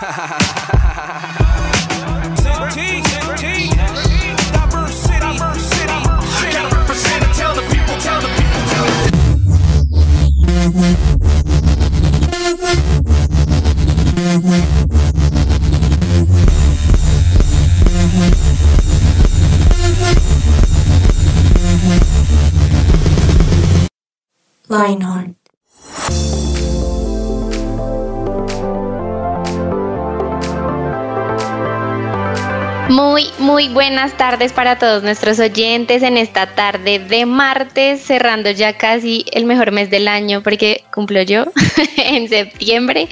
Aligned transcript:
Ha 0.00 0.10
ha 0.12 0.26
ha 0.26 0.38
ha 0.78 0.96
ha 0.96 1.18
ha 1.38 1.47
Muy, 33.58 33.70
buenas 33.70 34.16
tardes 34.16 34.52
para 34.52 34.78
todos 34.78 35.02
nuestros 35.02 35.40
oyentes 35.40 36.04
en 36.04 36.16
esta 36.16 36.54
tarde 36.54 37.00
de 37.00 37.26
martes, 37.26 38.00
cerrando 38.00 38.52
ya 38.52 38.78
casi 38.78 39.24
el 39.32 39.46
mejor 39.46 39.72
mes 39.72 39.90
del 39.90 40.06
año 40.06 40.44
porque 40.44 40.84
cumplo 40.94 41.22
yo 41.22 41.46
en 41.96 42.28
septiembre. 42.28 43.08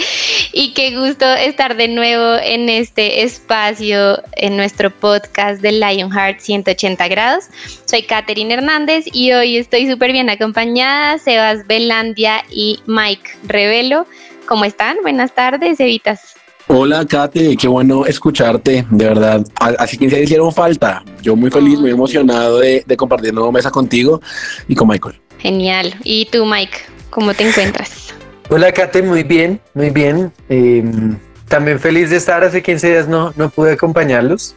Y 0.53 0.73
qué 0.73 0.97
gusto 0.97 1.27
estar 1.35 1.77
de 1.77 1.89
nuevo 1.89 2.37
en 2.41 2.69
este 2.69 3.25
espacio, 3.25 4.23
en 4.35 4.57
nuestro 4.57 4.93
podcast 4.93 5.61
de 5.63 5.73
Lionheart 5.73 6.39
180 6.39 7.09
grados. 7.09 7.47
Soy 7.85 8.05
Katherine 8.05 8.55
Hernández 8.55 9.07
y 9.13 9.33
hoy 9.33 9.57
estoy 9.57 9.91
súper 9.91 10.13
bien 10.13 10.31
acompañada, 10.31 11.19
Sebas 11.19 11.67
Belandia 11.67 12.45
y 12.53 12.79
Mike 12.87 13.31
Revelo. 13.49 14.07
¿Cómo 14.47 14.65
están? 14.65 14.99
Buenas 15.03 15.35
tardes, 15.35 15.81
Evitas. 15.81 16.36
Hola, 16.69 17.05
Kate, 17.07 17.57
qué 17.57 17.69
bueno 17.69 18.07
escucharte, 18.07 18.85
de 18.91 19.05
verdad. 19.05 19.47
Así 19.79 19.97
que 19.97 20.11
se 20.11 20.21
hicieron 20.21 20.53
falta. 20.53 21.05
Yo 21.23 21.37
muy 21.37 21.49
feliz, 21.49 21.79
muy 21.79 21.93
emocionado 21.93 22.59
de, 22.59 22.85
compartir 22.97 23.33
nueva 23.33 23.53
mesa 23.53 23.71
contigo 23.71 24.21
y 24.67 24.75
con 24.75 24.89
Michael. 24.89 25.21
Genial. 25.39 25.95
¿Y 26.03 26.27
tú, 26.27 26.45
Mike? 26.45 26.77
¿Cómo 27.11 27.35
te 27.35 27.49
encuentras? 27.49 28.13
Hola, 28.51 28.73
Kate, 28.73 29.01
muy 29.01 29.23
bien, 29.23 29.61
muy 29.75 29.91
bien. 29.91 30.33
Em, 30.49 31.17
también 31.47 31.79
feliz 31.79 32.11
de 32.11 32.17
estar. 32.17 32.43
Hace 32.43 32.61
15 32.65 32.89
días 32.89 33.09
no, 33.09 33.33
no 33.37 33.49
pude 33.49 33.75
acompañarlos. 33.75 34.57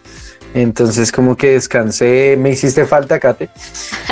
Entonces 0.56 1.12
como 1.12 1.38
que 1.38 1.52
descansé, 1.52 2.36
me 2.40 2.50
hiciste 2.50 2.86
falta, 2.86 3.20
Kate. 3.20 3.50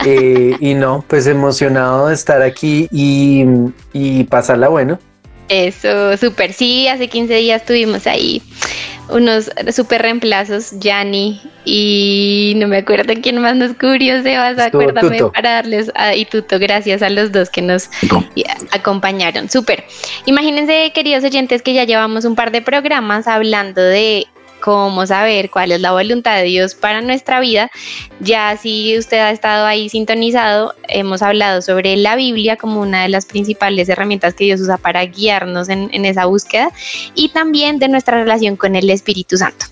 Eh, 0.06 0.56
y 0.60 0.76
no, 0.76 1.04
pues 1.08 1.26
emocionado 1.26 2.08
de 2.08 2.14
estar 2.14 2.44
aquí 2.44 2.88
y, 2.92 3.44
y 3.94 4.24
pasarla 4.26 4.68
bueno. 4.68 5.00
Eso, 5.50 6.18
súper. 6.18 6.54
Sí, 6.54 6.88
hace 6.88 7.08
15 7.08 7.36
días 7.36 7.66
tuvimos 7.66 8.08
ahí 8.08 8.42
unos 9.10 9.50
súper 9.72 10.02
reemplazos, 10.02 10.72
Yanni 10.80 11.42
y 11.66 12.54
no 12.58 12.68
me 12.68 12.78
acuerdo 12.78 13.14
quién 13.22 13.40
más 13.40 13.56
nos 13.56 13.74
cubrió, 13.74 14.22
Sebas, 14.22 14.60
acuérdame 14.60 15.20
para 15.34 15.52
darles, 15.52 15.92
a, 15.96 16.16
y 16.16 16.26
Tuto, 16.26 16.60
gracias 16.60 17.02
a 17.02 17.10
los 17.10 17.32
dos 17.32 17.50
que 17.50 17.62
nos 17.62 17.90
acompañaron. 18.72 19.50
Súper. 19.50 19.86
Imagínense, 20.26 20.92
queridos 20.94 21.24
oyentes, 21.24 21.62
que 21.62 21.74
ya 21.74 21.86
llevamos 21.86 22.26
un 22.26 22.36
par 22.36 22.52
de 22.52 22.62
programas 22.62 23.28
hablando 23.28 23.82
de 23.82 24.28
cómo 24.68 25.08
saber 25.08 25.50
cuál 25.50 25.72
es 25.72 25.80
la 25.80 25.94
voluntad 25.94 26.36
de 26.36 26.44
Dios 26.44 26.76
para 26.76 27.00
nuestra 27.00 27.40
vida. 27.40 27.72
Ya 28.20 28.58
si 28.58 28.98
usted 28.98 29.18
ha 29.18 29.32
estado 29.32 29.66
ahí 29.66 29.88
sintonizado, 29.88 30.76
hemos 30.90 31.22
hablado 31.22 31.62
sobre 31.62 31.96
la 31.96 32.18
Biblia 32.18 32.58
como 32.58 32.82
una 32.82 33.04
de 33.04 33.08
las 33.08 33.26
principales 33.26 33.88
herramientas 33.88 34.34
que 34.34 34.44
Dios 34.44 34.60
usa 34.60 34.76
para 34.76 35.06
guiarnos 35.06 35.70
en, 35.70 35.90
en 35.94 36.04
esa 36.04 36.26
búsqueda 36.26 36.74
y 37.16 37.30
también 37.30 37.80
de 37.80 37.88
nuestra 37.88 38.18
relación 38.18 38.58
con 38.58 38.76
el 38.76 38.90
Espíritu 38.90 39.38
Santo. 39.38 39.68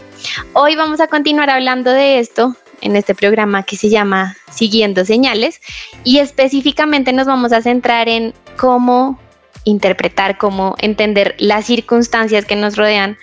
Hoy 0.54 0.78
vamos 0.78 1.02
a 1.02 1.08
continuar 1.08 1.50
hablando 1.50 1.92
de 1.92 2.20
esto 2.20 2.56
en 2.80 2.96
este 2.96 3.14
programa 3.14 3.64
que 3.64 3.76
se 3.76 3.90
llama 3.90 4.38
Siguiendo 4.50 5.04
Señales 5.04 5.60
y 6.06 6.20
específicamente 6.20 7.12
nos 7.12 7.28
vamos 7.28 7.52
a 7.52 7.62
centrar 7.62 8.08
en 8.08 8.34
cómo 8.56 9.20
interpretar, 9.66 10.38
cómo 10.38 10.76
entender 10.78 11.36
las 11.38 11.66
circunstancias 11.66 12.46
que 12.46 12.56
nos 12.56 12.78
rodean 12.78 13.18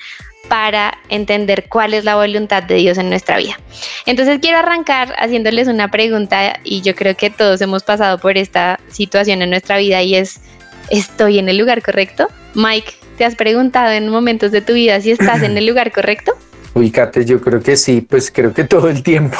para 0.53 0.99
entender 1.09 1.65
cuál 1.71 1.95
es 1.95 2.05
la 2.05 2.15
voluntad 2.15 2.63
de 2.63 2.75
Dios 2.75 2.99
en 2.99 3.09
nuestra 3.09 3.39
vida. 3.39 3.59
Entonces 4.05 4.39
quiero 4.39 4.59
arrancar 4.59 5.15
haciéndoles 5.17 5.67
una 5.67 5.91
pregunta 5.91 6.61
y 6.63 6.83
yo 6.83 6.95
creo 6.95 7.17
que 7.17 7.31
todos 7.31 7.63
hemos 7.63 7.85
pasado 7.85 8.19
por 8.19 8.37
esta 8.37 8.79
situación 8.89 9.41
en 9.41 9.49
nuestra 9.49 9.79
vida 9.79 10.03
y 10.03 10.15
es, 10.15 10.43
¿estoy 10.91 11.39
en 11.39 11.49
el 11.49 11.57
lugar 11.57 11.81
correcto? 11.81 12.29
Mike, 12.53 12.93
¿te 13.17 13.25
has 13.25 13.35
preguntado 13.35 13.93
en 13.93 14.11
momentos 14.11 14.53
de 14.53 14.61
tu 14.61 14.75
vida 14.75 15.01
si 15.01 15.13
estás 15.13 15.43
en 15.43 15.57
el 15.57 15.65
lugar 15.65 15.91
correcto? 15.91 16.35
Uy, 16.75 16.91
Kate, 16.91 17.25
yo 17.25 17.41
creo 17.41 17.63
que 17.63 17.75
sí, 17.79 18.03
pues 18.03 18.31
creo 18.31 18.53
que 18.53 18.65
todo 18.65 18.91
el 18.91 19.03
tiempo. 19.03 19.39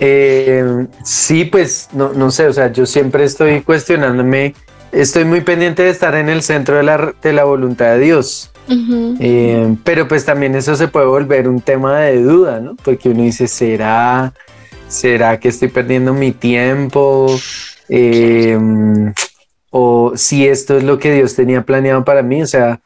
Eh, 0.04 0.64
sí, 1.04 1.44
pues 1.44 1.88
no, 1.92 2.12
no 2.12 2.32
sé, 2.32 2.48
o 2.48 2.52
sea, 2.52 2.72
yo 2.72 2.86
siempre 2.86 3.22
estoy 3.22 3.60
cuestionándome, 3.60 4.56
estoy 4.90 5.24
muy 5.24 5.42
pendiente 5.42 5.84
de 5.84 5.90
estar 5.90 6.16
en 6.16 6.28
el 6.28 6.42
centro 6.42 6.76
de 6.76 6.82
la, 6.82 7.14
de 7.22 7.32
la 7.32 7.44
voluntad 7.44 7.92
de 7.92 8.00
Dios. 8.00 8.51
Eh, 8.68 9.76
pero 9.84 10.08
pues 10.08 10.24
también 10.24 10.54
eso 10.54 10.76
se 10.76 10.88
puede 10.88 11.06
volver 11.06 11.48
un 11.48 11.60
tema 11.60 12.00
de 12.00 12.22
duda, 12.22 12.60
¿no? 12.60 12.76
Porque 12.76 13.08
uno 13.10 13.22
dice, 13.22 13.48
¿será, 13.48 14.32
será 14.88 15.38
que 15.38 15.48
estoy 15.48 15.68
perdiendo 15.68 16.14
mi 16.14 16.32
tiempo? 16.32 17.34
Eh, 17.88 18.58
o 19.70 20.12
si 20.16 20.46
esto 20.46 20.76
es 20.76 20.84
lo 20.84 20.98
que 20.98 21.12
Dios 21.14 21.34
tenía 21.34 21.62
planeado 21.62 22.04
para 22.04 22.22
mí, 22.22 22.42
o 22.42 22.46
sea, 22.46 22.80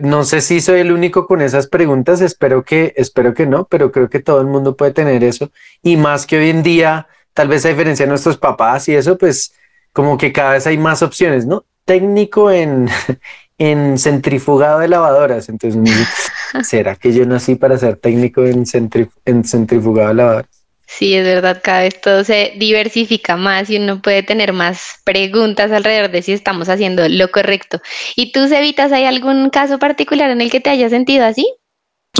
no 0.00 0.24
sé 0.24 0.40
si 0.40 0.60
soy 0.60 0.80
el 0.80 0.92
único 0.92 1.26
con 1.26 1.40
esas 1.40 1.68
preguntas, 1.68 2.20
espero 2.20 2.64
que, 2.64 2.92
espero 2.96 3.34
que 3.34 3.46
no, 3.46 3.66
pero 3.66 3.92
creo 3.92 4.08
que 4.08 4.20
todo 4.20 4.40
el 4.40 4.46
mundo 4.46 4.76
puede 4.76 4.92
tener 4.92 5.22
eso. 5.22 5.50
Y 5.82 5.96
más 5.96 6.26
que 6.26 6.38
hoy 6.38 6.50
en 6.50 6.62
día, 6.62 7.06
tal 7.34 7.48
vez 7.48 7.64
a 7.64 7.68
diferencia 7.68 8.04
de 8.04 8.10
nuestros 8.10 8.36
papás 8.36 8.88
y 8.88 8.94
eso, 8.94 9.16
pues 9.16 9.54
como 9.92 10.18
que 10.18 10.32
cada 10.32 10.52
vez 10.52 10.66
hay 10.66 10.78
más 10.78 11.02
opciones, 11.02 11.46
¿no? 11.46 11.64
Técnico 11.84 12.50
en, 12.50 12.88
en 13.58 13.98
centrifugado 13.98 14.78
de 14.78 14.88
lavadoras. 14.88 15.48
Entonces, 15.48 15.80
¿será 16.62 16.96
que 16.96 17.12
yo 17.12 17.26
nací 17.26 17.56
para 17.56 17.76
ser 17.76 17.96
técnico 17.96 18.44
en, 18.44 18.64
en 19.24 19.44
centrifugado 19.44 20.08
de 20.08 20.14
lavadoras? 20.14 20.58
Sí, 20.90 21.14
es 21.14 21.22
verdad, 21.22 21.60
cada 21.62 21.82
vez 21.82 22.00
todo 22.00 22.24
se 22.24 22.54
diversifica 22.56 23.36
más 23.36 23.68
y 23.68 23.76
uno 23.76 24.00
puede 24.00 24.22
tener 24.22 24.54
más 24.54 25.00
preguntas 25.04 25.70
alrededor 25.70 26.10
de 26.10 26.22
si 26.22 26.32
estamos 26.32 26.70
haciendo 26.70 27.06
lo 27.10 27.30
correcto. 27.30 27.82
¿Y 28.16 28.32
tú, 28.32 28.48
Cevitas, 28.48 28.90
hay 28.90 29.04
algún 29.04 29.50
caso 29.50 29.78
particular 29.78 30.30
en 30.30 30.40
el 30.40 30.50
que 30.50 30.60
te 30.60 30.70
hayas 30.70 30.90
sentido 30.90 31.26
así? 31.26 31.46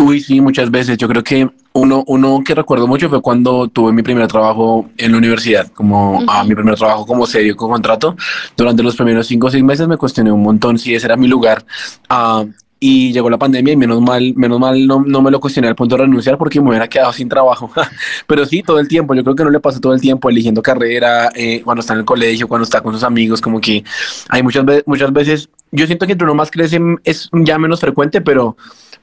Uy, 0.01 0.21
sí, 0.21 0.41
muchas 0.41 0.71
veces. 0.71 0.97
Yo 0.97 1.09
creo 1.09 1.25
que 1.25 1.49
uno, 1.73 2.05
uno 2.07 2.43
que 2.45 2.55
recuerdo 2.55 2.87
mucho 2.87 3.09
fue 3.09 3.21
cuando 3.21 3.69
tuve 3.69 3.93
mi 3.93 4.03
primer 4.03 4.29
trabajo 4.29 4.89
en 4.97 5.13
la 5.13 5.19
universidad, 5.19 5.71
como 5.73 6.23
a 6.29 6.45
mi 6.45 6.55
primer 6.55 6.77
trabajo 6.77 7.05
como 7.05 7.27
serio, 7.27 7.57
con 7.57 7.71
contrato. 7.71 8.17
Durante 8.57 8.83
los 8.83 8.95
primeros 8.95 9.27
cinco 9.27 9.49
o 9.49 9.51
seis 9.51 9.65
meses 9.65 9.89
me 9.89 9.97
cuestioné 9.97 10.31
un 10.31 10.43
montón 10.43 10.79
si 10.79 10.95
ese 10.95 11.07
era 11.07 11.17
mi 11.17 11.27
lugar. 11.27 11.65
Uh, 12.09 12.49
y 12.81 13.13
llegó 13.13 13.29
la 13.29 13.39
pandemia 13.39 13.73
y 13.73 13.77
menos 13.77 14.01
mal, 14.01 14.35
menos 14.37 14.61
mal 14.61 14.87
no, 14.87 15.03
no, 15.05 15.21
me 15.21 15.33
lo 15.33 15.41
cuestioné 15.41 15.67
al 15.67 15.75
punto 15.75 15.97
de 15.97 16.03
renunciar 16.03 16.39
porque 16.39 16.61
me 16.61 16.69
hubiera 16.69 16.87
quedado 16.87 17.13
sin 17.13 17.29
trabajo. 17.29 17.71
Pero 18.29 18.47
sí, 18.47 18.63
todo 18.63 18.79
el 18.79 18.87
tiempo, 18.87 19.15
yo 19.15 19.25
creo 19.25 19.35
que 19.35 19.45
no 19.45 19.51
le 19.51 19.59
pasa 19.59 19.81
todo 19.81 19.95
el 19.95 20.01
tiempo 20.01 20.31
eligiendo 20.31 20.63
carrera, 20.63 21.31
eh, 21.35 21.61
cuando 21.65 21.81
está 21.81 21.95
en 21.95 22.01
el 22.01 22.05
colegio, 22.05 22.47
cuando 22.47 22.63
está 22.63 22.81
con 22.81 22.93
sus 22.93 23.03
amigos, 23.03 23.41
como 23.41 23.61
que 23.61 23.83
hay 24.29 24.45
muchas, 24.45 24.65
muchas 24.87 25.13
veces, 25.13 25.49
yo 25.73 25.87
siento 25.87 26.07
que 26.07 26.13
entre 26.13 26.25
uno 26.25 26.37
más 26.37 26.53
crece 26.53 26.81
es 27.03 27.29
ya 27.33 27.59
menos 27.59 27.81
frecuente, 27.81 28.21
pero 28.21 28.57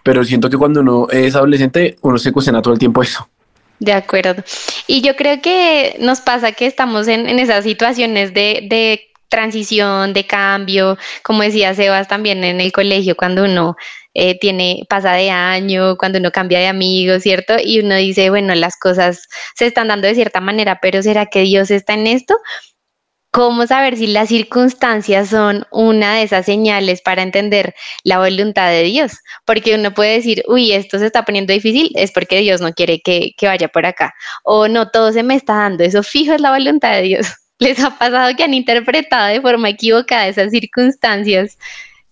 pero 0.05 0.23
siento 0.23 0.51
que 0.51 0.57
cuando 0.57 0.81
uno 0.81 1.07
es 1.09 1.35
adolescente, 1.35 1.95
uno 2.01 2.19
se 2.19 2.31
cuestiona 2.31 2.61
todo 2.61 2.73
el 2.73 2.79
tiempo 2.79 3.01
eso. 3.01 3.27
De 3.79 3.91
acuerdo. 3.91 4.43
Y 4.85 5.01
yo 5.01 5.15
creo 5.15 5.41
que 5.41 5.95
nos 5.99 6.21
pasa 6.21 6.51
que 6.51 6.67
estamos 6.67 7.07
en, 7.07 7.27
esas 7.39 7.63
situaciones 7.63 8.31
de, 8.31 8.67
de 8.69 9.01
transición, 9.29 10.13
de 10.13 10.27
cambio, 10.27 10.99
como 11.23 11.41
decía 11.41 11.73
Sebas 11.73 12.07
también 12.07 12.43
en 12.43 12.61
el 12.61 12.71
colegio, 12.71 13.17
cuando 13.17 13.45
uno 13.45 13.75
eh, 14.13 14.37
tiene, 14.37 14.83
pasa 14.87 15.13
de 15.13 15.31
año, 15.31 15.97
cuando 15.97 16.19
uno 16.19 16.31
cambia 16.31 16.59
de 16.59 16.67
amigos, 16.67 17.23
¿cierto? 17.23 17.55
Y 17.59 17.79
uno 17.79 17.95
dice, 17.95 18.29
bueno, 18.29 18.53
las 18.53 18.77
cosas 18.77 19.27
se 19.55 19.65
están 19.65 19.87
dando 19.87 20.07
de 20.07 20.13
cierta 20.13 20.39
manera, 20.39 20.77
pero 20.83 21.01
¿será 21.01 21.25
que 21.25 21.41
Dios 21.41 21.71
está 21.71 21.95
en 21.95 22.05
esto? 22.05 22.37
¿Cómo 23.35 23.67
saber 23.67 23.97
si 23.97 24.07
las 24.07 24.29
circunstancias 24.29 25.27
son 25.27 25.65
una 25.69 26.15
de 26.15 26.23
esas 26.23 26.45
señales 26.45 27.01
para 27.01 27.21
entender 27.21 27.75
la 28.05 28.19
voluntad 28.19 28.69
de 28.69 28.83
Dios? 28.83 29.11
Porque 29.43 29.75
uno 29.75 29.93
puede 29.93 30.13
decir, 30.13 30.41
uy, 30.47 30.71
esto 30.71 30.99
se 30.99 31.07
está 31.07 31.25
poniendo 31.25 31.51
difícil, 31.51 31.91
es 31.95 32.13
porque 32.13 32.39
Dios 32.39 32.61
no 32.61 32.71
quiere 32.71 33.01
que, 33.01 33.35
vaya 33.41 33.67
por 33.67 33.85
acá. 33.85 34.13
O 34.45 34.69
no, 34.69 34.89
todo 34.89 35.11
se 35.11 35.21
me 35.21 35.35
está 35.35 35.55
dando, 35.55 35.83
eso 35.83 36.01
fijo 36.01 36.31
es 36.31 36.39
la 36.39 36.53
voluntad 36.53 36.93
de 36.93 37.01
Dios. 37.01 37.27
¿Les 37.59 37.77
ha 37.83 37.97
pasado 37.97 38.33
que 38.37 38.45
han 38.45 38.53
interpretado 38.53 39.27
de 39.27 39.41
forma 39.41 39.67
equivocada 39.67 40.29
esas 40.29 40.51
circunstancias 40.51 41.57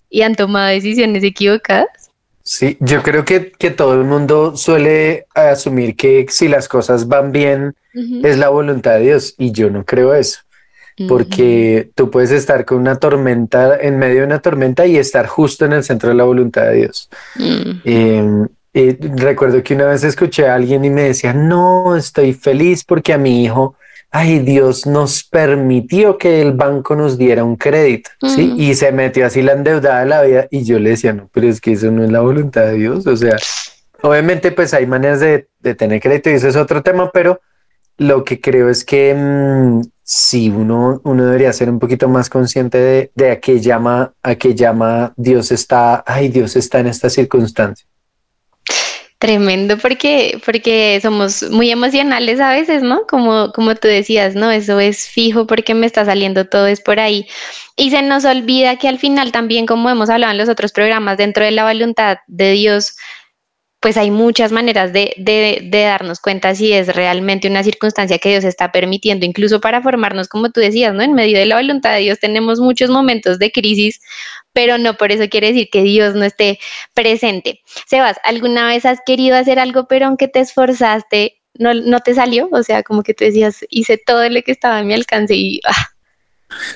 y 0.10 0.24
han 0.24 0.36
tomado 0.36 0.68
decisiones 0.72 1.24
equivocadas? 1.24 2.12
Sí, 2.42 2.76
yo 2.82 3.02
creo 3.02 3.24
que, 3.24 3.40
todo 3.72 3.94
el 3.94 4.04
mundo 4.04 4.58
suele 4.58 5.28
asumir 5.36 5.96
que 5.96 6.26
si 6.28 6.50
las 6.50 6.68
cosas 6.68 7.08
van 7.08 7.32
bien 7.32 7.76
es 8.24 8.38
la 8.38 8.50
voluntad 8.50 8.96
de 8.96 9.06
Dios 9.06 9.36
y 9.38 9.54
yo 9.54 9.70
no 9.70 9.86
creo 9.86 10.14
eso. 10.14 10.42
Porque 11.08 11.92
tú 11.96 12.10
puedes 12.10 12.32
estar 12.32 12.66
con 12.66 12.80
una 12.80 12.96
tormenta, 12.96 13.78
en 13.80 13.98
medio 13.98 14.22
de 14.22 14.28
una 14.28 14.40
tormenta 14.40 14.86
y 14.86 14.98
estar 14.98 15.28
justo 15.28 15.66
en 15.66 15.74
el 15.74 15.84
centro 15.84 16.10
de 16.10 16.16
la 16.16 16.24
voluntad 16.24 16.64
de 16.64 16.76
Dios. 16.76 17.10
Em, 17.84 18.48
recuerdo 18.74 19.62
que 19.64 19.76
una 19.76 19.86
vez 19.86 20.04
escuché 20.04 20.48
a 20.48 20.56
alguien 20.56 20.86
y 20.86 20.90
me 20.90 21.04
decía, 21.04 21.34
no, 21.34 21.96
estoy 21.96 22.34
feliz 22.34 22.84
porque 22.84 23.14
a 23.14 23.18
mi 23.18 23.44
hijo, 23.44 23.76
ay, 24.12 24.40
Dios 24.40 24.86
nos 24.86 25.24
permitió 25.24 26.18
que 26.18 26.42
el 26.42 26.54
banco 26.54 26.96
nos 26.96 27.18
diera 27.18 27.44
un 27.44 27.56
crédito, 27.56 28.12
¿sí? 28.22 28.54
Y 28.58 28.76
se 28.76 28.92
metió 28.92 29.26
así 29.26 29.42
la 29.42 29.54
endeudada 29.54 30.02
de 30.02 30.06
la 30.06 30.22
vida 30.22 30.48
y 30.52 30.64
yo 30.64 30.80
le 30.80 30.92
decía, 30.92 31.14
no, 31.14 31.30
pero 31.34 31.48
es 31.48 31.60
que 31.60 31.74
eso 31.74 31.92
no 31.92 32.04
es 32.04 32.12
la 32.12 32.22
voluntad 32.22 32.66
de 32.66 32.74
Dios, 32.74 33.08
o 33.08 33.18
sea, 33.18 33.38
obviamente 34.02 34.52
pues 34.52 34.74
hay 34.74 34.86
maneras 34.86 35.20
de, 35.20 35.48
de 35.60 35.76
tener 35.76 36.00
crédito 36.00 36.30
y 36.30 36.34
ese 36.34 36.50
es 36.50 36.56
otro 36.56 36.84
tema, 36.84 37.10
pero 37.12 37.42
lo 37.98 38.24
que 38.24 38.40
creo 38.42 38.70
es 38.70 38.84
que 38.84 39.14
mm, 39.16 39.82
si 40.16 40.48
uno, 40.48 41.02
uno 41.06 41.26
debería 41.26 41.52
ser 41.54 41.72
un 41.72 41.80
poquito 41.80 42.08
más 42.08 42.30
consciente 42.30 42.78
de, 42.78 43.12
de, 43.16 43.32
a 43.32 43.40
qué 43.40 43.60
llama, 43.60 44.14
a 44.22 44.36
qué 44.36 44.54
llama 44.54 45.12
Dios 45.18 45.52
está, 45.52 46.04
ay, 46.06 46.30
Dios 46.30 46.56
está 46.56 46.80
en 46.80 46.86
esta 46.86 47.10
circunstancia. 47.10 47.88
Tremendo 49.18 49.80
porque, 49.80 50.40
porque 50.46 51.00
somos 51.02 51.50
muy 51.50 51.72
emocionales 51.72 52.40
a 52.40 52.52
veces, 52.52 52.84
¿no? 52.84 53.08
Como, 53.08 53.52
como 53.54 53.74
tú 53.74 53.88
decías, 53.88 54.36
¿no? 54.36 54.52
Eso 54.52 54.80
es 54.80 55.08
fijo 55.08 55.48
porque 55.48 55.74
me 55.74 55.88
está 55.88 56.06
saliendo 56.06 56.46
todo 56.46 56.68
es 56.68 56.80
por 56.80 57.00
ahí. 57.00 57.26
Y 57.76 57.90
se 57.90 58.04
nos 58.04 58.24
olvida 58.24 58.76
que 58.76 58.90
al 58.90 59.00
final 59.00 59.32
también, 59.32 59.66
como 59.66 59.90
hemos 59.90 60.12
hablado 60.12 60.32
en 60.32 60.38
los 60.38 60.50
otros 60.50 60.74
programas, 60.74 61.18
dentro 61.18 61.44
de 61.44 61.52
la 61.52 61.66
voluntad 61.66 62.18
de 62.28 62.52
Dios, 62.52 62.98
pues 63.84 63.98
hay 63.98 64.12
muchas 64.12 64.54
maneras 64.54 64.94
de, 64.94 65.14
de, 65.18 65.70
darnos 65.70 66.22
cuenta 66.22 66.56
si 66.56 66.72
es 66.72 66.96
realmente 66.96 67.50
una 67.50 67.64
circunstancia 67.64 68.18
que 68.18 68.30
Dios 68.30 68.46
está 68.46 68.72
permitiendo, 68.72 69.26
incluso 69.26 69.60
para 69.60 69.82
formarnos, 69.82 70.30
como 70.30 70.52
tú 70.52 70.62
decías, 70.62 70.94
¿no? 70.94 71.04
En 71.04 71.12
medio 71.14 71.38
de 71.38 71.46
la 71.46 71.58
voluntad 71.58 71.94
de 71.94 72.00
Dios 72.00 72.18
tenemos 72.18 72.62
muchos 72.62 72.90
momentos 72.90 73.40
de 73.40 73.52
crisis, 73.52 74.00
pero 74.54 74.78
no 74.78 74.96
por 74.96 75.12
eso 75.12 75.28
quiere 75.28 75.48
decir 75.48 75.68
que 75.70 75.84
Dios 75.84 76.16
no 76.16 76.24
esté 76.24 76.60
presente. 76.94 77.60
Sebas, 77.86 78.16
¿alguna 78.24 78.68
vez 78.68 78.86
has 78.86 79.00
querido 79.06 79.36
hacer 79.36 79.60
algo, 79.60 79.86
pero 79.90 80.06
aunque 80.06 80.30
te 80.30 80.40
esforzaste, 80.40 81.42
no, 81.56 81.74
no 81.74 82.00
te 82.00 82.16
salió? 82.16 82.48
O 82.54 82.64
sea, 82.64 82.84
como 82.84 83.04
que 83.04 83.14
tú 83.14 83.26
decías, 83.26 83.66
hice 83.70 83.98
todo 83.98 84.30
lo 84.30 84.42
que 84.44 84.54
estaba 84.54 84.78
a 84.78 84.84
mi 84.84 84.94
alcance 84.94 85.36
y... 85.36 85.60
Ah, 85.66 85.93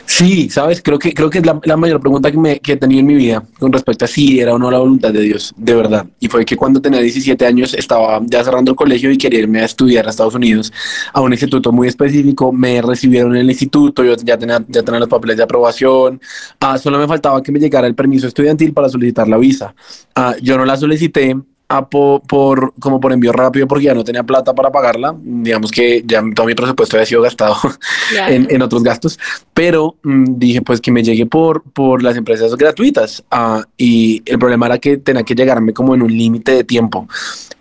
Sí, 0.05 0.49
sabes, 0.49 0.81
creo 0.81 0.99
que 0.99 1.13
creo 1.13 1.29
que 1.29 1.39
es 1.39 1.45
la, 1.45 1.77
mayor 1.77 1.99
pregunta 1.99 2.31
que, 2.31 2.37
me, 2.37 2.61
he 2.65 2.77
tenido 2.77 3.01
en 3.01 3.05
mi 3.05 3.15
vida 3.15 3.43
con 3.59 3.71
respecto 3.71 4.05
a 4.05 4.07
si 4.07 4.39
era 4.39 4.53
o 4.53 4.59
no 4.59 4.71
la 4.71 4.79
voluntad 4.79 5.11
de 5.11 5.21
Dios, 5.21 5.53
de 5.57 5.75
verdad. 5.75 6.05
Y 6.19 6.27
fue 6.27 6.45
que 6.45 6.55
cuando 6.55 6.81
tenía 6.81 6.99
17 6.99 7.45
años 7.45 7.73
estaba 7.73 8.21
ya 8.25 8.43
cerrando 8.43 8.71
el 8.71 8.77
colegio 8.77 9.11
y 9.11 9.17
quería 9.17 9.39
irme 9.39 9.61
a 9.61 9.65
estudiar 9.65 10.07
a 10.07 10.09
Estados 10.09 10.35
Unidos 10.35 10.71
a 11.13 11.21
un 11.21 11.31
instituto 11.31 11.71
muy 11.71 11.87
específico. 11.87 12.51
Me 12.51 12.81
recibieron 12.81 13.35
en 13.35 13.41
el 13.41 13.49
instituto, 13.49 14.03
yo 14.03 14.15
ya 14.15 14.37
tenía, 14.37 14.63
ya 14.67 14.83
tenía 14.83 14.99
los 14.99 15.09
papeles 15.09 15.37
de 15.37 15.43
aprobación. 15.43 16.21
Ah, 16.59 16.77
solo 16.77 16.97
me 16.99 17.07
faltaba 17.07 17.41
que 17.41 17.51
me 17.51 17.59
llegara 17.59 17.87
el 17.87 17.95
permiso 17.95 18.27
estudiantil 18.27 18.73
para 18.73 18.89
solicitar 18.89 19.27
la 19.27 19.37
visa. 19.37 19.75
Ah, 20.15 20.35
yo 20.41 20.57
no 20.57 20.65
la 20.65 20.77
solicité, 20.77 21.35
a 21.69 21.87
por, 21.87 22.73
como 22.79 22.99
por 22.99 23.11
envío 23.11 23.33
rápido 23.33 23.67
porque 23.67 23.85
ya 23.85 23.93
no 23.93 24.03
tenía 24.03 24.23
plata 24.23 24.53
para 24.55 24.71
pagarla. 24.71 25.15
Digamos 25.19 25.71
que 25.71 26.03
ya 26.05 26.23
todo 26.33 26.45
mi 26.45 26.55
presupuesto 26.55 26.95
había 26.95 27.05
sido 27.05 27.21
gastado 27.21 27.55
en, 28.27 28.47
en, 28.49 28.61
otros 28.61 28.83
gastos, 28.83 29.19
pero 29.53 29.95
mm, 30.03 30.37
dije 30.37 30.61
pues 30.61 30.79
que 30.79 30.91
me 30.91 31.03
llegue 31.03 31.25
por, 31.25 31.63
por 31.63 32.03
las 32.03 32.15
empresas 32.15 32.55
gratuitas. 32.55 33.23
Uh, 33.31 33.63
y 33.77 34.23
el 34.25 34.39
problema 34.39 34.67
era 34.67 34.77
que 34.77 34.97
tenía 34.97 35.23
que 35.23 35.35
llegarme 35.35 35.73
como 35.73 35.93
en 35.93 36.01
un 36.01 36.11
límite 36.11 36.53
de 36.53 36.63
tiempo. 36.63 37.07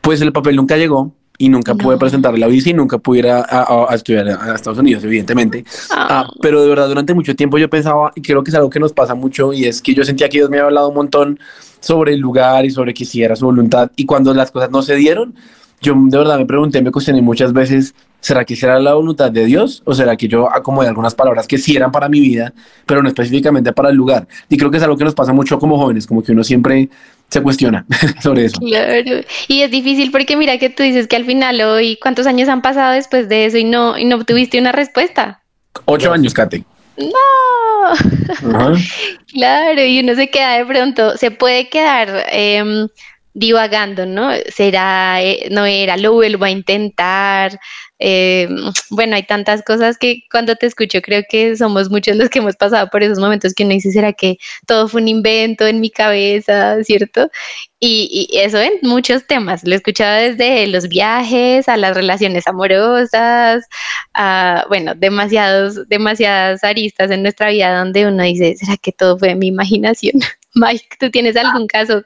Pues 0.01 0.21
el 0.21 0.33
papel 0.33 0.57
nunca 0.57 0.77
llegó 0.77 1.13
y 1.39 1.49
nunca 1.49 1.75
pude 1.75 1.97
presentar 1.97 2.39
la 2.39 2.47
visa 2.47 2.71
y 2.71 2.75
nunca 2.75 2.99
pude 2.99 3.21
ir 3.21 3.29
a, 3.29 3.89
estudiar 3.93 4.29
a 4.29 4.55
Estados 4.55 4.79
Unidos, 4.79 5.05
evidentemente. 5.05 5.65
Ah, 5.91 6.29
pero 6.41 6.63
de 6.63 6.69
verdad, 6.69 6.89
durante 6.89 7.15
mucho 7.15 7.35
tiempo 7.37 7.59
yo 7.59 7.69
pensaba, 7.69 8.13
y 8.15 8.23
creo 8.23 8.43
que 8.43 8.51
es 8.51 8.55
algo 8.55 8.71
que 8.71 8.81
nos 8.81 8.93
pasa 8.93 9.15
mucho, 9.15 9.53
y 9.53 9.65
es 9.67 9.83
que 9.83 9.95
yo 9.95 10.05
sentía 10.05 10.29
que 10.29 10.39
Dios 10.39 10.51
me 10.51 10.57
había 10.57 10.67
hablado 10.67 10.89
un 10.89 10.95
montón 10.95 11.39
sobre 11.81 12.15
el 12.15 12.21
lugar 12.21 12.65
y 12.65 12.71
sobre 12.71 12.95
que 12.95 13.05
si 13.05 13.23
era 13.23 13.37
su 13.37 13.47
voluntad. 13.47 13.91
Y 13.97 14.07
cuando 14.07 14.33
las 14.35 14.51
cosas 14.51 14.71
no 14.71 14.83
se 14.83 14.97
dieron, 14.97 15.35
yo 15.81 15.95
de 15.97 16.19
verdad 16.19 16.39
me 16.39 16.47
pregunté, 16.47 16.83
me 16.83 16.91
cuestioné 16.91 17.23
muchas 17.23 17.53
veces, 17.53 17.95
¿será 18.21 18.45
que 18.45 18.57
será 18.57 18.81
la 18.81 18.95
voluntad 18.95 19.31
de 19.31 19.45
Dios? 19.45 19.83
¿O 19.85 19.95
será 19.95 20.17
que 20.17 20.29
yo 20.29 20.51
acomodé 20.51 20.89
algunas 20.89 21.15
palabras 21.15 21.47
que 21.47 21.59
sí 21.59 21.77
eran 21.77 21.93
para 21.93 22.09
mi 22.09 22.21
vida, 22.21 22.53
pero 22.87 23.03
no 23.03 23.09
específicamente 23.09 23.73
para 23.73 23.91
el 23.91 23.97
lugar? 23.97 24.27
Y 24.49 24.57
creo 24.57 24.71
que 24.71 24.79
es 24.79 24.83
algo 24.83 24.97
que 24.97 25.05
nos 25.05 25.15
pasa 25.15 25.33
mucho 25.33 25.59
como 25.59 25.79
jóvenes, 25.79 26.07
como 26.07 26.23
que 26.23 26.33
uno 26.33 26.43
siempre 26.45 26.89
se 27.29 27.43
cuestiona 27.43 27.85
sobre 28.23 28.47
eso. 28.47 28.59
Claro, 28.59 29.21
y 29.49 29.63
es 29.63 29.71
difícil 29.71 30.11
porque 30.11 30.37
mira 30.37 30.59
que 30.59 30.71
tú 30.71 30.83
dices 30.83 31.07
que 31.07 31.17
al 31.17 31.25
final 31.25 31.61
hoy, 31.61 31.99
¿cuántos 32.01 32.27
años 32.27 32.49
han 32.49 32.63
pasado 32.63 32.95
después 32.95 33.29
de 33.29 33.47
eso 33.47 33.59
y 33.59 33.65
no, 33.65 33.99
y 33.99 34.05
no 34.05 34.25
tuviste 34.25 34.59
una 34.59 34.73
respuesta? 34.73 35.43
Ocho 35.85 36.13
años, 36.13 36.33
Kate. 36.33 36.65
No. 36.97 37.66
claro, 39.33 39.85
y 39.85 40.01
uno 40.01 40.15
se 40.15 40.31
queda 40.31 40.59
de 40.59 40.67
pronto, 40.67 41.17
se 41.17 41.31
puede 41.31 41.69
quedar 41.69 42.27
eh, 42.31 42.89
divagando, 43.37 44.07
¿no? 44.07 44.31
Será, 44.49 45.23
eh, 45.23 45.49
no 45.51 45.67
era, 45.67 45.99
lo 45.99 46.15
vuelvo 46.15 46.47
a 46.47 46.51
intentar. 46.51 47.61
Eh, 47.99 48.49
bueno, 48.91 49.15
hay 49.17 49.25
tantas 49.25 49.63
cosas 49.63 49.99
que 49.99 50.23
cuando 50.31 50.57
te 50.57 50.67
escucho 50.67 51.03
creo 51.03 51.23
que 51.29 51.55
somos 51.57 51.91
muchos 51.91 52.17
los 52.17 52.31
que 52.31 52.39
hemos 52.39 52.57
pasado 52.57 52.89
por 52.91 53.03
esos 53.03 53.19
momentos 53.19 53.53
que 53.55 53.65
uno 53.65 53.75
dice, 53.75 53.93
¿será 53.93 54.15
que 54.15 54.39
todo 54.67 54.89
fue 54.89 55.03
un 55.03 55.09
invento 55.09 55.67
en 55.67 55.81
mi 55.81 55.91
cabeza, 55.91 56.83
cierto? 56.83 57.31
Y, 57.79 58.29
eso 58.33 58.59
en 58.59 58.73
muchos 58.83 59.27
temas. 59.27 59.63
Lo 59.65 59.75
he 59.75 59.77
escuchado 59.77 60.17
desde 60.31 60.67
los 60.69 60.89
viajes 60.89 61.69
a 61.69 61.77
las 61.77 61.95
relaciones 61.95 62.47
amorosas, 62.47 63.67
a, 64.15 64.65
bueno, 64.69 64.95
demasiados, 64.95 65.87
demasiadas 65.89 66.65
aristas 66.65 67.11
en 67.11 67.23
nuestra 67.23 67.51
vida 67.51 67.79
donde 67.79 68.07
uno 68.07 68.23
dice, 68.23 68.57
¿será 68.57 68.79
que 68.79 68.93
todo 68.93 69.19
fue 69.19 69.35
mi 69.35 69.49
imaginación? 69.49 70.21
Mike, 70.55 70.97
¿tú 70.99 71.11
tienes 71.11 71.37
algún 71.37 71.67
caso 71.67 72.03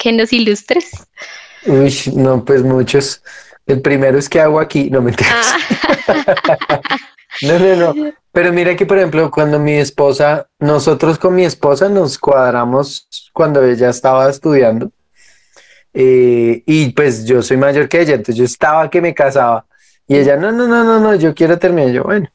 que 0.00 0.12
nos 0.12 0.32
ilustres? 0.32 0.90
Uy, 1.66 1.94
no, 2.16 2.42
pues 2.44 2.62
muchos. 2.62 3.22
El 3.66 3.82
primero 3.82 4.18
es 4.18 4.28
que 4.28 4.40
hago 4.40 4.58
aquí, 4.58 4.90
no 4.90 5.02
me 5.02 5.10
entiendes. 5.10 5.46
Ah. 6.08 6.80
no, 7.42 7.58
no, 7.58 7.94
no. 7.94 8.12
Pero 8.32 8.52
mira 8.52 8.74
que, 8.74 8.86
por 8.86 8.96
ejemplo, 8.96 9.30
cuando 9.30 9.58
mi 9.58 9.74
esposa, 9.74 10.48
nosotros 10.58 11.18
con 11.18 11.34
mi 11.34 11.44
esposa 11.44 11.88
nos 11.88 12.18
cuadramos 12.18 13.08
cuando 13.32 13.62
ella 13.62 13.90
estaba 13.90 14.30
estudiando. 14.30 14.90
Eh, 15.92 16.62
y 16.64 16.90
pues 16.90 17.24
yo 17.26 17.42
soy 17.42 17.56
mayor 17.58 17.88
que 17.88 18.00
ella, 18.00 18.14
entonces 18.14 18.36
yo 18.36 18.44
estaba 18.44 18.88
que 18.88 19.02
me 19.02 19.12
casaba. 19.12 19.66
Y 20.06 20.16
ella, 20.16 20.36
no, 20.36 20.50
no, 20.50 20.66
no, 20.66 20.82
no, 20.82 20.98
no, 20.98 21.14
yo 21.14 21.34
quiero 21.34 21.58
terminar. 21.58 21.92
Yo, 21.92 22.04
bueno, 22.04 22.28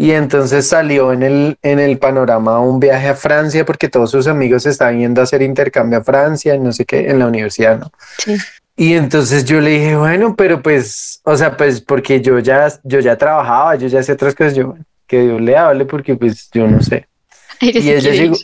y 0.00 0.12
entonces 0.12 0.66
salió 0.66 1.12
en 1.12 1.22
el, 1.22 1.58
en 1.60 1.78
el 1.78 1.98
panorama 1.98 2.58
un 2.58 2.80
viaje 2.80 3.08
a 3.08 3.14
Francia 3.14 3.66
porque 3.66 3.90
todos 3.90 4.10
sus 4.10 4.26
amigos 4.28 4.64
estaban 4.64 4.98
yendo 4.98 5.20
a 5.20 5.24
hacer 5.24 5.42
intercambio 5.42 5.98
a 5.98 6.02
Francia, 6.02 6.56
no 6.56 6.72
sé 6.72 6.86
qué, 6.86 7.10
en 7.10 7.18
la 7.18 7.26
universidad, 7.26 7.78
¿no? 7.78 7.92
Sí. 8.16 8.34
Y 8.76 8.94
entonces 8.94 9.44
yo 9.44 9.60
le 9.60 9.72
dije, 9.72 9.96
bueno, 9.96 10.34
pero 10.34 10.62
pues, 10.62 11.20
o 11.24 11.36
sea, 11.36 11.54
pues 11.54 11.82
porque 11.82 12.22
yo 12.22 12.38
ya, 12.38 12.72
yo 12.82 13.00
ya 13.00 13.18
trabajaba, 13.18 13.74
yo 13.74 13.88
ya 13.88 14.00
hacía 14.00 14.14
otras 14.14 14.34
cosas, 14.34 14.54
yo, 14.54 14.74
que 15.06 15.20
Dios 15.20 15.38
le 15.38 15.54
hable 15.54 15.84
porque 15.84 16.16
pues 16.16 16.48
yo 16.50 16.66
no 16.66 16.80
sé. 16.80 17.06
y 17.60 17.90
ella 17.90 18.10
llegó, 18.10 18.36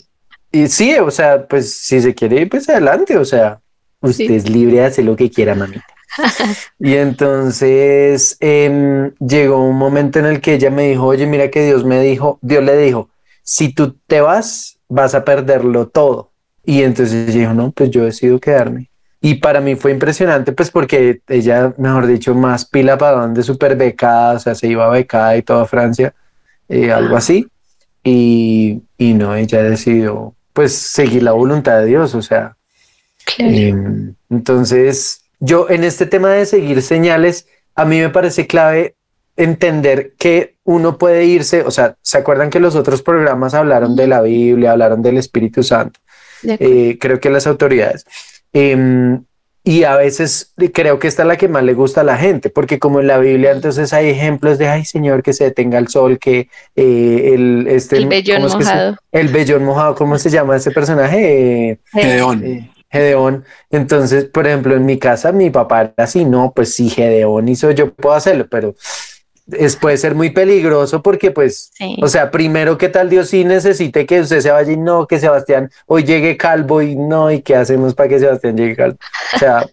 y 0.53 0.69
sí, 0.69 0.95
o 0.99 1.11
sea, 1.11 1.47
pues 1.47 1.73
si 1.73 2.03
se 2.03 2.15
quiere 2.15 2.43
ir, 2.43 2.51
pues 2.51 2.69
adelante, 2.69 3.17
o 3.17 3.25
sea, 3.25 3.61
usted 4.03 4.31
es 4.31 4.47
libre 4.47 4.77
de 4.77 4.85
hacer 4.85 5.07
lo 5.07 5.17
que 5.17 5.31
quiera, 5.31 5.55
mamita. 5.55 5.87
y 6.79 6.95
entonces 6.95 8.37
em, 8.41 9.13
llegó 9.19 9.63
un 9.65 9.77
momento 9.77 10.19
en 10.19 10.27
el 10.27 10.41
que 10.41 10.55
ella 10.55 10.71
me 10.71 10.89
dijo, 10.89 11.07
oye, 11.07 11.27
mira 11.27 11.51
que 11.51 11.65
Dios 11.65 11.85
me 11.85 12.01
dijo, 12.01 12.39
Dios 12.43 12.65
le 12.65 12.77
dijo, 12.77 13.11
si 13.43 13.73
tú 13.73 13.97
te 14.07 14.21
vas, 14.21 14.79
vas 14.89 15.15
a 15.15 15.25
perderlo 15.25 15.89
todo. 15.89 16.33
Y 16.65 16.83
entonces 16.83 17.29
ella 17.29 17.41
dijo, 17.41 17.55
no, 17.55 17.71
pues 17.71 17.91
yo 17.91 18.05
decido 18.05 18.41
quedarme. 18.41 18.91
Y 19.21 19.37
para 19.37 19.61
mí 19.61 19.77
fue 19.77 19.93
impresionante, 19.93 20.53
pues 20.53 20.71
porque 20.71 21.21
ella, 21.29 21.75
mejor 21.79 22.07
dicho, 22.07 22.35
más 22.35 22.65
pila 22.65 22.99
para 22.99 23.21
donde 23.23 23.43
súper 23.43 23.77
becada, 23.77 24.35
o 24.35 24.39
sea, 24.39 24.55
se 24.55 24.69
iba 24.69 24.89
becada 24.89 25.37
y 25.37 25.43
toda 25.43 25.65
Francia, 25.65 26.15
eh, 26.69 26.93
algo 26.93 27.17
así. 27.17 27.47
Y, 28.05 28.83
y, 28.99 29.15
no, 29.15 29.35
ella 29.35 29.63
decidió, 29.63 30.35
pues, 30.53 30.75
seguir 30.77 31.23
la 31.23 31.33
voluntad 31.33 31.79
de 31.81 31.87
Dios, 31.87 32.15
o 32.15 32.23
sea. 32.23 32.57
Em, 33.39 34.15
entonces, 34.31 35.23
yo 35.47 35.71
en 35.71 35.85
este 35.85 36.07
tema 36.07 36.33
de 36.33 36.45
seguir 36.45 36.83
señales, 36.83 37.47
a 37.75 37.85
mí 37.85 38.01
me 38.01 38.11
parece 38.11 38.47
clave 38.47 38.97
entender 39.37 40.15
que 40.19 40.57
uno 40.65 40.99
puede 40.99 41.25
irse, 41.27 41.63
o 41.63 41.71
sea, 41.71 41.97
¿se 42.03 42.19
acuerdan 42.19 42.51
que 42.51 42.59
los 42.59 42.75
otros 42.75 43.03
programas 43.03 43.55
hablaron 43.55 43.95
de 43.95 44.09
la 44.09 44.23
Biblia, 44.23 44.73
hablaron 44.73 45.03
del 45.03 45.19
Espíritu 45.19 45.63
Santo? 45.63 46.01
Eh, 46.43 46.99
creo 47.01 47.21
que 47.21 47.31
las 47.31 47.47
autoridades. 47.47 48.05
Em, 48.53 49.25
y 49.63 49.85
a 49.85 49.97
veces 49.97 50.53
creo 50.73 50.99
que 50.99 51.09
esta 51.09 51.23
es 51.23 51.29
la 51.29 51.37
que 51.37 51.49
más 51.49 51.63
le 51.63 51.75
gusta 51.75 52.01
a 52.01 52.05
la 52.05 52.17
gente, 52.17 52.51
porque 52.51 52.79
como 52.79 53.01
en 53.01 53.09
la 53.09 53.19
Biblia 53.19 53.53
entonces 53.53 53.93
hay 53.93 54.09
ejemplos 54.09 54.59
de, 54.59 54.69
ay 54.69 54.85
Señor, 54.85 55.23
que 55.23 55.33
se 55.33 55.45
detenga 55.45 55.79
el 55.79 55.89
sol, 55.89 56.19
que 56.19 56.49
eh, 56.75 57.33
el... 57.35 57.67
Este, 57.69 57.99
el 57.99 58.07
vellón 58.07 58.43
mojado. 58.43 58.97
el 59.13 59.29
vellón 59.29 59.65
mojado, 59.65 59.95
¿cómo 59.95 60.19
se 60.19 60.31
llama 60.31 60.57
ese 60.57 60.71
personaje? 60.71 61.79
Gedeón. 61.93 62.71
Gedeón. 62.91 63.45
Entonces, 63.71 64.25
por 64.25 64.47
ejemplo, 64.47 64.75
en 64.75 64.87
mi 64.87 64.99
casa 64.99 65.33
mi 65.33 65.51
papá 65.51 65.81
era 65.83 65.95
así, 65.99 66.25
no, 66.25 66.53
pues 66.55 66.75
si 66.75 66.89
Gedeón 66.89 67.49
hizo, 67.49 67.71
yo 67.71 67.93
puedo 67.93 68.15
hacerlo, 68.15 68.47
pero 68.49 68.75
es, 69.53 69.77
puede 69.77 69.97
ser 69.97 70.15
muy 70.15 70.31
peligroso 70.31 71.03
porque 71.03 71.31
pues, 71.31 71.73
o 72.03 72.09
sea, 72.09 72.31
primero 72.31 72.79
qué 72.79 72.89
tal 72.89 73.09
Dios 73.09 73.29
sí 73.29 73.45
necesite 73.45 74.07
que 74.07 74.21
usted 74.21 74.41
se 74.41 74.51
vaya 74.51 74.73
y 74.73 74.77
no, 74.77 75.07
que 75.07 75.19
Sebastián 75.19 75.71
hoy 75.87 76.05
llegue 76.05 76.37
calvo 76.37 76.83
y 76.83 76.97
no, 76.97 77.31
y 77.31 77.43
qué 77.43 77.57
hacemos 77.57 77.95
para 77.95 78.09
que 78.09 78.19
Sebastián 78.19 78.57
llegue 78.57 78.77
calvo. 78.77 78.99
O 79.35 79.39
sea, 79.39 79.67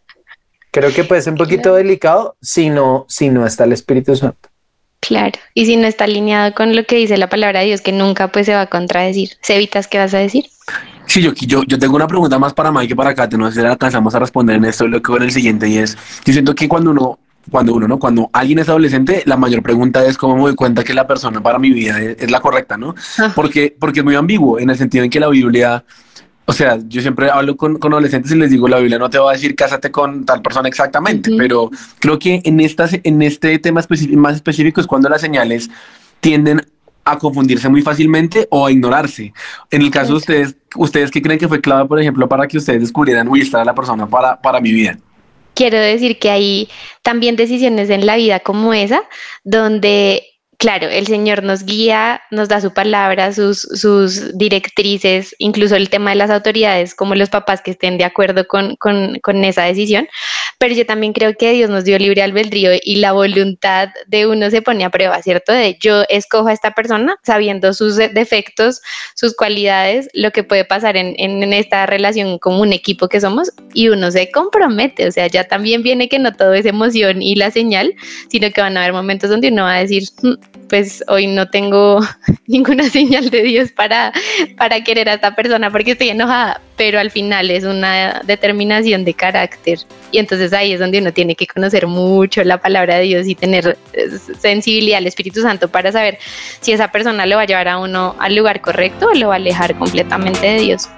creo 0.71 0.91
que 0.93 1.03
puede 1.03 1.21
ser 1.21 1.33
un 1.33 1.39
poquito 1.39 1.73
delicado 1.75 2.35
si 2.41 2.69
no, 2.69 3.05
si 3.09 3.29
no 3.29 3.45
está 3.45 3.63
el 3.63 3.73
Espíritu 3.73 4.15
Santo. 4.15 4.49
Claro, 4.99 5.37
y 5.53 5.65
si 5.65 5.75
no 5.75 5.85
está 5.85 6.05
alineado 6.05 6.53
con 6.53 6.75
lo 6.75 6.85
que 6.85 6.95
dice 6.95 7.17
la 7.17 7.27
palabra 7.27 7.59
de 7.59 7.65
Dios, 7.65 7.81
que 7.81 7.91
nunca 7.91 8.29
pues 8.29 8.45
se 8.45 8.53
va 8.53 8.61
a 8.61 8.67
contradecir. 8.67 9.31
¿Se 9.41 9.55
evitas 9.55 9.87
qué 9.87 9.97
vas 9.97 10.13
a 10.13 10.19
decir? 10.19 10.45
Sí, 11.05 11.21
yo, 11.21 11.33
yo, 11.33 11.63
yo 11.63 11.77
tengo 11.77 11.95
una 11.95 12.07
pregunta 12.07 12.39
más 12.39 12.53
para 12.53 12.71
Mike 12.71 12.89
que 12.89 12.95
para 12.95 13.13
Kate, 13.13 13.37
no 13.37 13.51
sé 13.51 13.61
si 13.61 13.67
alcanzamos 13.67 14.15
a 14.15 14.19
responder 14.19 14.55
en 14.55 14.65
esto, 14.65 14.87
lo 14.87 15.01
que 15.01 15.13
en 15.13 15.23
el 15.23 15.31
siguiente, 15.31 15.67
y 15.67 15.77
es, 15.77 15.97
yo 16.25 16.33
siento 16.33 16.55
que 16.55 16.67
cuando 16.67 16.91
uno 16.91 17.19
cuando 17.51 17.73
uno, 17.73 17.87
¿no? 17.87 17.99
Cuando 17.99 18.29
alguien 18.33 18.59
es 18.59 18.69
adolescente, 18.69 19.23
la 19.25 19.37
mayor 19.37 19.61
pregunta 19.61 20.05
es 20.05 20.17
cómo 20.17 20.35
me 20.35 20.41
doy 20.43 20.55
cuenta 20.55 20.83
que 20.83 20.93
la 20.93 21.07
persona 21.07 21.41
para 21.41 21.59
mi 21.59 21.71
vida 21.71 21.99
es, 21.99 22.31
la 22.31 22.39
correcta, 22.39 22.77
¿no? 22.77 22.95
Ah. 23.19 23.31
Porque, 23.35 23.75
porque 23.77 23.99
es 23.99 24.05
muy 24.05 24.15
ambiguo 24.15 24.59
en 24.59 24.69
el 24.69 24.77
sentido 24.77 25.03
en 25.03 25.09
que 25.09 25.19
la 25.19 25.27
Biblia, 25.27 25.83
o 26.45 26.53
sea, 26.53 26.79
yo 26.87 27.01
siempre 27.01 27.29
hablo 27.29 27.57
con, 27.57 27.77
con, 27.79 27.93
adolescentes 27.93 28.31
y 28.31 28.35
les 28.35 28.49
digo, 28.49 28.67
la 28.67 28.77
Biblia 28.77 28.97
no 28.97 29.09
te 29.09 29.19
va 29.19 29.31
a 29.31 29.33
decir 29.33 29.55
cásate 29.55 29.91
con 29.91 30.25
tal 30.25 30.41
persona 30.41 30.67
exactamente, 30.67 31.31
pero 31.37 31.69
creo 31.99 32.17
que 32.17 32.41
en, 32.43 32.59
estas, 32.59 32.97
en 33.03 33.21
este 33.21 33.59
tema 33.59 33.81
más 34.15 34.35
específico 34.35 34.79
es 34.79 34.87
cuando 34.87 35.09
las 35.09 35.21
señales 35.21 35.69
tienden 36.21 36.61
a 37.05 37.17
confundirse 37.17 37.69
muy 37.69 37.81
fácilmente 37.81 38.47
o 38.49 38.65
a 38.65 38.71
ignorarse. 38.71 39.33
En 39.69 39.81
el 39.81 39.91
caso 39.91 40.13
de 40.13 40.17
ustedes, 40.17 40.55
¿ustedes 40.75 41.11
qué 41.11 41.21
creen 41.21 41.39
que 41.39 41.47
fue 41.47 41.61
clave, 41.61 41.85
por 41.87 41.99
ejemplo, 41.99 42.27
para 42.27 42.47
que 42.47 42.57
ustedes 42.57 42.81
descubrieran, 42.81 43.27
uy, 43.27 43.41
esta 43.41 43.63
la 43.63 43.75
persona 43.75 44.07
para, 44.07 44.39
para 44.41 44.59
mi 44.59 44.71
vida? 44.71 44.97
quiero 45.55 45.77
decir 45.77 46.19
que 46.19 46.29
hay 46.29 46.69
también 47.01 47.35
decisiones 47.35 47.89
en 47.89 48.05
la 48.05 48.15
vida 48.15 48.39
como 48.39 48.73
esa, 48.73 49.03
donde 49.43 50.23
claro, 50.57 50.87
el 50.87 51.07
Señor 51.07 51.43
nos 51.43 51.65
guía, 51.65 52.21
nos 52.31 52.47
da 52.47 52.61
su 52.61 52.73
palabra, 52.73 53.33
sus, 53.33 53.61
sus, 53.61 54.37
directrices, 54.37 55.35
incluso 55.37 55.75
el 55.75 55.89
tema 55.89 56.11
de 56.11 56.15
las 56.15 56.29
autoridades, 56.29 56.95
como 56.95 57.15
los 57.15 57.29
papás 57.29 57.61
que 57.61 57.71
estén 57.71 57.97
de 57.97 58.05
acuerdo 58.05 58.47
con, 58.47 58.77
con, 58.77 59.19
con, 59.21 59.43
esa 59.43 59.63
decisión. 59.63 60.07
Pero 60.63 60.75
yo 60.75 60.85
también 60.85 61.11
creo 61.11 61.35
que 61.35 61.51
Dios 61.51 61.69
nos 61.69 61.83
dio 61.83 61.99
libre 61.99 62.21
albedrío 62.21 62.71
y 62.81 62.95
la 62.95 63.11
voluntad 63.11 63.89
de 64.07 64.27
uno 64.27 64.49
se 64.49 64.61
pone 64.61 64.85
a 64.85 64.89
prueba, 64.89 65.21
¿cierto? 65.21 65.51
De 65.51 65.77
yo 65.77 66.03
escojo 66.07 66.47
a 66.47 66.53
esta 66.53 66.71
persona 66.71 67.17
sabiendo 67.21 67.73
sus 67.73 67.97
defectos, 67.97 68.81
sus 69.13 69.35
cualidades, 69.35 70.07
lo 70.13 70.31
que 70.31 70.45
puede 70.45 70.63
pasar 70.63 70.95
en, 70.95 71.51
esta 71.51 71.85
relación 71.85 72.39
como 72.39 72.61
un 72.61 72.71
equipo 72.71 73.09
que 73.09 73.19
somos 73.19 73.51
y 73.73 73.89
uno 73.89 74.09
se 74.09 74.31
compromete. 74.31 75.05
O 75.05 75.11
sea, 75.11 75.27
ya 75.27 75.43
también 75.43 75.83
viene 75.83 76.07
que 76.07 76.17
no 76.17 76.31
todo 76.31 76.53
es 76.53 76.65
emoción 76.65 77.21
y 77.21 77.35
la 77.35 77.51
señal, 77.51 77.93
sino 78.29 78.49
que 78.49 78.61
van 78.61 78.77
a 78.77 78.83
haber 78.83 78.93
momentos 78.93 79.29
donde 79.29 79.49
uno 79.49 79.63
va 79.63 79.75
a 79.75 79.79
decir, 79.79 80.03
mm, 80.21 80.33
pues 80.73 81.03
hoy 81.07 81.27
no 81.27 81.51
tengo 81.51 81.99
ninguna 82.47 82.89
señal 82.89 83.29
de 83.29 83.43
Dios 83.43 83.71
para, 83.71 84.11
para 84.57 84.83
querer 84.83 85.07
a 85.07 85.13
esta 85.13 85.35
persona 85.35 85.69
porque 85.69 85.91
estoy 85.91 86.09
enojada, 86.09 86.61
pero 86.77 86.99
al 86.99 87.11
final 87.11 87.51
es 87.51 87.63
una 87.63 88.23
determinación 88.25 89.05
de 89.05 89.13
carácter. 89.13 89.77
Y 90.11 90.17
entonces 90.17 90.51
ahí 90.51 90.73
es 90.73 90.79
donde 90.79 90.97
uno 90.97 91.13
tiene 91.13 91.35
que 91.35 91.45
conocer 91.45 91.85
mucho 91.85 92.43
la 92.43 92.57
palabra 92.57 92.95
de 92.95 93.03
Dios 93.03 93.27
y 93.27 93.35
tener 93.35 93.77
eh, 93.93 94.09
sensibilidad 94.39 94.97
al 94.97 95.05
Espíritu 95.05 95.43
Santo 95.43 95.67
para 95.67 95.91
saber 95.91 96.17
si 96.59 96.71
esa 96.71 96.87
persona 96.87 97.27
lo 97.27 97.35
va 97.35 97.43
a 97.43 97.45
llevar 97.45 97.67
a 97.67 97.77
uno 97.77 98.15
al 98.17 98.35
lugar 98.35 98.59
correcto 98.59 99.09
o 99.09 99.13
lo 99.13 99.27
va 99.27 99.35
a 99.35 99.37
alejar 99.37 99.75
completamente 99.77 100.47
de 100.47 100.57
Dios. 100.59 100.89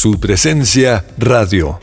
Su 0.00 0.20
presencia 0.20 1.04
radio. 1.18 1.80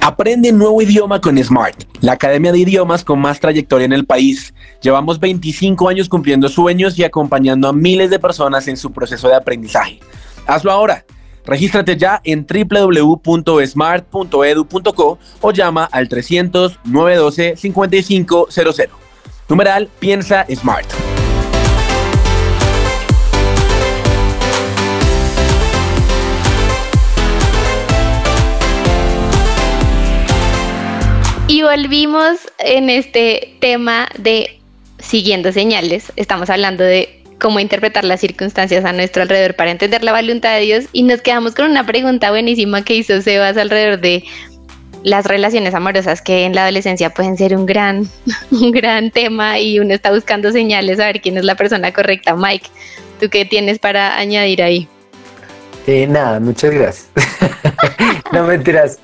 Aprende 0.00 0.52
un 0.52 0.58
nuevo 0.58 0.80
idioma 0.80 1.20
con 1.20 1.36
Smart, 1.42 1.82
la 2.00 2.12
academia 2.12 2.52
de 2.52 2.60
idiomas 2.60 3.02
con 3.02 3.18
más 3.18 3.40
trayectoria 3.40 3.86
en 3.86 3.92
el 3.92 4.06
país. 4.06 4.54
Llevamos 4.80 5.18
25 5.18 5.88
años 5.88 6.08
cumpliendo 6.08 6.48
sueños 6.48 6.96
y 6.96 7.02
acompañando 7.02 7.66
a 7.66 7.72
miles 7.72 8.08
de 8.08 8.20
personas 8.20 8.68
en 8.68 8.76
su 8.76 8.92
proceso 8.92 9.26
de 9.26 9.34
aprendizaje. 9.34 9.98
Hazlo 10.46 10.70
ahora. 10.70 11.04
Regístrate 11.44 11.96
ya 11.96 12.20
en 12.22 12.46
www.smart.edu.co 12.46 15.18
o 15.40 15.50
llama 15.50 15.88
al 15.90 16.08
300 16.08 16.78
912 16.84 17.56
5500. 17.56 18.88
Numeral 19.48 19.88
Piensa 19.98 20.46
Smart. 20.54 20.86
Y 31.52 31.60
volvimos 31.60 32.38
en 32.60 32.88
este 32.88 33.54
tema 33.60 34.08
de 34.16 34.58
siguiendo 35.00 35.52
señales. 35.52 36.10
Estamos 36.16 36.48
hablando 36.48 36.82
de 36.82 37.22
cómo 37.38 37.60
interpretar 37.60 38.04
las 38.04 38.20
circunstancias 38.20 38.86
a 38.86 38.92
nuestro 38.94 39.20
alrededor 39.20 39.54
para 39.54 39.70
entender 39.70 40.02
la 40.02 40.14
voluntad 40.14 40.54
de 40.54 40.62
Dios 40.62 40.84
y 40.92 41.02
nos 41.02 41.20
quedamos 41.20 41.54
con 41.54 41.70
una 41.70 41.84
pregunta 41.84 42.30
buenísima 42.30 42.82
que 42.82 42.94
hizo 42.94 43.20
Sebas 43.20 43.58
alrededor 43.58 44.00
de 44.00 44.24
las 45.02 45.26
relaciones 45.26 45.74
amorosas 45.74 46.22
que 46.22 46.46
en 46.46 46.54
la 46.54 46.62
adolescencia 46.62 47.10
pueden 47.10 47.36
ser 47.36 47.54
un 47.54 47.66
gran, 47.66 48.08
un 48.50 48.72
gran 48.72 49.10
tema 49.10 49.58
y 49.58 49.78
uno 49.78 49.92
está 49.92 50.10
buscando 50.10 50.52
señales 50.52 51.00
a 51.00 51.04
ver 51.04 51.20
quién 51.20 51.36
es 51.36 51.44
la 51.44 51.54
persona 51.54 51.92
correcta. 51.92 52.34
Mike, 52.34 52.70
¿tú 53.20 53.28
qué 53.28 53.44
tienes 53.44 53.78
para 53.78 54.16
añadir 54.16 54.62
ahí? 54.62 54.88
Eh, 55.86 56.06
nada, 56.06 56.40
muchas 56.40 56.70
gracias. 56.70 57.10
no 58.32 58.44
mentiras. 58.44 59.00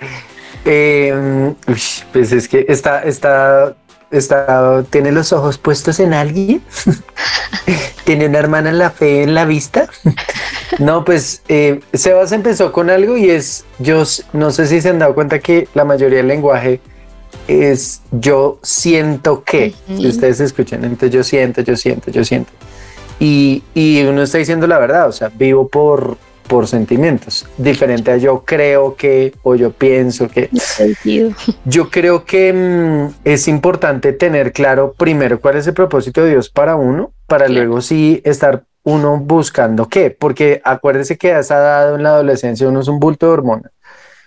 Eh, 0.64 1.54
pues 1.64 2.32
es 2.32 2.48
que 2.48 2.66
está, 2.68 3.02
está, 3.02 3.74
está, 4.10 4.84
tiene 4.90 5.12
los 5.12 5.32
ojos 5.32 5.58
puestos 5.58 6.00
en 6.00 6.14
alguien. 6.14 6.62
tiene 8.04 8.26
una 8.26 8.38
hermana 8.38 8.70
en 8.70 8.78
la 8.78 8.90
fe 8.90 9.22
en 9.22 9.34
la 9.34 9.44
vista. 9.44 9.88
no, 10.78 11.04
pues 11.04 11.42
eh, 11.48 11.80
Sebas 11.92 12.32
empezó 12.32 12.72
con 12.72 12.90
algo 12.90 13.16
y 13.16 13.30
es, 13.30 13.64
yo 13.78 14.04
no 14.32 14.50
sé 14.50 14.66
si 14.66 14.80
se 14.80 14.90
han 14.90 14.98
dado 14.98 15.14
cuenta 15.14 15.38
que 15.38 15.68
la 15.74 15.84
mayoría 15.84 16.18
del 16.18 16.28
lenguaje 16.28 16.80
es 17.46 18.02
yo 18.10 18.58
siento 18.62 19.42
que, 19.42 19.74
ustedes 19.88 20.40
escuchan, 20.40 20.84
entonces 20.84 21.10
yo 21.10 21.24
siento, 21.24 21.62
yo 21.62 21.76
siento, 21.76 22.10
yo 22.10 22.24
siento. 22.24 22.52
Y, 23.20 23.62
y 23.74 24.02
uno 24.04 24.22
está 24.22 24.38
diciendo 24.38 24.66
la 24.66 24.78
verdad, 24.78 25.08
o 25.08 25.12
sea, 25.12 25.28
vivo 25.28 25.66
por, 25.68 26.16
por 26.48 26.66
sentimientos, 26.66 27.46
diferente 27.56 28.10
a 28.10 28.16
yo 28.16 28.44
creo 28.44 28.96
que 28.96 29.34
o 29.42 29.54
yo 29.54 29.70
pienso 29.70 30.28
que. 30.28 30.48
Yo 31.64 31.90
creo 31.90 32.24
que 32.24 32.52
mm, 32.52 33.14
es 33.24 33.46
importante 33.48 34.12
tener 34.12 34.52
claro 34.52 34.94
primero 34.96 35.40
cuál 35.40 35.56
es 35.56 35.66
el 35.66 35.74
propósito 35.74 36.24
de 36.24 36.30
Dios 36.30 36.48
para 36.48 36.76
uno, 36.76 37.12
para 37.26 37.48
luego 37.48 37.80
sí 37.80 38.20
estar 38.24 38.64
uno 38.82 39.18
buscando 39.18 39.88
qué, 39.88 40.10
porque 40.10 40.60
acuérdese 40.64 41.18
que 41.18 41.32
a 41.32 41.40
esa 41.40 41.58
edad 41.58 41.94
en 41.94 42.02
la 42.02 42.10
adolescencia 42.10 42.68
uno 42.68 42.80
es 42.80 42.88
un 42.88 42.98
bulto 42.98 43.26
de 43.26 43.32
hormonas 43.32 43.72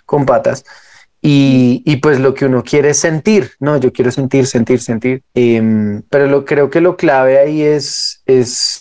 con 0.06 0.26
patas. 0.26 0.64
Y, 1.24 1.84
y, 1.86 1.98
pues 1.98 2.20
lo 2.20 2.34
que 2.34 2.46
uno 2.46 2.64
quiere 2.64 2.90
es 2.90 2.98
sentir, 2.98 3.52
no, 3.60 3.78
yo 3.78 3.94
quiero 3.94 4.10
sentir, 4.10 4.48
sentir, 4.48 4.82
sentir. 4.82 5.22
Em, 5.36 6.02
pero 6.10 6.26
lo 6.26 6.46
creo 6.46 6.72
que 6.72 6.82
lo 6.82 6.98
clave 6.98 7.38
ahí 7.38 7.62
es, 7.62 8.24
es 8.26 8.81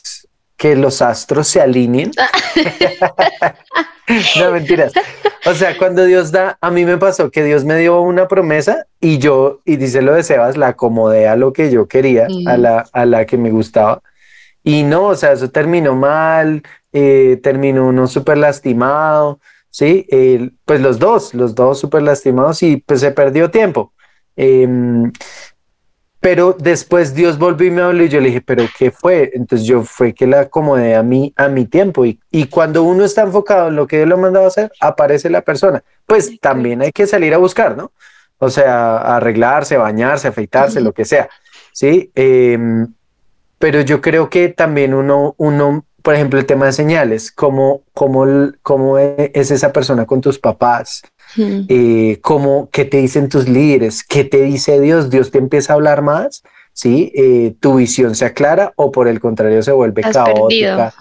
que 0.60 0.76
los 0.76 1.00
astros 1.00 1.48
se 1.48 1.58
alineen. 1.62 2.10
no, 4.38 4.52
mentiras. 4.52 4.92
O 5.46 5.54
sea, 5.54 5.78
cuando 5.78 6.04
Dios 6.04 6.32
da, 6.32 6.58
a 6.60 6.70
mí 6.70 6.84
me 6.84 6.98
pasó 6.98 7.30
que 7.30 7.42
Dios 7.42 7.64
me 7.64 7.78
dio 7.78 8.02
una 8.02 8.28
promesa 8.28 8.86
y 9.00 9.16
yo, 9.16 9.62
y 9.64 9.76
dice 9.76 10.02
lo 10.02 10.12
de 10.12 10.22
Sebas, 10.22 10.58
la 10.58 10.68
acomodé 10.68 11.28
a 11.28 11.36
lo 11.36 11.54
que 11.54 11.70
yo 11.70 11.88
quería, 11.88 12.26
a, 12.26 12.58
mm. 12.58 12.60
la, 12.60 12.84
a 12.92 13.06
la 13.06 13.24
que 13.24 13.38
me 13.38 13.50
gustaba. 13.50 14.02
Y 14.62 14.82
no, 14.82 15.04
o 15.04 15.14
sea, 15.14 15.32
eso 15.32 15.48
terminó 15.48 15.96
mal, 15.96 16.62
eh, 16.92 17.40
terminó 17.42 17.86
uno 17.86 18.06
súper 18.06 18.36
lastimado, 18.36 19.40
¿sí? 19.70 20.06
pues 20.66 20.82
los 20.82 20.98
dos, 20.98 21.32
los 21.32 21.54
dos 21.54 21.80
súper 21.80 22.02
lastimados 22.02 22.62
y 22.62 22.76
pues 22.76 23.00
se 23.00 23.12
perdió 23.12 23.50
tiempo. 23.50 23.94
Em, 24.36 25.10
pero 26.20 26.54
después 26.58 27.14
Dios 27.14 27.38
volvió 27.38 27.68
y 27.68 27.70
me 27.70 27.80
habló 27.80 28.04
y 28.04 28.08
yo 28.10 28.20
le 28.20 28.26
dije, 28.26 28.42
pero 28.42 28.64
¿qué 28.78 28.90
fue? 28.90 29.30
Entonces 29.32 29.66
yo 29.66 29.82
fue 29.82 30.12
que 30.12 30.26
la 30.26 30.40
acomodé 30.40 30.94
a 30.94 31.02
mí, 31.02 31.32
a 31.34 31.48
mi 31.48 31.64
tiempo. 31.64 32.04
Y, 32.04 32.20
y 32.30 32.46
cuando 32.46 32.82
uno 32.82 33.04
está 33.04 33.22
enfocado 33.22 33.68
en 33.68 33.76
lo 33.76 33.86
que 33.86 33.96
Dios 33.96 34.08
lo 34.08 34.16
ha 34.16 34.18
mandado 34.18 34.44
a 34.44 34.48
hacer, 34.48 34.70
aparece 34.80 35.30
la 35.30 35.40
persona. 35.40 35.82
Pues 36.06 36.38
también 36.40 36.82
hay 36.82 36.92
que 36.92 37.06
salir 37.06 37.32
a 37.32 37.38
buscar, 37.38 37.74
¿no? 37.74 37.92
O 38.38 38.50
sea, 38.50 38.98
arreglarse, 39.16 39.78
bañarse, 39.78 40.28
afeitarse, 40.28 40.82
lo 40.82 40.92
que 40.92 41.06
sea. 41.06 41.30
Sí. 41.72 42.10
Em, 42.14 42.86
pero 43.58 43.80
yo 43.80 44.00
creo 44.00 44.28
que 44.28 44.50
también 44.50 44.92
uno, 44.92 45.34
uno 45.38 45.84
por 46.02 46.14
ejemplo, 46.14 46.38
el 46.38 46.46
tema 46.46 46.66
de 46.66 46.72
señales, 46.72 47.30
cómo, 47.30 47.82
cómo, 47.92 48.26
cómo 48.62 48.98
es 48.98 49.50
esa 49.50 49.72
persona 49.72 50.06
con 50.06 50.20
tus 50.20 50.38
papás, 50.38 51.02
eh, 51.36 52.18
cómo, 52.20 52.68
qué 52.70 52.84
te 52.84 52.98
dicen 52.98 53.28
tus 53.28 53.48
líderes, 53.48 54.04
qué 54.04 54.24
te 54.24 54.42
dice 54.42 54.80
Dios, 54.80 55.10
Dios 55.10 55.30
te 55.30 55.38
empieza 55.38 55.72
a 55.72 55.76
hablar 55.76 56.02
más, 56.02 56.42
¿sí? 56.72 57.12
Eh, 57.14 57.54
tu 57.60 57.76
visión 57.76 58.14
se 58.14 58.24
aclara 58.24 58.72
o 58.76 58.90
por 58.90 59.08
el 59.08 59.20
contrario 59.20 59.62
se 59.62 59.72
vuelve 59.72 60.02
caótica. 60.02 60.92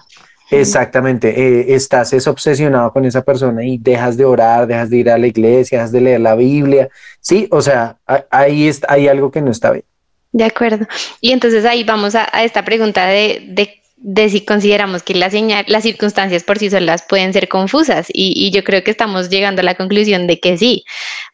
Exactamente, 0.50 1.28
eh, 1.28 1.74
estás 1.74 2.12
es 2.12 2.26
obsesionado 2.26 2.92
con 2.92 3.04
esa 3.04 3.22
persona 3.22 3.64
y 3.64 3.78
dejas 3.78 4.16
de 4.16 4.24
orar, 4.24 4.66
dejas 4.66 4.90
de 4.90 4.96
ir 4.96 5.10
a 5.10 5.16
la 5.16 5.28
iglesia, 5.28 5.78
dejas 5.78 5.92
de 5.92 6.00
leer 6.00 6.20
la 6.20 6.34
Biblia, 6.34 6.88
sí, 7.20 7.46
o 7.52 7.62
sea, 7.62 7.98
ahí 8.30 8.66
está, 8.66 8.92
hay 8.92 9.06
algo 9.06 9.30
que 9.30 9.42
no 9.42 9.52
está 9.52 9.70
bien. 9.70 9.84
De 10.32 10.44
acuerdo. 10.44 10.86
Y 11.20 11.32
entonces 11.32 11.64
ahí 11.64 11.82
vamos 11.84 12.14
a, 12.14 12.24
esta 12.42 12.64
pregunta 12.64 13.06
de, 13.06 13.46
de, 13.48 13.79
si 14.28 14.44
consideramos 14.44 15.02
que 15.02 15.14
la 15.14 15.30
señal, 15.30 15.64
las 15.68 15.82
circunstancias 15.82 16.42
por 16.44 16.58
sí 16.58 16.70
solas 16.70 17.04
pueden 17.08 17.32
ser 17.32 17.48
confusas. 17.48 18.08
Y, 18.12 18.32
y, 18.34 18.50
yo 18.50 18.64
creo 18.64 18.82
que 18.82 18.90
estamos 18.90 19.28
llegando 19.28 19.60
a 19.60 19.64
la 19.64 19.74
conclusión 19.74 20.26
de 20.26 20.40
que 20.40 20.56
sí, 20.56 20.84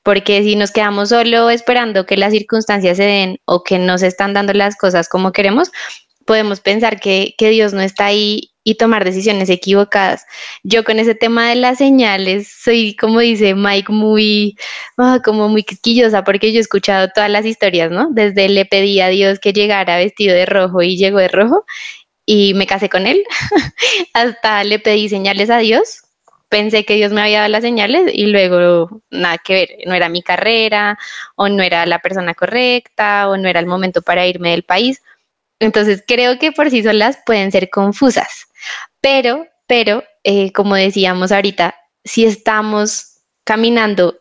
porque 0.02 0.42
si 0.42 0.56
nos 0.56 0.72
quedamos 0.72 1.10
solo 1.10 1.50
esperando 1.50 2.06
que 2.06 2.16
las 2.16 2.32
circunstancias 2.32 2.96
se 2.96 3.04
den 3.04 3.38
o 3.44 3.62
que 3.62 3.78
no 3.78 3.98
se 3.98 4.08
están 4.08 4.34
dando 4.34 4.52
las 4.52 4.76
cosas 4.76 5.08
como 5.08 5.32
queremos, 5.32 5.70
podemos 6.26 6.60
pensar 6.60 7.00
que, 7.00 7.34
que 7.38 7.50
Dios 7.50 7.72
no 7.72 7.80
está 7.80 8.06
ahí 8.06 8.50
y 8.64 8.74
tomar 8.74 9.04
decisiones 9.04 9.48
equivocadas. 9.48 10.26
Yo 10.64 10.82
con 10.82 10.98
ese 10.98 11.14
tema 11.14 11.48
de 11.48 11.54
las 11.54 11.78
señales 11.78 12.52
soy, 12.64 12.96
como 12.96 13.20
dice 13.20 13.54
Mike, 13.54 13.92
muy, 13.92 14.56
ah, 14.98 15.20
como 15.24 15.48
muy 15.48 15.62
quisquillosa 15.62 16.24
porque 16.24 16.52
yo 16.52 16.58
he 16.58 16.62
escuchado 16.62 17.08
todas 17.14 17.30
las 17.30 17.46
historias, 17.46 17.92
¿no? 17.92 18.08
Desde 18.10 18.48
le 18.48 18.64
pedí 18.64 19.00
a 19.00 19.06
Dios 19.06 19.38
que 19.38 19.52
llegara 19.52 19.98
vestido 19.98 20.34
de 20.34 20.46
rojo 20.46 20.82
y 20.82 20.96
llegó 20.96 21.18
de 21.18 21.28
rojo 21.28 21.64
y 22.26 22.54
me 22.54 22.66
casé 22.66 22.88
con 22.88 23.06
él, 23.06 23.24
hasta 24.12 24.64
le 24.64 24.78
pedí 24.80 25.08
señales 25.08 25.48
a 25.48 25.58
Dios. 25.58 26.02
Pensé 26.48 26.84
que 26.84 26.94
Dios 26.94 27.12
me 27.12 27.22
había 27.22 27.38
dado 27.38 27.50
las 27.50 27.62
señales 27.62 28.10
y 28.12 28.26
luego 28.26 29.02
nada 29.10 29.38
que 29.38 29.52
ver, 29.52 29.68
no 29.86 29.94
era 29.94 30.08
mi 30.08 30.22
carrera 30.22 30.98
o 31.36 31.48
no 31.48 31.62
era 31.62 31.86
la 31.86 32.00
persona 32.00 32.34
correcta 32.34 33.28
o 33.28 33.36
no 33.36 33.48
era 33.48 33.60
el 33.60 33.66
momento 33.66 34.02
para 34.02 34.26
irme 34.26 34.50
del 34.50 34.62
país. 34.62 35.02
Entonces 35.58 36.04
creo 36.06 36.38
que 36.38 36.52
por 36.52 36.70
sí 36.70 36.82
solas 36.82 37.18
pueden 37.24 37.50
ser 37.50 37.70
confusas. 37.70 38.46
Pero, 39.00 39.46
pero, 39.66 40.04
eh, 40.22 40.52
como 40.52 40.76
decíamos 40.76 41.32
ahorita, 41.32 41.74
si 42.04 42.24
estamos 42.24 43.22
caminando 43.44 44.20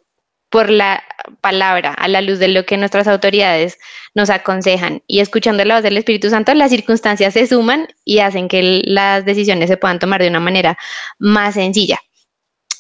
por 0.56 0.70
la 0.70 1.04
palabra, 1.42 1.92
a 1.92 2.08
la 2.08 2.22
luz 2.22 2.40
de 2.40 2.48
lo 2.48 2.66
que 2.66 2.78
nuestras 2.78 3.10
autoridades 3.10 3.78
nos 4.14 4.30
aconsejan 4.30 5.04
y 5.06 5.20
escuchando 5.20 5.66
la 5.66 5.76
voz 5.76 5.84
del 5.84 5.98
Espíritu 5.98 6.30
Santo, 6.30 6.54
las 6.54 6.72
circunstancias 6.72 7.34
se 7.34 7.46
suman 7.46 7.90
y 8.06 8.20
hacen 8.20 8.48
que 8.48 8.82
las 8.86 9.26
decisiones 9.26 9.68
se 9.70 9.76
puedan 9.76 10.00
tomar 10.00 10.22
de 10.22 10.30
una 10.30 10.40
manera 10.40 10.78
más 11.20 11.56
sencilla. 11.56 12.00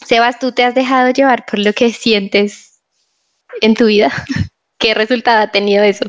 Sebas, 0.05 0.39
¿tú 0.39 0.53
te 0.53 0.63
has 0.63 0.74
dejado 0.74 1.12
llevar 1.12 1.46
por 1.46 1.60
lo 1.60 1.74
que 1.74 1.91
sientes 1.91 2.79
en 3.60 3.74
tu 3.74 3.88
vida? 3.88 4.10
¿Qué 4.79 4.94
resultado 4.94 5.41
ha 5.41 5.51
tenido 5.51 5.84
eso? 5.84 6.05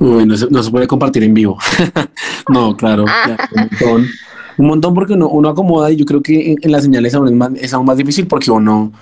Uy, 0.00 0.26
no 0.26 0.36
se, 0.36 0.70
puede 0.72 0.88
compartir 0.88 1.22
en 1.22 1.32
vivo. 1.32 1.58
no, 2.48 2.76
claro, 2.76 3.04
ah. 3.06 3.36
un 3.52 3.60
montón. 3.60 4.10
Un 4.58 4.66
montón 4.66 4.94
porque 4.94 5.12
uno, 5.12 5.28
uno 5.28 5.48
acomoda 5.48 5.92
y 5.92 5.96
yo 5.96 6.04
creo 6.04 6.20
que 6.20 6.56
en, 6.60 6.72
las 6.72 6.82
señales 6.82 7.14
aún 7.14 7.28
es, 7.28 7.34
más, 7.34 7.50
es 7.54 7.72
aún 7.72 7.86
más 7.86 7.96
difícil 7.96 8.26
porque 8.26 8.50
uno, 8.50 8.92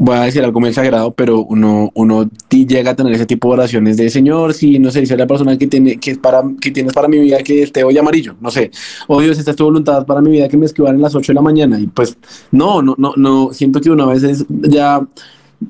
voy 0.00 0.16
a 0.16 0.22
decir 0.22 0.42
algo 0.42 0.58
muy 0.60 0.70
exagerado, 0.70 1.12
pero 1.12 1.42
uno, 1.42 1.90
uno 1.94 2.28
llega 2.48 2.92
a 2.92 2.96
tener 2.96 3.12
ese 3.12 3.26
tipo 3.26 3.48
de 3.48 3.54
oraciones 3.54 3.98
de 3.98 4.08
Señor, 4.08 4.54
si 4.54 4.78
no 4.78 4.90
sé, 4.90 5.02
es 5.02 5.10
la 5.10 5.26
persona 5.26 5.58
que 5.58 5.66
tiene, 5.66 5.98
que 5.98 6.12
es 6.12 6.18
para, 6.18 6.42
que 6.58 6.70
tienes 6.70 6.94
para 6.94 7.06
mi 7.06 7.18
vida 7.18 7.38
que 7.42 7.62
esté 7.62 7.84
hoy 7.84 7.98
amarillo, 7.98 8.34
no 8.40 8.50
sé, 8.50 8.70
o 9.08 9.20
Dios, 9.20 9.38
esta 9.38 9.50
es 9.50 9.56
tu 9.58 9.64
voluntad 9.64 10.06
para 10.06 10.22
mi 10.22 10.30
vida 10.30 10.48
que 10.48 10.56
me 10.56 10.64
escriban 10.64 10.94
en 10.94 11.02
las 11.02 11.14
8 11.14 11.32
de 11.32 11.34
la 11.34 11.42
mañana, 11.42 11.78
y 11.78 11.86
pues 11.86 12.16
no, 12.50 12.80
no, 12.80 12.94
no, 12.96 13.12
no, 13.14 13.52
siento 13.52 13.78
que 13.80 13.90
una 13.90 14.06
vez 14.06 14.22
es 14.22 14.46
ya 14.48 15.06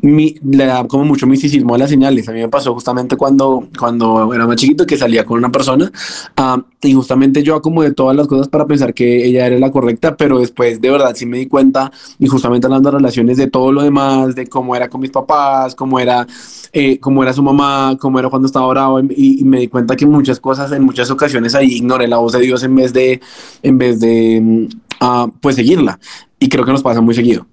mi, 0.03 0.37
le 0.43 0.67
da 0.67 0.87
como 0.87 1.05
mucho 1.05 1.27
misticismo 1.27 1.75
a 1.75 1.79
las 1.79 1.91
señales. 1.91 2.29
A 2.29 2.33
mí 2.33 2.41
me 2.41 2.49
pasó 2.49 2.73
justamente 2.75 3.17
cuando, 3.17 3.69
cuando 3.79 4.33
era 4.33 4.47
más 4.47 4.57
chiquito 4.57 4.87
que 4.87 4.97
salía 4.97 5.25
con 5.25 5.39
una 5.39 5.51
persona 5.51 5.91
ah, 6.37 6.63
y 6.83 6.95
justamente 6.95 7.43
yo 7.43 7.57
acomodé 7.57 7.93
todas 7.93 8.17
las 8.17 8.27
cosas 8.27 8.49
para 8.49 8.67
pensar 8.67 8.95
que 8.95 9.27
ella 9.27 9.47
era 9.47 9.59
la 9.59 9.71
correcta, 9.71 10.17
pero 10.17 10.39
después 10.39 10.81
de 10.81 10.91
verdad 10.91 11.13
sí 11.15 11.27
me 11.27 11.39
di 11.39 11.47
cuenta 11.47 11.91
y 12.19 12.27
justamente 12.27 12.67
hablando 12.67 12.91
de 12.91 12.99
relaciones 12.99 13.37
de 13.37 13.49
todo 13.49 13.73
lo 13.73 13.83
demás, 13.83 14.35
de 14.35 14.47
cómo 14.47 14.77
era 14.77 14.89
con 14.89 15.01
mis 15.01 15.11
papás, 15.11 15.75
cómo 15.75 15.99
era, 15.99 16.27
eh, 16.73 16.99
cómo 17.01 17.23
era 17.23 17.33
su 17.33 17.43
mamá, 17.43 17.97
cómo 18.01 18.19
era 18.19 18.29
cuando 18.31 18.47
estaba 18.47 18.69
bravo 18.69 19.01
y, 19.01 19.41
me 19.45 19.61
di 19.61 19.69
cuenta 19.69 19.97
que 19.97 20.07
muchas 20.07 20.39
cosas, 20.39 20.71
en 20.73 20.85
muchas 20.85 21.11
ocasiones 21.11 21.55
ahí 21.55 21.73
ignoré 21.73 22.07
la 22.07 22.19
voz 22.19 22.33
de 22.33 22.41
Dios 22.41 22.63
en 22.63 22.77
vez 22.77 22.93
de, 22.93 23.21
en 23.63 23.79
vez 23.79 23.99
de, 24.01 24.69
ah, 25.01 25.29
pues 25.41 25.57
seguirla. 25.57 25.99
Y 26.39 26.49
creo 26.49 26.65
que 26.65 26.73
nos 26.73 26.83
pasa 26.83 27.01
muy 27.01 27.15
seguido. 27.15 27.47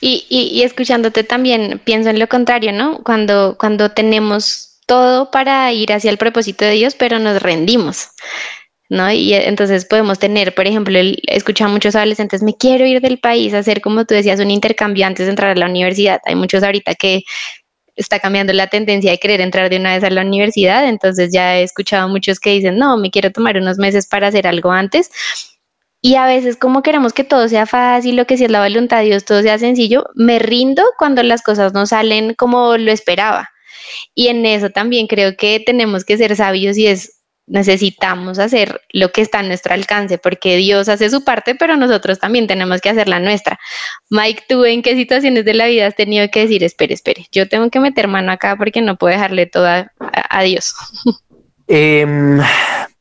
Y, 0.00 0.62
escuchándote 0.62 1.24
también 1.24 1.80
pienso 1.84 2.10
en 2.10 2.18
lo 2.18 2.28
contrario, 2.28 2.72
¿no? 2.72 3.02
Cuando, 3.02 3.56
cuando 3.58 3.90
tenemos 3.90 4.80
todo 4.86 5.30
para 5.30 5.72
ir 5.72 5.92
hacia 5.92 6.10
el 6.10 6.18
propósito 6.18 6.64
de 6.64 6.72
Dios, 6.72 6.94
pero 6.94 7.18
nos 7.18 7.42
rendimos, 7.42 8.10
¿no? 8.88 9.10
Y 9.10 9.32
entonces 9.34 9.86
podemos 9.86 10.18
tener, 10.18 10.54
por 10.54 10.66
ejemplo, 10.66 10.98
el, 10.98 11.20
escuchar 11.26 11.68
a 11.68 11.72
muchos 11.72 11.96
adolescentes, 11.96 12.42
me 12.42 12.54
quiero 12.54 12.86
ir 12.86 13.00
del 13.00 13.18
país, 13.18 13.54
hacer 13.54 13.80
como 13.80 14.04
tú 14.04 14.14
decías, 14.14 14.38
un 14.40 14.50
intercambio 14.50 15.06
antes 15.06 15.26
de 15.26 15.30
entrar 15.30 15.52
a 15.52 15.60
la 15.60 15.66
universidad. 15.66 16.20
Hay 16.26 16.34
muchos 16.34 16.62
ahorita 16.62 16.94
que 16.94 17.22
está 17.96 18.20
cambiando 18.20 18.52
la 18.52 18.66
tendencia 18.66 19.10
de 19.10 19.18
querer 19.18 19.40
entrar 19.40 19.70
de 19.70 19.78
una 19.78 19.94
vez 19.94 20.04
a 20.04 20.10
la 20.10 20.20
universidad, 20.20 20.86
entonces 20.86 21.32
ya 21.32 21.56
he 21.56 21.62
escuchado 21.62 22.04
a 22.04 22.08
muchos 22.08 22.38
que 22.38 22.50
dicen, 22.50 22.78
no, 22.78 22.98
me 22.98 23.10
quiero 23.10 23.32
tomar 23.32 23.56
unos 23.56 23.78
meses 23.78 24.06
para 24.06 24.28
hacer 24.28 24.46
algo 24.46 24.70
antes 24.70 25.10
y 26.06 26.14
a 26.14 26.24
veces 26.24 26.56
como 26.56 26.84
queremos 26.84 27.12
que 27.12 27.24
todo 27.24 27.48
sea 27.48 27.66
fácil, 27.66 28.14
lo 28.14 28.28
que 28.28 28.36
si 28.36 28.44
es 28.44 28.50
la 28.52 28.62
voluntad 28.62 28.98
de 28.98 29.06
Dios, 29.06 29.24
todo 29.24 29.42
sea 29.42 29.58
sencillo, 29.58 30.04
me 30.14 30.38
rindo 30.38 30.84
cuando 30.98 31.24
las 31.24 31.42
cosas 31.42 31.72
no 31.74 31.84
salen 31.84 32.34
como 32.34 32.76
lo 32.76 32.92
esperaba. 32.92 33.50
Y 34.14 34.28
en 34.28 34.46
eso 34.46 34.70
también 34.70 35.08
creo 35.08 35.36
que 35.36 35.58
tenemos 35.58 36.04
que 36.04 36.16
ser 36.16 36.36
sabios 36.36 36.78
y 36.78 36.86
es 36.86 37.24
necesitamos 37.48 38.38
hacer 38.38 38.82
lo 38.92 39.10
que 39.10 39.20
está 39.20 39.40
a 39.40 39.42
nuestro 39.42 39.74
alcance, 39.74 40.16
porque 40.16 40.56
Dios 40.56 40.88
hace 40.88 41.10
su 41.10 41.24
parte, 41.24 41.56
pero 41.56 41.76
nosotros 41.76 42.20
también 42.20 42.46
tenemos 42.46 42.80
que 42.80 42.90
hacer 42.90 43.08
la 43.08 43.18
nuestra. 43.18 43.58
Mike, 44.08 44.44
¿tú 44.48 44.64
en 44.64 44.82
qué 44.82 44.94
situaciones 44.94 45.44
de 45.44 45.54
la 45.54 45.66
vida 45.66 45.88
has 45.88 45.96
tenido 45.96 46.28
que 46.30 46.42
decir, 46.42 46.62
espere, 46.62 46.94
espere, 46.94 47.26
yo 47.32 47.48
tengo 47.48 47.68
que 47.68 47.80
meter 47.80 48.06
mano 48.06 48.30
acá 48.30 48.54
porque 48.56 48.80
no 48.80 48.96
puedo 48.96 49.12
dejarle 49.12 49.46
todo 49.46 49.66
a, 49.98 50.42
Dios? 50.44 50.72
Em, 51.68 52.40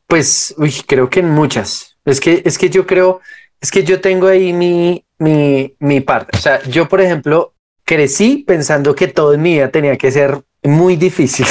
pues, 0.08 0.56
uy, 0.58 0.74
creo 0.88 1.08
que 1.08 1.20
en 1.20 1.30
muchas. 1.30 1.95
Es 2.06 2.20
que, 2.20 2.42
es 2.46 2.58
que 2.58 2.70
yo 2.70 2.86
creo, 2.86 3.20
es 3.60 3.72
que 3.72 3.84
yo 3.84 4.00
tengo 4.00 4.28
ahí 4.28 4.54
mi, 4.54 5.04
mi, 5.18 5.76
mi 5.80 6.02
parte. 6.02 6.38
O 6.38 6.42
sea, 6.42 6.62
yo, 6.64 6.88
por 6.88 7.02
ejemplo, 7.02 7.54
crecí 7.84 8.44
pensando 8.48 8.96
que 8.96 9.08
todo 9.08 9.34
en 9.34 9.42
mi 9.42 9.54
vida 9.54 9.70
tenía 9.70 9.98
que 9.98 10.12
ser 10.12 10.42
muy 10.64 10.96
difícil. 10.96 11.46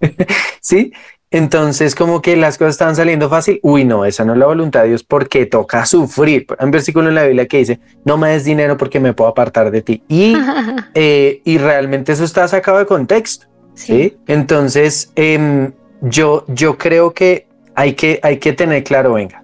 ¿Sí? 0.60 0.92
Entonces, 1.30 1.94
como 1.94 2.20
que 2.20 2.36
las 2.36 2.58
cosas 2.58 2.74
estaban 2.74 2.94
saliendo 2.94 3.30
fácil. 3.30 3.58
Uy, 3.62 3.84
no, 3.84 4.04
esa 4.04 4.24
no 4.24 4.34
es 4.34 4.38
la 4.38 4.46
voluntad 4.46 4.82
de 4.82 4.88
Dios 4.88 5.02
porque 5.02 5.46
toca 5.46 5.86
sufrir. 5.86 6.46
Hay 6.58 6.66
un 6.66 6.70
versículo 6.70 7.08
en 7.08 7.14
la 7.14 7.24
Biblia 7.24 7.46
que 7.46 7.58
dice, 7.58 7.80
no 8.04 8.18
me 8.18 8.28
des 8.28 8.44
dinero 8.44 8.76
porque 8.76 9.00
me 9.00 9.14
puedo 9.14 9.30
apartar 9.30 9.70
de 9.70 9.80
ti. 9.80 10.02
Y, 10.08 10.36
eh, 10.94 11.40
y 11.44 11.56
realmente 11.56 12.12
eso 12.12 12.24
está 12.24 12.46
sacado 12.48 12.78
de 12.78 12.86
contexto. 12.86 13.46
Sí. 13.74 14.18
Entonces, 14.26 15.10
em, 15.16 15.72
yo, 16.02 16.44
yo 16.48 16.76
creo 16.76 17.14
que 17.14 17.48
hay, 17.74 17.94
que 17.94 18.20
hay 18.22 18.36
que 18.36 18.52
tener 18.52 18.84
claro, 18.84 19.14
venga, 19.14 19.41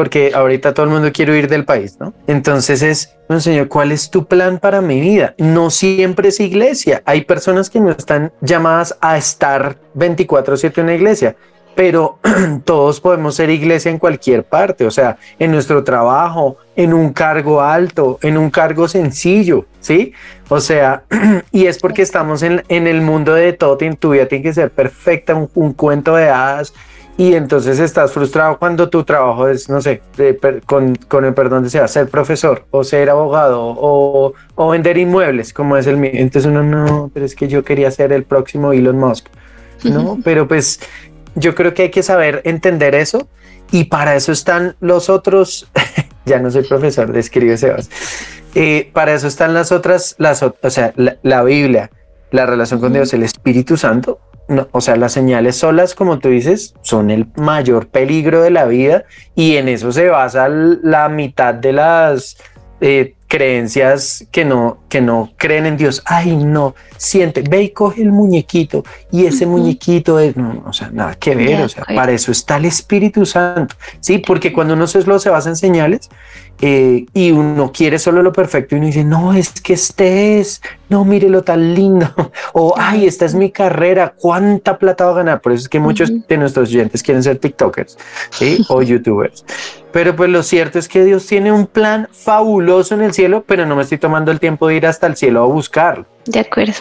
porque 0.00 0.32
ahorita 0.34 0.72
todo 0.72 0.84
el 0.86 0.92
mundo 0.92 1.12
quiere 1.12 1.32
huir 1.32 1.46
del 1.46 1.66
país, 1.66 1.98
¿no? 2.00 2.14
Entonces 2.26 2.80
es, 2.80 3.18
no, 3.28 3.38
Señor, 3.38 3.68
¿cuál 3.68 3.92
es 3.92 4.08
tu 4.08 4.24
plan 4.24 4.58
para 4.58 4.80
mi 4.80 4.98
vida? 4.98 5.34
No 5.36 5.68
siempre 5.68 6.30
es 6.30 6.40
iglesia. 6.40 7.02
Hay 7.04 7.24
personas 7.24 7.68
que 7.68 7.80
no 7.80 7.90
están 7.90 8.32
llamadas 8.40 8.96
a 9.02 9.18
estar 9.18 9.76
24/7 9.94 10.80
en 10.80 10.86
la 10.86 10.94
iglesia, 10.94 11.36
pero 11.74 12.18
todos 12.64 12.98
podemos 12.98 13.34
ser 13.34 13.50
iglesia 13.50 13.90
en 13.90 13.98
cualquier 13.98 14.42
parte, 14.42 14.86
o 14.86 14.90
sea, 14.90 15.18
en 15.38 15.50
nuestro 15.50 15.84
trabajo, 15.84 16.56
en 16.76 16.94
un 16.94 17.12
cargo 17.12 17.60
alto, 17.60 18.18
en 18.22 18.38
un 18.38 18.48
cargo 18.48 18.88
sencillo, 18.88 19.66
¿sí? 19.80 20.14
O 20.48 20.60
sea, 20.60 21.02
y 21.52 21.66
es 21.66 21.78
porque 21.78 22.00
estamos 22.00 22.42
en, 22.42 22.62
el 22.70 23.02
mundo 23.02 23.34
de 23.34 23.52
todo, 23.52 23.76
tu 23.76 24.12
vida 24.12 24.24
tiene 24.24 24.44
que 24.44 24.54
ser 24.54 24.70
perfecta, 24.70 25.34
un, 25.34 25.50
un 25.54 25.74
cuento 25.74 26.16
de 26.16 26.30
hadas, 26.30 26.72
y 27.20 27.34
entonces 27.34 27.78
estás 27.80 28.12
frustrado 28.12 28.58
cuando 28.58 28.88
tu 28.88 29.04
trabajo 29.04 29.46
es, 29.46 29.68
no 29.68 29.82
sé, 29.82 30.00
con, 30.64 30.96
con, 30.96 31.26
el 31.26 31.34
perdón 31.34 31.64
de 31.64 31.68
sea, 31.68 31.86
ser 31.86 32.08
profesor 32.08 32.64
o 32.70 32.82
ser 32.82 33.10
abogado 33.10 33.60
o, 33.62 34.32
o, 34.54 34.70
vender 34.70 34.96
inmuebles, 34.96 35.52
como 35.52 35.76
es 35.76 35.86
el 35.86 35.98
mío. 35.98 36.12
Entonces 36.14 36.50
uno, 36.50 36.62
no, 36.62 37.10
pero 37.12 37.26
es 37.26 37.34
que 37.34 37.46
yo 37.46 37.62
quería 37.62 37.90
ser 37.90 38.14
el 38.14 38.24
próximo 38.24 38.72
Elon 38.72 38.96
Musk, 38.98 39.26
¿no? 39.84 40.18
pero 40.24 40.48
pues 40.48 40.80
yo 41.34 41.54
creo 41.54 41.74
que 41.74 41.82
hay 41.82 41.90
que 41.90 42.02
saber 42.02 42.40
entender 42.46 42.94
eso 42.94 43.28
y 43.70 43.84
para 43.84 44.16
eso 44.16 44.32
están 44.32 44.76
los 44.80 45.10
otros, 45.10 45.70
ya 46.24 46.38
no 46.38 46.50
soy 46.50 46.62
profesor, 46.62 47.12
describe 47.12 47.58
Sebas, 47.58 47.90
eh, 48.54 48.88
para 48.94 49.12
eso 49.12 49.26
están 49.26 49.52
las 49.52 49.72
otras, 49.72 50.14
las, 50.16 50.42
o 50.42 50.54
sea, 50.70 50.94
la, 50.96 51.18
la 51.22 51.42
Biblia, 51.42 51.90
la 52.30 52.46
relación 52.46 52.80
con 52.80 52.94
Dios, 52.94 53.12
el 53.12 53.24
Espíritu 53.24 53.76
Santo, 53.76 54.20
o 54.72 54.80
sea, 54.80 54.96
las 54.96 55.12
señales 55.12 55.56
solas, 55.56 55.94
como 55.94 56.18
tú 56.18 56.28
dices, 56.28 56.74
son 56.82 57.10
el 57.10 57.26
mayor 57.36 57.88
peligro 57.88 58.42
de 58.42 58.50
la 58.50 58.64
vida 58.64 59.04
y 59.34 59.56
en 59.56 59.68
eso 59.68 59.92
se 59.92 60.08
basa 60.08 60.48
la 60.48 61.08
mitad 61.08 61.54
de 61.54 61.72
las 61.72 62.36
eh, 62.80 63.14
creencias 63.28 64.26
que 64.32 64.44
no, 64.44 64.78
que 64.88 65.00
no 65.00 65.30
creen 65.36 65.66
en 65.66 65.76
Dios. 65.76 66.02
Ay, 66.04 66.36
no, 66.36 66.74
siente, 66.96 67.42
ve 67.42 67.62
y 67.62 67.70
coge 67.70 68.02
el 68.02 68.10
muñequito 68.10 68.82
y 69.12 69.26
ese 69.26 69.46
muñequito 69.46 70.18
es, 70.18 70.36
no, 70.36 70.64
o 70.66 70.72
sea, 70.72 70.90
nada 70.90 71.14
que 71.14 71.36
ver, 71.36 71.62
o 71.62 71.68
sea, 71.68 71.84
para 71.84 72.10
eso 72.10 72.32
está 72.32 72.56
el 72.56 72.64
Espíritu 72.64 73.24
Santo, 73.24 73.76
¿sí? 74.00 74.18
Porque 74.18 74.52
cuando 74.52 74.74
uno 74.74 74.88
se, 74.88 75.04
lo 75.04 75.18
se 75.20 75.30
basa 75.30 75.50
en 75.50 75.56
señales 75.56 76.10
eh, 76.60 77.06
y 77.14 77.30
uno 77.30 77.72
quiere 77.72 77.98
solo 77.98 78.22
lo 78.22 78.32
perfecto 78.32 78.74
y 78.74 78.78
uno 78.78 78.86
dice, 78.86 79.04
no, 79.04 79.32
es 79.32 79.60
que 79.60 79.72
este 79.72 80.40
es, 80.40 80.60
no, 80.88 81.04
mire 81.04 81.28
lo 81.28 81.42
tan 81.42 81.74
lindo, 81.74 82.08
o 82.52 82.74
ay, 82.76 83.06
esta 83.06 83.24
es 83.24 83.34
mi 83.34 83.50
carrera, 83.50 84.14
cuánta 84.16 84.78
plata 84.78 85.06
va 85.06 85.12
a 85.12 85.14
ganar. 85.14 85.40
Por 85.40 85.52
eso 85.52 85.62
es 85.62 85.68
que 85.68 85.80
muchos 85.80 86.10
de 86.28 86.36
nuestros 86.36 86.68
oyentes 86.68 87.02
quieren 87.02 87.22
ser 87.22 87.38
TikTokers, 87.38 87.96
¿sí? 88.30 88.64
O 88.68 88.82
YouTubers. 88.90 89.44
Pero 89.92 90.14
pues 90.14 90.30
lo 90.30 90.42
cierto 90.42 90.78
es 90.78 90.88
que 90.88 91.04
Dios 91.04 91.26
tiene 91.26 91.50
un 91.50 91.66
plan 91.66 92.08
fabuloso 92.12 92.94
en 92.94 93.02
el 93.02 93.12
cielo, 93.12 93.44
pero 93.46 93.66
no 93.66 93.74
me 93.74 93.82
estoy 93.82 93.98
tomando 93.98 94.30
el 94.30 94.38
tiempo 94.38 94.68
de 94.68 94.76
ir 94.76 94.86
hasta 94.86 95.06
el 95.06 95.16
cielo 95.16 95.42
a 95.42 95.46
buscarlo. 95.46 96.06
De 96.26 96.40
acuerdo 96.40 96.74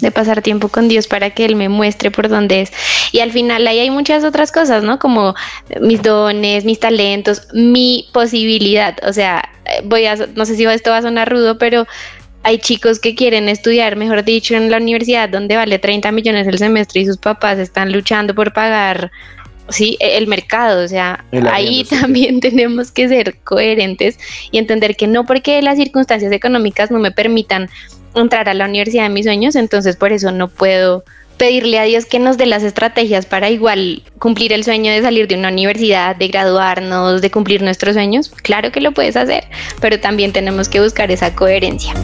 de 0.00 0.10
pasar 0.10 0.42
tiempo 0.42 0.68
con 0.68 0.88
Dios 0.88 1.06
para 1.06 1.30
que 1.30 1.44
Él 1.44 1.56
me 1.56 1.68
muestre 1.68 2.10
por 2.10 2.28
dónde 2.28 2.62
es. 2.62 2.72
Y 3.12 3.20
al 3.20 3.32
final 3.32 3.66
ahí 3.66 3.78
hay 3.78 3.90
muchas 3.90 4.24
otras 4.24 4.52
cosas, 4.52 4.82
¿no? 4.82 4.98
Como 4.98 5.34
mis 5.80 6.02
dones, 6.02 6.64
mis 6.64 6.80
talentos, 6.80 7.48
mi 7.52 8.08
posibilidad. 8.12 8.96
O 9.06 9.12
sea, 9.12 9.48
voy 9.84 10.06
a, 10.06 10.16
no 10.34 10.44
sé 10.44 10.56
si 10.56 10.64
esto 10.64 10.90
va 10.90 10.98
a 10.98 11.02
sonar 11.02 11.30
rudo, 11.30 11.58
pero 11.58 11.86
hay 12.42 12.58
chicos 12.58 12.98
que 12.98 13.14
quieren 13.14 13.48
estudiar, 13.48 13.96
mejor 13.96 14.24
dicho, 14.24 14.54
en 14.54 14.70
la 14.70 14.78
universidad 14.78 15.28
donde 15.28 15.56
vale 15.56 15.78
30 15.78 16.10
millones 16.12 16.46
el 16.46 16.58
semestre 16.58 17.02
y 17.02 17.06
sus 17.06 17.18
papás 17.18 17.58
están 17.58 17.92
luchando 17.92 18.34
por 18.34 18.52
pagar 18.52 19.10
sí, 19.70 19.96
el 20.00 20.26
mercado, 20.26 20.84
o 20.84 20.88
sea, 20.88 21.24
ahí 21.50 21.84
también 21.84 22.40
tenemos 22.40 22.90
que 22.90 23.08
ser 23.08 23.38
coherentes 23.44 24.18
y 24.50 24.58
entender 24.58 24.96
que 24.96 25.06
no 25.06 25.24
porque 25.24 25.62
las 25.62 25.76
circunstancias 25.76 26.32
económicas 26.32 26.90
no 26.90 26.98
me 26.98 27.10
permitan 27.10 27.68
entrar 28.14 28.48
a 28.48 28.54
la 28.54 28.66
universidad 28.66 29.04
de 29.04 29.10
mis 29.10 29.26
sueños, 29.26 29.56
entonces 29.56 29.96
por 29.96 30.12
eso 30.12 30.32
no 30.32 30.48
puedo 30.48 31.04
pedirle 31.40 31.78
a 31.78 31.84
Dios 31.84 32.04
que 32.04 32.18
nos 32.18 32.36
dé 32.36 32.44
las 32.44 32.62
estrategias 32.62 33.24
para 33.24 33.48
igual 33.48 34.02
cumplir 34.18 34.52
el 34.52 34.62
sueño 34.62 34.92
de 34.92 35.00
salir 35.00 35.26
de 35.26 35.36
una 35.36 35.48
universidad, 35.48 36.14
de 36.14 36.28
graduarnos, 36.28 37.22
de 37.22 37.30
cumplir 37.30 37.62
nuestros 37.62 37.94
sueños. 37.94 38.30
Claro 38.42 38.70
que 38.70 38.82
lo 38.82 38.92
puedes 38.92 39.16
hacer, 39.16 39.44
pero 39.80 39.98
también 39.98 40.32
tenemos 40.32 40.68
que 40.68 40.82
buscar 40.82 41.10
esa 41.10 41.34
coherencia. 41.34 41.94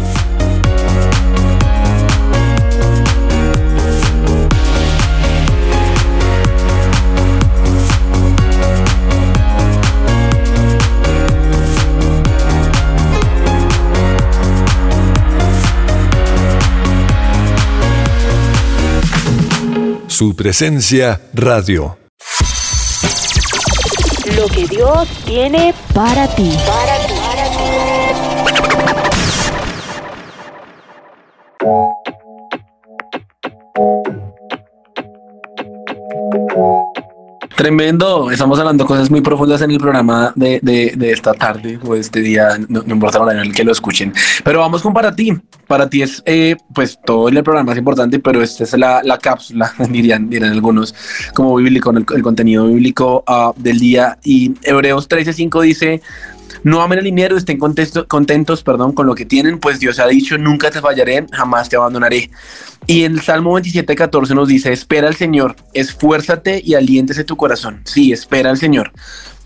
Su 20.18 20.35
presencia 20.35 21.20
radio. 21.35 21.98
Lo 24.35 24.46
que 24.46 24.66
Dios 24.66 25.07
tiene 25.26 25.74
para 25.92 26.26
ti. 26.35 26.57
Para 26.66 27.07
ti. 27.07 27.12
Tremendo, 37.57 38.31
estamos 38.31 38.59
hablando 38.59 38.85
cosas 38.85 39.11
muy 39.11 39.23
profundas 39.23 39.62
en 39.62 39.71
el 39.71 39.79
programa 39.79 40.31
de, 40.37 40.61
de, 40.62 41.11
esta 41.11 41.33
tarde 41.33 41.79
o 41.83 41.95
este 41.95 42.21
día, 42.21 42.59
no, 42.69 42.85
importa 42.87 43.25
la 43.25 43.33
en 43.33 43.38
el 43.38 43.55
que 43.55 43.64
lo 43.64 43.73
escuchen, 43.73 44.12
pero 44.45 44.61
vamos 44.61 44.83
con 44.83 44.92
para 44.92 45.16
ti. 45.16 45.33
Para 45.66 45.88
ti 45.88 46.03
es, 46.03 46.23
eh, 46.27 46.57
pues 46.75 46.99
todo 47.03 47.29
el 47.29 47.42
programa 47.42 47.73
es 47.73 47.79
importante, 47.79 48.19
pero 48.19 48.42
esta 48.42 48.64
es 48.64 48.77
la, 48.77 49.03
la 49.03 49.16
cápsula, 49.16 49.73
dirían, 49.88 50.29
dirían 50.29 50.53
algunos, 50.53 50.95
como 51.33 51.57
bíblico, 51.57 51.90
el, 51.92 52.05
el 52.14 52.23
contenido 52.23 52.66
bíblico 52.66 53.25
uh, 53.27 53.59
del 53.59 53.79
día. 53.79 54.19
Y 54.23 54.53
Hebreos 54.62 55.09
13:5 55.09 55.62
dice, 55.62 56.03
no 56.66 56.83
amen 56.83 56.98
el 56.98 57.05
dinero, 57.05 57.37
estén 57.37 57.61
contentos, 57.61 58.64
perdón, 58.64 58.90
con 58.90 59.07
lo 59.07 59.14
que 59.14 59.24
tienen, 59.24 59.61
pues 59.61 59.79
Dios 59.79 60.00
ha 60.00 60.09
dicho, 60.09 60.37
nunca 60.37 60.68
te 60.68 60.81
fallaré, 60.81 61.24
jamás 61.31 61.68
te 61.68 61.76
abandonaré. 61.76 62.29
Y 62.88 63.05
en 63.05 63.12
el 63.12 63.20
Salmo 63.20 63.52
27, 63.52 63.94
14 63.94 64.35
nos 64.35 64.48
dice, 64.48 64.72
espera 64.72 65.07
al 65.07 65.14
Señor, 65.14 65.55
esfuérzate 65.74 66.61
y 66.64 66.74
aliéntese 66.74 67.22
tu 67.22 67.37
corazón. 67.37 67.83
Sí, 67.85 68.12
espera 68.12 68.50
al 68.50 68.59
Señor. 68.59 68.90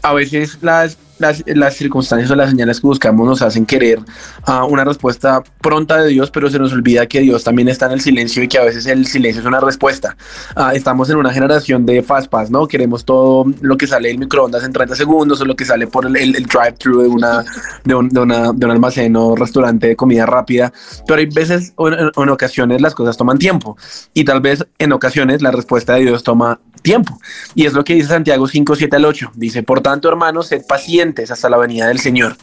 A 0.00 0.14
veces 0.14 0.56
las 0.62 0.96
las, 1.20 1.74
circunstancias 1.74 2.30
o 2.30 2.34
las 2.34 2.50
señales 2.50 2.80
que 2.80 2.86
buscamos 2.86 3.26
nos 3.26 3.42
hacen 3.42 3.66
querer 3.66 4.00
a 4.44 4.64
una 4.64 4.84
respuesta 4.84 5.42
pronta 5.60 6.02
de 6.02 6.08
Dios, 6.08 6.30
pero 6.30 6.50
se 6.50 6.58
nos 6.58 6.72
olvida 6.72 7.06
que 7.06 7.20
Dios 7.20 7.44
también 7.44 7.68
está 7.68 7.86
en 7.86 7.92
el 7.92 8.00
silencio 8.00 8.42
y 8.42 8.48
que 8.48 8.58
a 8.58 8.64
veces 8.64 8.86
el 8.86 9.06
silencio 9.06 9.40
es 9.40 9.46
una 9.46 9.60
respuesta. 9.60 10.16
Ah, 10.56 10.72
estamos 10.74 11.10
en 11.10 11.16
una 11.16 11.32
generación 11.32 11.86
de 11.86 12.02
fast 12.02 12.28
pass, 12.30 12.50
¿no? 12.50 12.66
Queremos 12.66 13.04
todo 13.04 13.44
lo 13.60 13.76
que 13.76 13.86
sale 13.86 14.08
del 14.08 14.18
microondas 14.18 14.64
en 14.64 14.72
30 14.72 14.96
segundos 14.96 15.40
o 15.40 15.44
lo 15.44 15.54
que 15.54 15.64
sale 15.64 15.86
por 15.86 16.06
el, 16.06 16.16
el, 16.16 16.46
drive-thru 16.46 17.02
de, 17.02 17.08
una, 17.08 17.44
de, 17.84 17.94
un, 17.94 18.08
de, 18.08 18.20
una, 18.20 18.52
de 18.52 18.66
un 18.66 18.70
almacén 18.72 19.14
o 19.16 19.36
restaurante 19.36 19.88
de 19.88 19.96
comida 19.96 20.26
rápida, 20.26 20.72
pero 21.06 21.20
hay 21.20 21.26
veces 21.26 21.72
o 21.76 21.88
en 21.88 22.28
ocasiones 22.28 22.80
las 22.80 22.94
cosas 22.94 23.16
toman 23.16 23.38
tiempo 23.38 23.76
y 24.14 24.24
tal 24.24 24.40
vez 24.40 24.64
en 24.78 24.92
ocasiones 24.92 25.42
la 25.42 25.50
respuesta 25.50 25.94
de 25.94 26.00
Dios 26.00 26.22
toma 26.22 26.60
tiempo. 26.80 27.18
Y 27.54 27.66
es 27.66 27.72
lo 27.72 27.84
que 27.84 27.94
dice 27.94 28.08
Santiago 28.08 28.46
5, 28.46 28.76
7 28.76 28.96
al 28.96 29.04
8. 29.04 29.32
Dice, 29.34 29.62
por 29.62 29.80
tanto, 29.80 30.08
hermanos, 30.08 30.48
sed 30.48 30.62
pacientes 30.66 31.30
hasta 31.30 31.48
la 31.48 31.58
venida 31.58 31.88
del 31.88 32.00
Señor. 32.00 32.36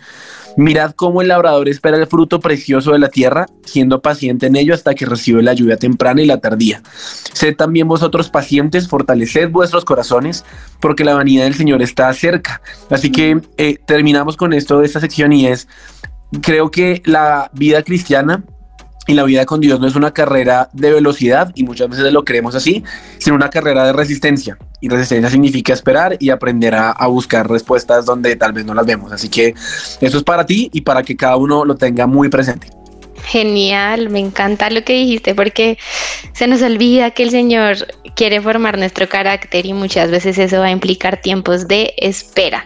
Mirad 0.58 0.94
cómo 0.96 1.22
el 1.22 1.28
labrador 1.28 1.70
espera 1.70 1.98
el 1.98 2.08
fruto 2.08 2.40
precioso 2.40 2.92
de 2.92 2.98
la 2.98 3.10
tierra, 3.10 3.46
siendo 3.64 4.02
paciente 4.02 4.48
en 4.48 4.56
ello 4.56 4.74
hasta 4.74 4.96
que 4.96 5.06
recibe 5.06 5.44
la 5.44 5.54
lluvia 5.54 5.78
temprana 5.78 6.20
y 6.24 6.26
la 6.26 6.40
tardía. 6.40 6.82
Sed 7.34 7.56
también 7.56 7.88
vosotros 7.88 8.32
pacientes, 8.32 8.88
fortaleced 8.88 9.52
vuestros 9.52 9.86
corazones, 9.86 10.46
porque 10.82 11.04
la 11.04 11.14
venida 11.14 11.44
del 11.44 11.54
Señor 11.54 11.84
está 11.84 12.12
cerca. 12.14 12.64
Así 12.90 13.12
que 13.12 13.40
eh, 13.58 13.78
terminamos 13.86 14.36
con 14.36 14.52
esto 14.52 14.80
de 14.80 14.88
esta 14.88 15.00
sección 15.00 15.32
y 15.32 15.46
es, 15.46 15.68
creo 16.42 16.72
que 16.72 17.04
la 17.06 17.52
vida 17.54 17.84
cristiana 17.84 18.44
y 19.08 19.14
la 19.14 19.24
vida 19.24 19.46
con 19.46 19.62
Dios 19.62 19.80
no 19.80 19.88
es 19.88 19.96
una 19.96 20.12
carrera 20.12 20.70
de 20.74 20.92
velocidad, 20.92 21.52
y 21.56 21.64
muchas 21.64 21.90
veces 21.90 22.12
lo 22.12 22.26
creemos 22.26 22.56
así, 22.56 22.84
sino 23.18 23.36
una 23.36 23.50
carrera 23.50 23.86
de 23.86 23.94
resistencia. 23.94 24.58
Y 24.82 24.90
resistencia 24.90 25.30
significa 25.30 25.74
esperar 25.74 26.18
y 26.20 26.30
aprender 26.30 26.76
a, 26.76 27.08
buscar 27.08 27.50
respuestas 27.50 28.06
donde 28.06 28.36
tal 28.36 28.54
vez 28.54 28.66
no 28.66 28.74
las 28.74 28.86
vemos. 28.86 29.12
Así 29.12 29.30
que 29.30 29.56
eso 30.02 30.18
es 30.18 30.24
para 30.24 30.46
ti 30.46 30.70
y 30.74 30.82
para 30.82 31.02
que 31.04 31.16
cada 31.16 31.38
uno 31.38 31.66
lo 31.66 31.76
tenga 31.76 32.06
muy 32.06 32.30
presente. 32.30 32.68
Genial, 33.28 34.10
me 34.10 34.20
encanta 34.20 34.70
lo 34.70 34.86
que 34.86 34.94
dijiste 34.94 35.36
porque 35.36 35.78
se 36.32 36.48
nos 36.48 36.62
olvida 36.62 37.12
que 37.12 37.24
el 37.24 37.32
Señor 37.32 37.76
quiere 38.16 38.40
formar 38.42 38.78
nuestro 38.78 39.10
carácter 39.10 39.66
y 39.66 39.74
muchas 39.74 40.10
veces 40.10 40.38
eso 40.38 40.60
va 40.60 40.68
a 40.68 40.72
implicar 40.72 41.22
tiempos 41.22 41.68
de 41.68 41.94
espera. 41.98 42.64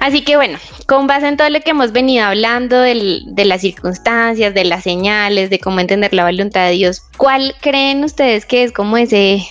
Así 0.00 0.22
que 0.22 0.34
bueno, 0.34 0.58
con 0.86 1.06
base 1.06 1.28
en 1.28 1.36
todo 1.36 1.48
lo 1.48 1.60
que 1.60 1.70
hemos 1.70 1.92
venido 1.92 2.24
hablando 2.24 2.80
de 2.80 3.44
las 3.44 3.60
circunstancias, 3.60 4.52
de 4.52 4.64
las 4.64 4.82
señales, 4.82 5.48
de 5.48 5.60
cómo 5.60 5.78
entender 5.78 6.12
la 6.12 6.24
voluntad 6.24 6.66
de 6.66 6.72
Dios, 6.72 7.02
¿cuál 7.16 7.54
creen 7.60 8.02
ustedes 8.02 8.46
que 8.46 8.64
es 8.64 8.72
como 8.72 8.96
ese 8.96 9.46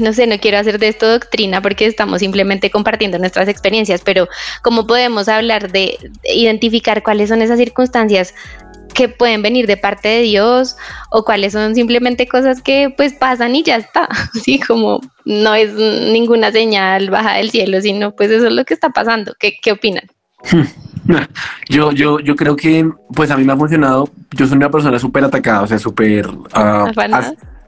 no 0.00 0.12
sé, 0.12 0.26
no 0.26 0.38
quiero 0.38 0.58
hacer 0.58 0.78
de 0.78 0.88
esto 0.88 1.08
doctrina 1.08 1.62
porque 1.62 1.86
estamos 1.86 2.20
simplemente 2.20 2.70
compartiendo 2.70 3.18
nuestras 3.18 3.48
experiencias, 3.48 4.02
pero 4.04 4.28
¿cómo 4.62 4.86
podemos 4.86 5.28
hablar 5.28 5.70
de 5.70 5.98
identificar 6.24 7.02
cuáles 7.02 7.28
son 7.28 7.42
esas 7.42 7.58
circunstancias 7.58 8.34
que 8.96 9.10
pueden 9.10 9.42
venir 9.42 9.66
de 9.66 9.76
parte 9.76 10.08
de 10.08 10.22
Dios 10.22 10.76
o 11.10 11.22
cuáles 11.22 11.52
son 11.52 11.74
simplemente 11.74 12.26
cosas 12.26 12.62
que 12.62 12.92
pues 12.96 13.12
pasan 13.12 13.54
y 13.54 13.62
ya 13.62 13.76
está, 13.76 14.08
así 14.34 14.58
como 14.58 15.00
no 15.24 15.54
es 15.54 15.74
ninguna 15.74 16.50
señal 16.50 17.10
baja 17.10 17.34
del 17.34 17.50
cielo, 17.50 17.80
sino 17.80 18.12
pues 18.12 18.30
eso 18.30 18.46
es 18.46 18.52
lo 18.52 18.64
que 18.64 18.74
está 18.74 18.90
pasando. 18.90 19.34
¿Qué, 19.38 19.54
qué 19.62 19.72
opinan? 19.72 20.04
Yo, 21.68 21.92
yo, 21.92 22.18
yo 22.18 22.34
creo 22.34 22.56
que 22.56 22.88
pues 23.14 23.30
a 23.30 23.36
mí 23.36 23.44
me 23.44 23.52
ha 23.52 23.56
funcionado, 23.56 24.10
yo 24.32 24.44
soy 24.44 24.56
una 24.56 24.72
persona 24.72 24.98
súper 24.98 25.22
atacada, 25.22 25.62
o 25.62 25.66
sea, 25.68 25.78
súper 25.78 26.26
uh, 26.28 26.90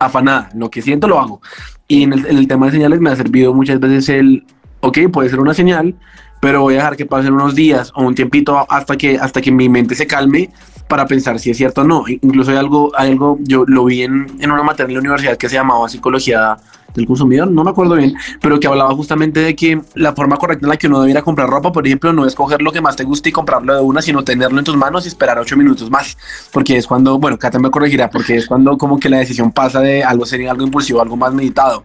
afanada. 0.00 0.50
lo 0.56 0.68
que 0.70 0.82
siento 0.82 1.06
lo 1.06 1.20
hago. 1.20 1.40
Y 1.86 2.02
en 2.02 2.14
el, 2.14 2.26
en 2.26 2.36
el 2.36 2.48
tema 2.48 2.66
de 2.66 2.72
señales 2.72 2.98
me 2.98 3.10
ha 3.10 3.16
servido 3.16 3.54
muchas 3.54 3.78
veces 3.78 4.08
el, 4.08 4.44
ok, 4.80 4.98
puede 5.12 5.30
ser 5.30 5.38
una 5.38 5.54
señal, 5.54 5.94
pero 6.40 6.62
voy 6.62 6.74
a 6.74 6.78
dejar 6.78 6.96
que 6.96 7.06
pasen 7.06 7.32
unos 7.32 7.54
días 7.54 7.92
o 7.94 8.02
un 8.02 8.16
tiempito 8.16 8.66
hasta 8.68 8.96
que, 8.96 9.18
hasta 9.18 9.40
que 9.40 9.52
mi 9.52 9.68
mente 9.68 9.94
se 9.94 10.08
calme 10.08 10.50
para 10.88 11.06
pensar 11.06 11.38
si 11.38 11.50
es 11.50 11.56
cierto 11.56 11.82
o 11.82 11.84
no. 11.84 12.04
Incluso 12.08 12.50
hay 12.50 12.56
algo, 12.56 12.90
algo 12.96 13.38
yo 13.42 13.64
lo 13.66 13.84
vi 13.84 14.02
en, 14.02 14.26
en 14.40 14.50
una 14.50 14.62
materia 14.62 14.88
en 14.88 14.94
la 14.94 15.00
universidad 15.00 15.36
que 15.36 15.48
se 15.48 15.54
llamaba 15.54 15.88
psicología 15.88 16.56
del 16.98 17.06
consumidor, 17.06 17.50
no 17.50 17.64
me 17.64 17.70
acuerdo 17.70 17.94
bien, 17.94 18.14
pero 18.40 18.60
que 18.60 18.66
hablaba 18.66 18.94
justamente 18.94 19.40
de 19.40 19.56
que 19.56 19.80
la 19.94 20.14
forma 20.14 20.36
correcta 20.36 20.66
en 20.66 20.70
la 20.70 20.76
que 20.76 20.86
uno 20.86 21.00
debiera 21.00 21.22
comprar 21.22 21.48
ropa, 21.48 21.72
por 21.72 21.86
ejemplo, 21.86 22.12
no 22.12 22.26
es 22.26 22.34
coger 22.34 22.60
lo 22.60 22.72
que 22.72 22.80
más 22.80 22.96
te 22.96 23.04
guste 23.04 23.30
y 23.30 23.32
comprarlo 23.32 23.74
de 23.74 23.80
una, 23.80 24.02
sino 24.02 24.22
tenerlo 24.24 24.58
en 24.58 24.64
tus 24.64 24.76
manos 24.76 25.04
y 25.04 25.08
esperar 25.08 25.38
ocho 25.38 25.56
minutos 25.56 25.90
más, 25.90 26.16
porque 26.52 26.76
es 26.76 26.86
cuando, 26.86 27.18
bueno, 27.18 27.38
Kata 27.38 27.58
me 27.58 27.70
corregirá, 27.70 28.10
porque 28.10 28.36
es 28.36 28.46
cuando 28.46 28.76
como 28.76 28.98
que 28.98 29.08
la 29.08 29.18
decisión 29.18 29.52
pasa 29.52 29.80
de 29.80 30.04
algo 30.04 30.26
sería 30.26 30.50
algo 30.50 30.64
impulsivo, 30.64 31.00
algo 31.00 31.16
más 31.16 31.32
meditado. 31.32 31.84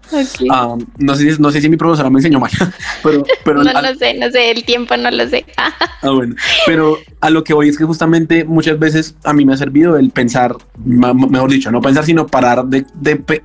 Ah, 0.49 0.75
no, 0.97 1.15
sé, 1.15 1.37
no 1.39 1.51
sé 1.51 1.61
si 1.61 1.69
mi 1.69 1.77
profesora 1.77 2.09
me 2.09 2.19
enseñó 2.19 2.39
mal, 2.39 2.51
pero... 3.03 3.23
pero 3.45 3.63
no, 3.63 3.73
no 3.73 3.95
sé, 3.95 4.15
no 4.15 4.29
sé, 4.31 4.51
el 4.51 4.63
tiempo 4.65 4.97
no 4.97 5.11
lo 5.11 5.27
sé. 5.27 5.45
ah, 5.57 6.09
bueno, 6.09 6.35
pero 6.65 6.97
a 7.21 7.29
lo 7.29 7.43
que 7.43 7.53
voy 7.53 7.69
es 7.69 7.77
que 7.77 7.85
justamente 7.85 8.43
muchas 8.43 8.77
veces 8.79 9.15
a 9.23 9.33
mí 9.33 9.45
me 9.45 9.53
ha 9.53 9.57
servido 9.57 9.97
el 9.97 10.09
pensar, 10.11 10.55
mejor 10.83 11.49
dicho, 11.49 11.71
no 11.71 11.81
pensar, 11.81 12.05
sino 12.05 12.27
parar 12.27 12.65
de, 12.65 12.85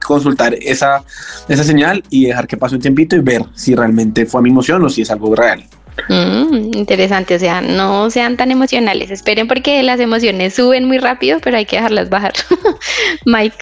consultar 0.04 0.54
esa, 0.60 1.04
esa 1.48 1.57
señal 1.64 2.02
y 2.10 2.26
dejar 2.26 2.46
que 2.46 2.56
pase 2.56 2.74
un 2.74 2.80
tiempito 2.80 3.16
y 3.16 3.20
ver 3.20 3.42
si 3.54 3.74
realmente 3.74 4.26
fue 4.26 4.42
mi 4.42 4.50
emoción 4.50 4.84
o 4.84 4.88
si 4.88 5.02
es 5.02 5.10
algo 5.10 5.34
real. 5.34 5.64
Mm, 6.08 6.76
interesante, 6.76 7.34
o 7.34 7.38
sea, 7.38 7.60
no 7.60 8.08
sean 8.10 8.36
tan 8.36 8.50
emocionales, 8.50 9.10
esperen 9.10 9.48
porque 9.48 9.82
las 9.82 9.98
emociones 10.00 10.54
suben 10.54 10.84
muy 10.84 10.98
rápido, 10.98 11.38
pero 11.42 11.56
hay 11.56 11.66
que 11.66 11.76
dejarlas 11.76 12.08
bajar. 12.08 12.34
Mike. 13.26 13.56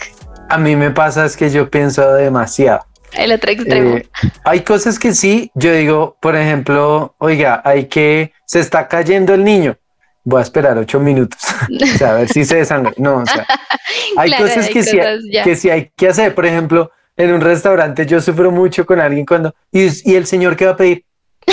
A 0.49 0.59
mí 0.59 0.77
me 0.77 0.91
pasa 0.91 1.25
es 1.25 1.37
que 1.37 1.51
yo 1.51 1.71
pienso 1.71 2.13
demasiado. 2.13 2.87
El 3.15 3.33
otro 3.33 3.51
extremo. 3.51 3.97
Eh, 3.97 4.09
hay 4.45 4.61
cosas 4.61 4.99
que 4.99 5.15
sí, 5.15 5.51
yo 5.55 5.73
digo, 5.73 6.19
por 6.21 6.37
ejemplo, 6.37 7.15
oiga, 7.19 7.63
hay 7.65 7.87
que, 7.87 8.33
se 8.45 8.61
está 8.61 8.89
cayendo 8.89 9.33
el 9.33 9.43
niño 9.43 9.79
voy 10.27 10.41
a 10.41 10.43
esperar 10.43 10.77
ocho 10.77 10.99
minutos 10.99 11.41
a 12.05 12.13
ver 12.15 12.29
si 12.29 12.45
se 12.45 12.57
desangra. 12.57 12.93
No, 12.99 13.19
o 13.19 13.27
sea, 13.27 13.47
hay 14.19 14.33
cosas, 14.33 14.69
que, 14.69 14.83
sí, 14.83 14.99
que 15.45 15.57
sí 15.57 15.71
hay 15.71 15.91
que 15.97 16.09
hacer. 16.09 16.35
Por 16.35 16.45
ejemplo, 16.45 16.91
en 17.17 17.33
un 17.33 17.41
restaurante 17.41 18.07
yo 18.07 18.21
sufro 18.21 18.51
mucho 18.51 18.85
con 18.85 19.01
alguien 19.01 19.27
cuando, 19.27 19.55
y, 19.73 19.89
y 20.11 20.15
el 20.15 20.27
señor 20.27 20.57
que 20.57 20.67
va 20.67 20.73
a 20.73 20.77
pedir, 20.77 21.05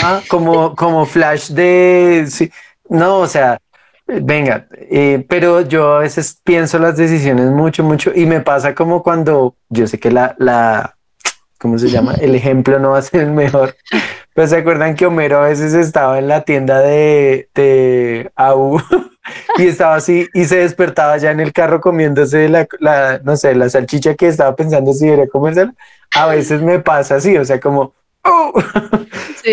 ah, 0.01 0.21
como, 0.27 0.75
como 0.75 1.05
flash 1.05 1.49
de, 1.49 2.25
sí, 2.29 2.51
no, 2.89 3.19
o 3.19 3.27
sea, 3.27 3.59
venga, 4.05 4.67
eh, 4.71 5.25
pero 5.27 5.61
yo 5.61 5.95
a 5.95 5.99
veces 5.99 6.39
pienso 6.43 6.79
las 6.79 6.97
decisiones 6.97 7.49
mucho, 7.49 7.83
mucho, 7.83 8.11
y 8.13 8.25
me 8.25 8.41
pasa 8.41 8.75
como 8.75 9.01
cuando 9.01 9.55
yo 9.69 9.87
sé 9.87 9.99
que 9.99 10.11
la, 10.11 10.35
la, 10.37 10.97
¿cómo 11.57 11.77
se 11.77 11.89
llama? 11.89 12.15
El 12.15 12.35
ejemplo 12.35 12.79
no 12.79 12.91
va 12.91 12.99
a 12.99 13.01
ser 13.03 13.21
el 13.21 13.31
mejor, 13.31 13.75
pues 14.33 14.49
se 14.49 14.57
acuerdan 14.57 14.95
que 14.95 15.05
Homero 15.05 15.39
a 15.39 15.47
veces 15.47 15.73
estaba 15.73 16.19
en 16.19 16.27
la 16.27 16.41
tienda 16.41 16.79
de, 16.79 17.49
de 17.55 18.31
AU 18.35 18.81
y 19.57 19.67
estaba 19.67 19.95
así 19.95 20.27
y 20.33 20.45
se 20.45 20.57
despertaba 20.57 21.17
ya 21.17 21.31
en 21.31 21.39
el 21.39 21.53
carro 21.53 21.81
comiéndose 21.81 22.49
la, 22.49 22.67
la 22.79 23.19
no 23.23 23.35
sé, 23.37 23.55
la 23.55 23.69
salchicha 23.69 24.15
que 24.15 24.27
estaba 24.27 24.55
pensando 24.55 24.93
si 24.93 25.05
debería 25.05 25.27
comérsela. 25.27 25.73
A 26.15 26.27
veces 26.27 26.61
me 26.61 26.79
pasa 26.79 27.15
así, 27.15 27.37
o 27.37 27.45
sea, 27.45 27.59
como, 27.59 27.93
oh". 28.23 28.53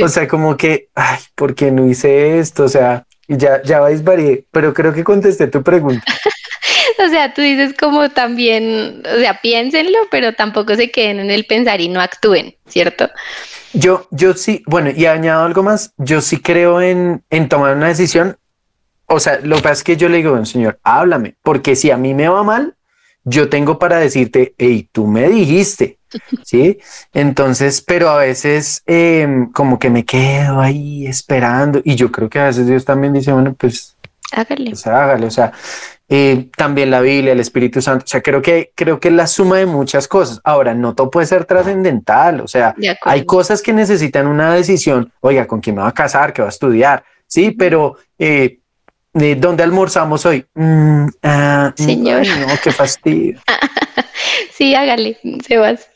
o 0.03 0.09
sea, 0.09 0.29
como 0.29 0.57
que, 0.57 0.89
ay, 0.95 1.19
¿por 1.35 1.55
qué 1.55 1.71
no 1.71 1.87
hice 1.87 2.39
esto? 2.39 2.65
O 2.65 2.69
sea, 2.69 3.07
ya, 3.29 3.63
ya 3.63 3.81
vais 3.81 4.03
varié, 4.03 4.45
pero 4.51 4.75
creo 4.75 4.93
que 4.93 5.05
contesté 5.05 5.47
tu 5.47 5.63
pregunta. 5.63 6.05
o 7.07 7.09
sea, 7.09 7.33
tú 7.33 7.43
dices 7.43 7.75
como 7.79 8.11
también, 8.11 9.03
o 9.07 9.19
sea, 9.19 9.41
piénsenlo, 9.41 9.99
pero 10.11 10.35
tampoco 10.35 10.75
se 10.75 10.91
queden 10.91 11.21
en 11.21 11.31
el 11.31 11.47
pensar 11.47 11.81
y 11.81 11.89
no 11.89 12.01
actúen, 12.01 12.57
¿cierto? 12.67 13.09
Yo, 13.73 14.09
yo 14.11 14.35
sí, 14.35 14.63
bueno, 14.67 14.91
y 14.95 15.07
añado 15.07 15.45
algo 15.45 15.63
más, 15.63 15.95
yo 15.97 16.21
sí 16.21 16.41
creo 16.41 16.81
en, 16.81 17.23
en 17.31 17.49
tomar 17.49 17.77
una 17.77 17.89
decisión. 17.89 18.37
O 19.11 19.19
sea, 19.19 19.41
lo 19.43 19.57
que 19.57 19.63
pasa 19.63 19.73
es 19.73 19.85
que 19.85 19.97
yo 19.97 20.09
le 20.09 20.19
digo, 20.19 20.45
señor, 20.47 20.79
háblame, 20.85 21.35
porque 21.43 21.75
si 21.75 21.91
a 21.91 21.97
mí 21.97 22.15
me 22.15 22.29
va 22.29 22.45
mal, 22.45 22.77
yo 23.25 23.49
tengo 23.49 23.79
para 23.79 23.99
decirte, 23.99 24.55
hey, 24.57 24.89
tú 24.93 25.07
me 25.07 25.29
dijiste, 25.29 25.99
¿sí? 26.45 26.79
Entonces, 27.13 27.83
pero 27.83 28.09
a 28.09 28.19
veces 28.19 28.83
em, 28.87 29.51
como 29.51 29.79
que 29.79 29.91
me 29.91 30.05
quedo 30.05 30.61
ahí 30.61 31.07
esperando 31.07 31.81
y 31.85 31.97
yo 31.97 32.11
creo 32.11 32.31
que 32.31 32.39
a 32.39 32.47
veces 32.47 32.67
Dios 32.67 32.85
también 32.85 33.13
dice, 33.13 33.33
bueno, 33.33 33.55
pues 33.55 33.97
hágale. 34.33 34.71
Pues 34.71 34.87
hágale, 34.87 35.27
o 35.27 35.31
sea, 35.31 35.53
eh, 36.09 36.49
también 36.57 36.91
la 36.91 37.01
Biblia, 37.01 37.33
el 37.33 37.41
Espíritu 37.41 37.83
Santo. 37.83 38.05
O 38.05 38.09
sea, 38.09 38.21
creo 38.21 38.43
que, 38.43 38.73
creo 38.75 38.99
que 38.99 39.09
es 39.09 39.15
la 39.15 39.27
suma 39.27 39.59
de 39.59 39.67
muchas 39.67 40.09
cosas. 40.09 40.41
Ahora, 40.45 40.75
no 40.75 40.95
todo 40.95 41.11
puede 41.11 41.27
ser 41.27 41.45
trascendental. 41.45 42.41
O 42.41 42.49
sea, 42.49 42.75
hay 43.03 43.25
cosas 43.25 43.63
que 43.63 43.73
necesitan 43.73 44.27
una 44.27 44.55
decisión. 44.55 45.13
Oiga, 45.21 45.47
¿con 45.47 45.61
quién 45.61 45.77
me 45.77 45.83
va 45.83 45.89
a 45.89 45.95
casar? 45.95 46.33
¿Qué 46.33 46.43
va 46.43 46.49
a 46.49 46.51
estudiar? 46.51 47.05
Sí, 47.29 47.53
pero 47.53 47.97
eh, 48.19 48.60
¿dónde 49.13 49.63
almorzamos 49.63 50.25
hoy? 50.27 50.45
Mm, 50.55 51.07
ah, 51.23 51.75
mm, 51.77 51.83
Señor. 51.83 52.27
no, 52.27 52.47
qué 52.63 52.73
fastidio. 52.73 53.41
sí, 54.53 54.75
hágale, 54.75 55.19
Sebas. 55.47 55.89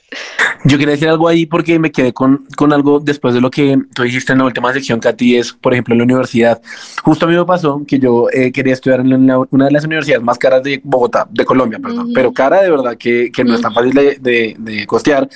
Yo 0.64 0.78
quería 0.78 0.92
decir 0.92 1.08
algo 1.08 1.28
ahí 1.28 1.44
porque 1.44 1.78
me 1.78 1.92
quedé 1.92 2.12
con, 2.12 2.46
con 2.56 2.72
algo 2.72 3.00
después 3.00 3.34
de 3.34 3.40
lo 3.40 3.50
que 3.50 3.78
tú 3.94 4.02
dijiste 4.02 4.32
en 4.32 4.38
la 4.38 4.44
última 4.44 4.72
sección, 4.72 5.00
Katy, 5.00 5.36
es, 5.36 5.52
por 5.52 5.72
ejemplo, 5.72 5.94
en 5.94 5.98
la 5.98 6.04
universidad. 6.04 6.60
Justo 7.02 7.26
a 7.26 7.28
mí 7.28 7.36
me 7.36 7.44
pasó 7.44 7.82
que 7.86 7.98
yo 7.98 8.28
eh, 8.32 8.50
quería 8.52 8.72
estudiar 8.72 9.00
en 9.00 9.12
una 9.50 9.66
de 9.66 9.70
las 9.70 9.84
universidades 9.84 10.22
más 10.22 10.38
caras 10.38 10.62
de 10.62 10.80
Bogotá, 10.82 11.26
de 11.30 11.44
Colombia, 11.44 11.78
perdón, 11.78 12.12
pero 12.14 12.32
cara 12.32 12.62
de 12.62 12.70
verdad 12.70 12.96
que, 12.96 13.30
que 13.30 13.44
no 13.44 13.54
es 13.54 13.60
tan 13.60 13.74
fácil 13.74 13.92
de, 13.92 14.16
de, 14.20 14.56
de, 14.58 14.86
costear. 14.86 15.28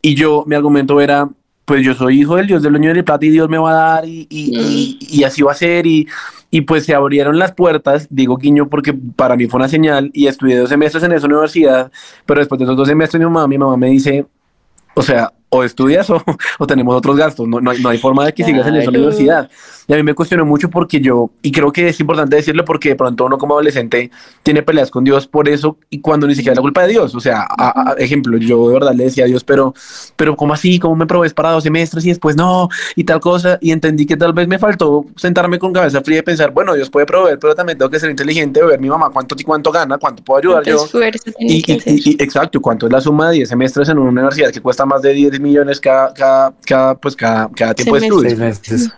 Y 0.00 0.14
yo, 0.14 0.44
mi 0.46 0.54
argumento 0.54 1.00
era, 1.00 1.28
pues 1.66 1.84
yo 1.84 1.94
soy 1.94 2.20
hijo 2.20 2.36
del 2.36 2.46
Dios 2.46 2.62
del 2.62 2.72
dueño 2.72 2.94
de 2.94 3.02
plata 3.02 3.26
y 3.26 3.30
Dios 3.30 3.48
me 3.50 3.58
va 3.58 3.70
a 3.70 3.74
dar 3.96 4.08
y, 4.08 4.26
y, 4.30 4.98
y, 5.10 5.18
y 5.18 5.24
así 5.24 5.42
va 5.42 5.52
a 5.52 5.56
ser. 5.56 5.86
Y, 5.86 6.08
y 6.50 6.62
pues 6.62 6.84
se 6.84 6.94
abrieron 6.94 7.38
las 7.38 7.52
puertas, 7.52 8.06
digo 8.08 8.36
guiño 8.36 8.68
porque 8.68 8.94
para 8.94 9.36
mí 9.36 9.46
fue 9.46 9.58
una 9.58 9.68
señal 9.68 10.10
y 10.14 10.28
estudié 10.28 10.56
dos 10.56 10.68
semestres 10.68 11.02
en 11.02 11.12
esa 11.12 11.26
universidad, 11.26 11.90
pero 12.24 12.40
después 12.40 12.58
de 12.58 12.64
esos 12.64 12.76
dos 12.76 12.88
semestres 12.88 13.18
mi 13.18 13.26
mamá, 13.26 13.48
mi 13.48 13.58
mamá 13.58 13.76
me 13.76 13.88
dice, 13.88 14.26
o 14.94 15.02
sea, 15.02 15.32
o 15.48 15.64
estudias 15.64 16.08
o, 16.10 16.22
o 16.58 16.66
tenemos 16.66 16.94
otros 16.94 17.16
gastos, 17.16 17.48
no, 17.48 17.60
no, 17.60 17.70
hay, 17.70 17.80
no 17.80 17.88
hay 17.88 17.98
forma 17.98 18.24
de 18.26 18.32
que 18.32 18.44
sigas 18.44 18.66
en 18.66 18.76
esa 18.76 18.90
universidad. 18.90 19.50
Y 19.88 19.92
a 19.92 19.96
mí 19.96 20.02
me 20.02 20.14
cuestionó 20.14 20.44
mucho 20.44 20.68
porque 20.68 21.00
yo, 21.00 21.30
y 21.42 21.52
creo 21.52 21.70
que 21.70 21.88
es 21.88 22.00
importante 22.00 22.34
decirlo 22.34 22.64
porque 22.64 22.90
de 22.90 22.96
pronto 22.96 23.24
uno 23.24 23.38
como 23.38 23.54
adolescente 23.54 24.10
tiene 24.42 24.62
peleas 24.62 24.90
con 24.90 25.04
Dios 25.04 25.28
por 25.28 25.48
eso 25.48 25.78
y 25.90 26.00
cuando 26.00 26.26
ni 26.26 26.34
siquiera 26.34 26.54
es 26.54 26.56
la 26.56 26.62
culpa 26.62 26.82
de 26.82 26.88
Dios. 26.88 27.14
O 27.14 27.20
sea, 27.20 27.46
a, 27.48 27.92
a, 27.92 27.94
ejemplo, 27.94 28.36
yo 28.36 28.68
de 28.68 28.74
verdad 28.74 28.94
le 28.94 29.04
decía 29.04 29.24
a 29.24 29.26
Dios, 29.28 29.44
pero, 29.44 29.74
pero 30.16 30.36
¿cómo 30.36 30.54
así? 30.54 30.80
¿Cómo 30.80 30.96
me 30.96 31.06
probes 31.06 31.32
para 31.32 31.52
dos 31.52 31.62
semestres 31.62 32.04
y 32.04 32.08
después 32.08 32.36
no? 32.36 32.68
Y 32.96 33.04
tal 33.04 33.20
cosa. 33.20 33.58
Y 33.60 33.70
entendí 33.70 34.06
que 34.06 34.16
tal 34.16 34.32
vez 34.32 34.48
me 34.48 34.58
faltó 34.58 35.06
sentarme 35.14 35.60
con 35.60 35.72
cabeza 35.72 36.00
fría 36.02 36.18
y 36.18 36.22
pensar, 36.22 36.50
bueno, 36.50 36.74
Dios 36.74 36.90
puede 36.90 37.06
proveer, 37.06 37.38
pero 37.38 37.54
también 37.54 37.78
tengo 37.78 37.90
que 37.90 38.00
ser 38.00 38.10
inteligente, 38.10 38.64
ver 38.64 38.80
mi 38.80 38.88
mamá 38.88 39.10
cuánto, 39.10 39.36
cuánto 39.44 39.70
gana, 39.70 39.98
cuánto 39.98 40.24
puedo 40.24 40.38
ayudar 40.38 40.64
yo. 40.64 40.84
Y, 41.38 41.62
y, 41.72 41.78
y, 41.86 42.22
exacto, 42.22 42.60
cuánto 42.60 42.86
es 42.86 42.92
la 42.92 43.00
suma 43.00 43.28
de 43.28 43.36
10 43.36 43.48
semestres 43.48 43.88
en 43.88 43.98
una 43.98 44.10
universidad 44.10 44.50
que 44.50 44.60
cuesta 44.60 44.84
más 44.84 45.02
de 45.02 45.12
10 45.12 45.35
millones 45.40 45.80
cada, 45.80 46.12
cada, 46.12 46.54
cada 46.64 46.94
pues 46.94 47.16
cada, 47.16 47.48
cada 47.50 47.74
tiempo 47.74 47.98
de 47.98 48.06
estudio. 48.06 48.52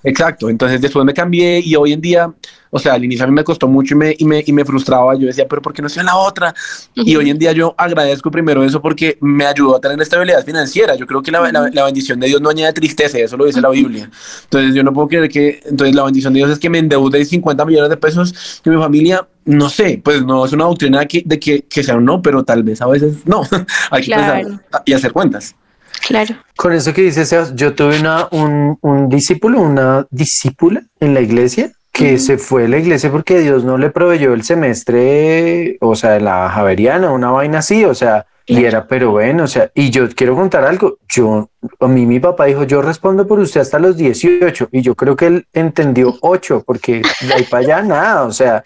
Exacto, 0.04 0.48
entonces 0.48 0.80
después 0.80 1.04
me 1.04 1.14
cambié 1.14 1.60
y 1.60 1.76
hoy 1.76 1.92
en 1.92 2.00
día, 2.00 2.32
o 2.70 2.78
sea, 2.78 2.94
al 2.94 3.04
inicio 3.04 3.24
a 3.24 3.28
mí 3.28 3.34
me 3.34 3.44
costó 3.44 3.66
mucho 3.66 3.94
y 3.94 3.98
me, 3.98 4.14
y 4.18 4.24
me, 4.24 4.42
y 4.46 4.52
me 4.52 4.64
frustraba. 4.64 5.14
Yo 5.14 5.26
decía, 5.26 5.46
pero 5.48 5.62
¿por 5.62 5.72
qué 5.72 5.82
no 5.82 5.88
estoy 5.88 6.00
en 6.00 6.06
la 6.06 6.16
otra? 6.16 6.54
Uh 6.96 7.00
-huh. 7.00 7.08
Y 7.08 7.16
hoy 7.16 7.30
en 7.30 7.38
día 7.38 7.52
yo 7.52 7.74
agradezco 7.76 8.30
primero 8.30 8.62
eso 8.64 8.80
porque 8.80 9.18
me 9.20 9.46
ayudó 9.46 9.76
a 9.76 9.80
tener 9.80 10.00
estabilidad 10.00 10.44
financiera. 10.44 10.94
Yo 10.94 11.06
creo 11.06 11.22
que 11.22 11.30
la, 11.30 11.50
la, 11.50 11.70
la, 11.72 11.84
bendición 11.84 12.20
de 12.20 12.26
Dios 12.28 12.40
no 12.40 12.50
añade 12.50 12.72
tristeza, 12.72 13.18
eso 13.18 13.36
lo 13.36 13.46
dice 13.46 13.58
uh 13.58 13.62
-huh. 13.62 13.64
la 13.64 13.70
Biblia. 13.70 14.10
Entonces 14.44 14.74
yo 14.74 14.82
no 14.82 14.92
puedo 14.92 15.08
creer 15.08 15.28
que, 15.28 15.60
entonces 15.64 15.94
la 15.94 16.04
bendición 16.04 16.32
de 16.32 16.38
Dios 16.38 16.50
es 16.50 16.58
que 16.58 16.70
me 16.70 16.78
endeude 16.78 17.24
50 17.24 17.64
millones 17.64 17.90
de 17.90 17.96
pesos 17.96 18.60
que 18.62 18.70
mi 18.70 18.76
familia, 18.76 19.26
no 19.44 19.68
sé, 19.68 20.00
pues 20.04 20.24
no 20.24 20.44
es 20.44 20.52
una 20.52 20.64
doctrina 20.64 21.06
que, 21.06 21.22
de 21.24 21.38
que, 21.38 21.62
que 21.62 21.82
sea 21.82 21.96
un 21.96 22.04
no, 22.04 22.20
pero 22.20 22.44
tal 22.44 22.62
vez 22.62 22.80
a 22.82 22.86
veces 22.86 23.26
no. 23.26 23.42
Hay 23.90 24.02
que 24.02 24.12
claro. 24.12 24.48
pensar 24.48 24.82
y 24.84 24.92
hacer 24.92 25.12
cuentas. 25.12 25.54
Claro. 26.00 26.34
Con 26.56 26.72
eso 26.72 26.92
que 26.92 27.02
dices, 27.02 27.34
yo 27.54 27.74
tuve 27.74 28.00
una, 28.00 28.28
un, 28.30 28.78
un 28.80 29.08
discípulo, 29.08 29.60
una 29.60 30.06
discípula 30.10 30.82
en 31.00 31.14
la 31.14 31.20
iglesia 31.20 31.72
que 31.92 32.14
-huh. 32.14 32.18
se 32.18 32.38
fue 32.38 32.64
a 32.64 32.68
la 32.68 32.78
iglesia 32.78 33.10
porque 33.10 33.40
Dios 33.40 33.64
no 33.64 33.76
le 33.76 33.90
proveyó 33.90 34.32
el 34.32 34.42
semestre, 34.44 35.76
o 35.80 35.94
sea, 35.94 36.20
la 36.20 36.48
Javeriana, 36.50 37.10
una 37.10 37.30
vaina 37.30 37.58
así, 37.58 37.84
o 37.84 37.94
sea, 37.94 38.26
y 38.46 38.64
era, 38.64 38.86
pero 38.86 39.10
bueno, 39.10 39.44
o 39.44 39.46
sea, 39.46 39.70
y 39.74 39.90
yo 39.90 40.08
quiero 40.08 40.34
contar 40.34 40.64
algo, 40.64 40.96
yo, 41.06 41.50
a 41.80 41.86
mí 41.86 42.06
mi 42.06 42.18
papá 42.18 42.46
dijo, 42.46 42.64
yo 42.64 42.80
respondo 42.80 43.26
por 43.26 43.38
usted 43.40 43.60
hasta 43.60 43.78
los 43.78 43.96
18, 43.96 44.70
y 44.72 44.80
yo 44.80 44.94
creo 44.94 45.16
que 45.16 45.26
él 45.26 45.46
entendió 45.52 46.16
8, 46.22 46.62
porque 46.66 47.02
de 47.20 47.34
ahí 47.34 47.42
para 47.44 47.64
allá 47.64 47.82
nada, 47.82 48.22
o 48.24 48.32
sea, 48.32 48.64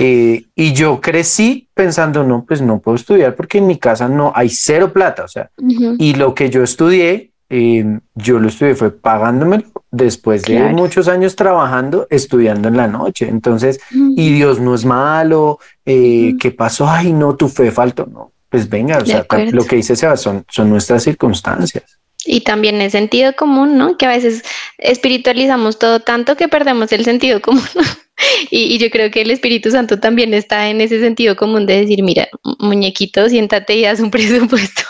eh, 0.00 0.44
y 0.54 0.72
yo 0.72 1.00
crecí 1.00 1.68
pensando, 1.74 2.24
no, 2.24 2.44
pues 2.46 2.62
no 2.62 2.78
puedo 2.80 2.96
estudiar 2.96 3.36
porque 3.36 3.58
en 3.58 3.66
mi 3.66 3.78
casa 3.78 4.08
no 4.08 4.32
hay 4.34 4.48
cero 4.48 4.92
plata, 4.92 5.24
o 5.24 5.28
sea, 5.28 5.50
uh 5.58 5.66
-huh. 5.66 5.96
y 5.98 6.14
lo 6.14 6.34
que 6.34 6.48
yo 6.48 6.62
estudié, 6.62 7.32
eh, 7.48 7.98
yo 8.14 8.38
lo 8.38 8.48
estudié 8.48 8.74
fue 8.74 8.90
pagándomelo 8.90 9.64
después 9.90 10.42
de 10.42 10.72
muchos 10.72 11.08
años 11.08 11.36
trabajando, 11.36 12.06
estudiando 12.10 12.68
en 12.68 12.76
la 12.76 12.86
noche. 12.86 13.28
Entonces, 13.28 13.80
uh 13.92 13.96
-huh. 13.96 14.14
y 14.16 14.32
Dios 14.32 14.58
no 14.60 14.74
es 14.74 14.84
malo, 14.84 15.58
eh, 15.84 15.92
uh 15.92 15.96
-huh. 15.96 16.38
¿qué 16.38 16.50
pasó? 16.50 16.88
Ay, 16.88 17.12
no, 17.12 17.34
tu 17.36 17.48
fe 17.48 17.70
faltó, 17.70 18.06
no 18.06 18.32
pues 18.50 18.68
venga, 18.68 18.98
o 18.98 19.06
sea, 19.06 19.24
lo 19.52 19.64
que 19.64 19.76
dice 19.76 19.94
Seba 19.94 20.16
son, 20.16 20.44
son 20.48 20.68
nuestras 20.68 21.04
circunstancias. 21.04 21.99
Y 22.26 22.42
también 22.42 22.80
es 22.80 22.92
sentido 22.92 23.34
común, 23.34 23.78
¿no? 23.78 23.96
Que 23.96 24.06
a 24.06 24.10
veces 24.10 24.42
espiritualizamos 24.78 25.78
todo 25.78 26.00
tanto 26.00 26.36
que 26.36 26.48
perdemos 26.48 26.92
el 26.92 27.04
sentido 27.04 27.40
común. 27.40 27.62
y, 28.50 28.78
yo 28.78 28.90
creo 28.90 29.10
que 29.10 29.22
el 29.22 29.30
Espíritu 29.30 29.70
Santo 29.70 29.98
también 29.98 30.34
está 30.34 30.68
en 30.68 30.80
ese 30.80 31.00
sentido 31.00 31.36
común 31.36 31.66
de 31.66 31.80
decir, 31.80 32.02
mira, 32.02 32.28
muñequito, 32.58 33.28
siéntate 33.28 33.74
y 33.76 33.84
haz 33.86 34.00
un 34.00 34.10
presupuesto 34.12 34.82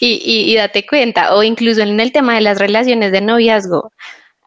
y, 0.00 0.50
y 0.50 0.54
date 0.54 0.86
cuenta. 0.86 1.34
O 1.34 1.42
incluso 1.42 1.82
en 1.82 2.00
el 2.00 2.12
tema 2.12 2.34
de 2.34 2.40
las 2.40 2.58
relaciones 2.58 3.12
de 3.12 3.20
noviazgo. 3.20 3.92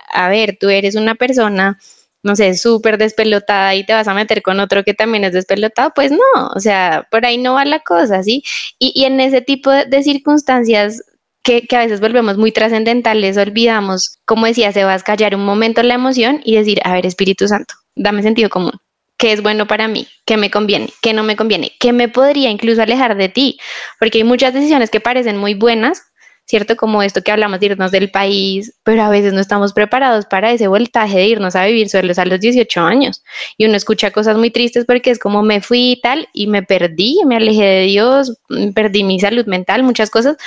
A 0.10 0.30
ver, 0.30 0.58
tú 0.60 0.70
eres 0.70 0.96
una 0.96 1.16
persona 1.16 1.78
no 2.24 2.36
sé, 2.36 2.56
súper 2.56 2.98
despelotada 2.98 3.74
y 3.76 3.86
te 3.86 3.94
vas 3.94 4.08
a 4.08 4.14
meter 4.14 4.42
con 4.42 4.60
otro 4.60 4.84
que 4.84 4.94
también 4.94 5.24
es 5.24 5.34
despelotado, 5.34 5.92
pues 5.96 6.12
no, 6.12 6.48
o 6.54 6.60
sea, 6.60 7.08
por 7.10 7.26
ahí 7.26 7.38
no 7.38 7.54
va 7.54 7.66
la 7.66 7.80
cosa, 7.80 8.22
¿sí? 8.22 8.44
Y, 8.80 8.92
y 8.96 9.06
en 9.06 9.20
ese 9.22 9.42
tipo 9.42 9.72
de, 9.72 10.04
circunstancias 10.04 11.02
que, 11.48 11.76
a 11.78 11.80
veces 11.80 12.02
volvemos 12.02 12.38
muy 12.38 12.52
trascendentales, 12.52 13.38
olvidamos, 13.38 14.18
como 14.26 14.46
decía, 14.46 14.74
se 14.74 14.84
va 14.84 14.94
a 14.94 15.00
callar 15.00 15.34
un 15.34 15.46
momento 15.46 15.82
la 15.82 15.94
emoción 15.94 16.42
y 16.44 16.56
decir, 16.56 16.82
a 16.84 16.92
ver, 16.92 17.06
Espíritu 17.06 17.48
Santo, 17.48 17.74
dame 17.96 18.22
sentido 18.22 18.50
común. 18.50 18.74
¿Qué 19.18 19.32
es 19.32 19.42
bueno 19.42 19.66
para 19.66 19.88
mí? 19.88 20.08
¿Qué 20.26 20.36
me 20.36 20.52
conviene? 20.52 20.90
¿Qué 21.02 21.14
no 21.14 21.24
me 21.24 21.38
conviene? 21.38 21.72
¿Qué 21.80 21.94
me 21.94 22.10
podría 22.10 22.50
incluso 22.50 22.82
alejar 22.82 23.16
de 23.16 23.30
ti? 23.30 23.58
Porque 23.98 24.20
hay 24.20 24.24
muchas 24.26 24.54
decisiones 24.54 24.90
que 24.90 25.00
parecen 25.00 25.38
muy 25.38 25.54
buenas, 25.54 26.04
¿cierto? 26.48 26.78
Como 26.78 27.04
esto 27.04 27.22
que 27.22 27.32
hablamos 27.32 27.60
de 27.60 27.68
irnos 27.68 27.92
del 27.92 28.10
país, 28.10 28.74
pero 28.84 29.04
a 29.04 29.10
veces 29.10 29.34
no 29.34 29.42
estamos 29.42 29.74
preparados 29.74 30.26
para 30.26 30.52
ese 30.52 30.68
voltaje 30.68 31.18
de 31.18 31.28
irnos 31.28 31.56
a 31.56 31.66
vivir 31.66 31.90
solos 31.90 32.18
a 32.18 32.26
los 32.26 32.40
18 32.40 32.82
años. 32.82 33.22
Y 33.58 33.66
uno 33.66 33.76
escucha 33.76 34.12
cosas 34.12 34.38
muy 34.38 34.50
tristes 34.50 34.86
porque 34.86 35.12
es 35.12 35.20
como 35.20 35.44
me 35.44 35.62
fui 35.62 35.92
y 35.92 36.02
tal, 36.02 36.30
y 36.34 36.48
me 36.48 36.64
perdí, 36.64 37.20
me 37.26 37.36
alejé 37.36 37.64
de 37.64 37.82
Dios, 37.84 38.38
mm, 38.50 38.72
perdí 38.72 39.04
mi 39.04 39.20
salud 39.20 39.46
mental, 39.46 39.84
muchas 39.84 40.10
cosas, 40.10 40.38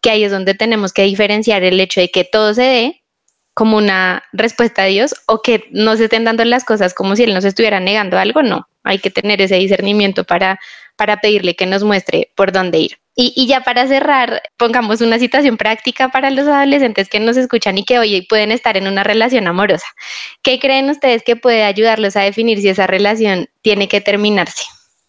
que 0.00 0.10
ahí 0.10 0.24
es 0.24 0.32
donde 0.32 0.54
tenemos 0.54 0.92
que 0.92 1.02
diferenciar 1.02 1.62
el 1.62 1.78
hecho 1.78 2.00
de 2.00 2.10
que 2.10 2.24
todo 2.24 2.54
se 2.54 2.62
dé 2.62 3.02
como 3.52 3.76
una 3.76 4.22
respuesta 4.32 4.84
a 4.84 4.86
Dios 4.86 5.14
o 5.26 5.42
que 5.42 5.64
no 5.70 5.96
se 5.96 6.04
estén 6.04 6.24
dando 6.24 6.44
las 6.46 6.64
cosas 6.64 6.94
como 6.94 7.16
si 7.16 7.24
Él 7.24 7.34
nos 7.34 7.44
estuviera 7.44 7.80
negando 7.80 8.18
algo, 8.18 8.42
no. 8.42 8.66
Hay 8.84 8.98
que 8.98 9.10
tener 9.10 9.42
ese 9.42 9.56
discernimiento 9.56 10.24
para, 10.24 10.58
para 11.00 11.16
pedirle 11.16 11.56
que 11.56 11.64
nos 11.64 11.82
muestre 11.82 12.30
por 12.36 12.52
dónde 12.52 12.78
ir. 12.78 12.98
Y, 13.16 13.46
ya 13.46 13.62
para 13.62 13.86
cerrar, 13.86 14.42
pongamos 14.58 15.00
una 15.00 15.18
situación 15.18 15.56
práctica 15.56 16.10
para 16.10 16.30
los 16.30 16.46
adolescentes 16.46 17.08
que 17.08 17.18
nos 17.20 17.38
escuchan 17.38 17.78
y 17.78 17.84
que 17.84 17.98
hoy 17.98 18.26
pueden 18.28 18.52
estar 18.52 18.76
en 18.76 18.86
una 18.86 19.02
relación 19.02 19.46
amorosa. 19.46 19.86
¿Qué 20.42 20.58
creen 20.58 20.90
ustedes 20.90 21.22
que 21.22 21.36
puede 21.36 21.64
ayudarlos 21.64 22.16
a 22.16 22.20
definir 22.20 22.60
si 22.60 22.68
esa 22.68 22.86
relación 22.86 23.48
tiene 23.62 23.88
que 23.88 24.02
terminarse? 24.02 24.64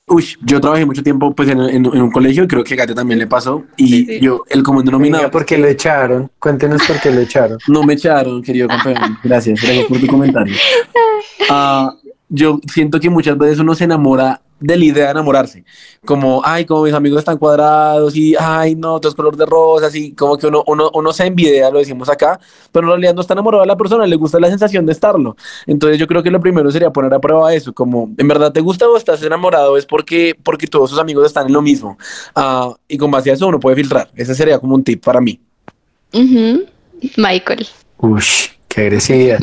Uy, 0.08 0.25
yo 0.41 0.62
trabajé 0.62 0.86
mucho 0.86 1.04
tiempo 1.04 1.36
pues 1.36 1.49
en, 1.49 1.60
un 1.86 2.12
colegio 2.12 2.45
y 2.45 2.47
creo 2.47 2.63
que 2.63 2.73
a 2.75 2.77
Gate 2.77 2.95
también 2.95 3.19
le 3.19 3.27
pasó. 3.27 3.65
Y 3.75 4.21
yo, 4.21 4.45
el 4.49 4.63
común 4.63 4.86
denominador. 4.86 5.30
¿Por 5.30 5.45
qué 5.45 5.58
lo 5.58 5.67
echaron? 5.67 6.32
Cuéntenos 6.39 6.82
por 6.88 7.01
qué 7.01 7.12
lo 7.12 7.19
echaron. 7.19 7.58
No 7.67 7.84
me 7.84 7.95
echaron, 7.95 8.41
querido 8.41 8.69
compañero. 8.69 9.17
Gracias, 9.23 9.62
gracias 9.62 9.86
por 9.88 9.99
tu 9.99 10.08
comentario. 10.08 10.56
Uh, 11.49 11.91
yo 12.32 12.60
siento 12.72 13.00
que 13.00 13.10
muchas 13.10 13.38
veces 13.38 13.60
uno 13.60 13.76
se 13.76 13.84
enamora 13.84 14.41
de 14.62 14.78
la 14.78 14.86
idea 14.86 15.06
de 15.06 15.12
enamorarse, 15.12 15.65
como, 16.06 16.41
ay, 16.46 16.65
como 16.65 16.84
mis 16.84 16.94
amigos 16.94 17.20
están 17.20 17.38
cuadrados 17.38 18.15
y, 18.15 18.36
ay, 18.39 18.76
no, 18.76 19.00
todo 19.00 19.10
es 19.10 19.15
color 19.15 19.36
de 19.36 19.46
rosa, 19.46 19.88
así 19.88 20.13
como 20.13 20.38
que 20.38 20.48
uno, 20.48 20.63
uno, 20.67 20.91
uno 20.94 21.12
se 21.12 21.26
envidia, 21.26 21.72
lo 21.72 21.80
decimos 21.80 22.08
acá, 22.10 22.39
pero 22.72 22.86
en 22.86 22.91
realidad 22.91 23.15
no 23.15 23.22
está 23.22 23.34
enamorado 23.34 23.62
de 23.63 23.67
la 23.67 23.76
persona, 23.76 24.06
le 24.06 24.15
gusta 24.15 24.39
la 24.39 24.50
sensación 24.50 24.86
de 24.86 24.91
estarlo. 24.91 25.36
Entonces 25.65 25.98
yo 25.98 26.08
creo 26.08 26.22
que 26.22 26.30
lo 26.30 26.39
primero 26.39 26.70
sería 26.70 26.91
poner 26.91 27.13
a 27.13 27.20
prueba 27.20 27.54
eso, 27.54 27.74
como, 27.74 28.12
¿en 28.15 28.28
verdad 28.28 28.52
te 28.52 28.62
gusta 28.62 28.88
o 28.88 28.96
estás 28.96 29.22
enamorado? 29.24 29.78
Es 29.78 29.86
porque, 29.86 30.38
porque 30.41 30.67
todos 30.67 30.91
sus 30.91 31.00
amigos 31.00 31.26
están 31.26 31.48
en 31.48 31.54
lo 31.54 31.62
mismo. 31.62 31.98
Uh, 32.36 32.76
y 32.88 32.98
con 32.98 33.10
base 33.10 33.32
a 33.32 33.34
eso 33.34 33.48
uno 33.48 33.60
puede 33.60 33.76
filtrar. 33.76 34.10
Ese 34.15 34.36
sería 34.36 34.60
como 34.60 34.76
un 34.76 34.84
tip 34.84 35.04
para 35.04 35.20
mí. 35.20 35.39
Michael. 37.17 37.67
Uy, 37.98 38.24
qué 38.67 38.82
agresividad. 38.82 39.39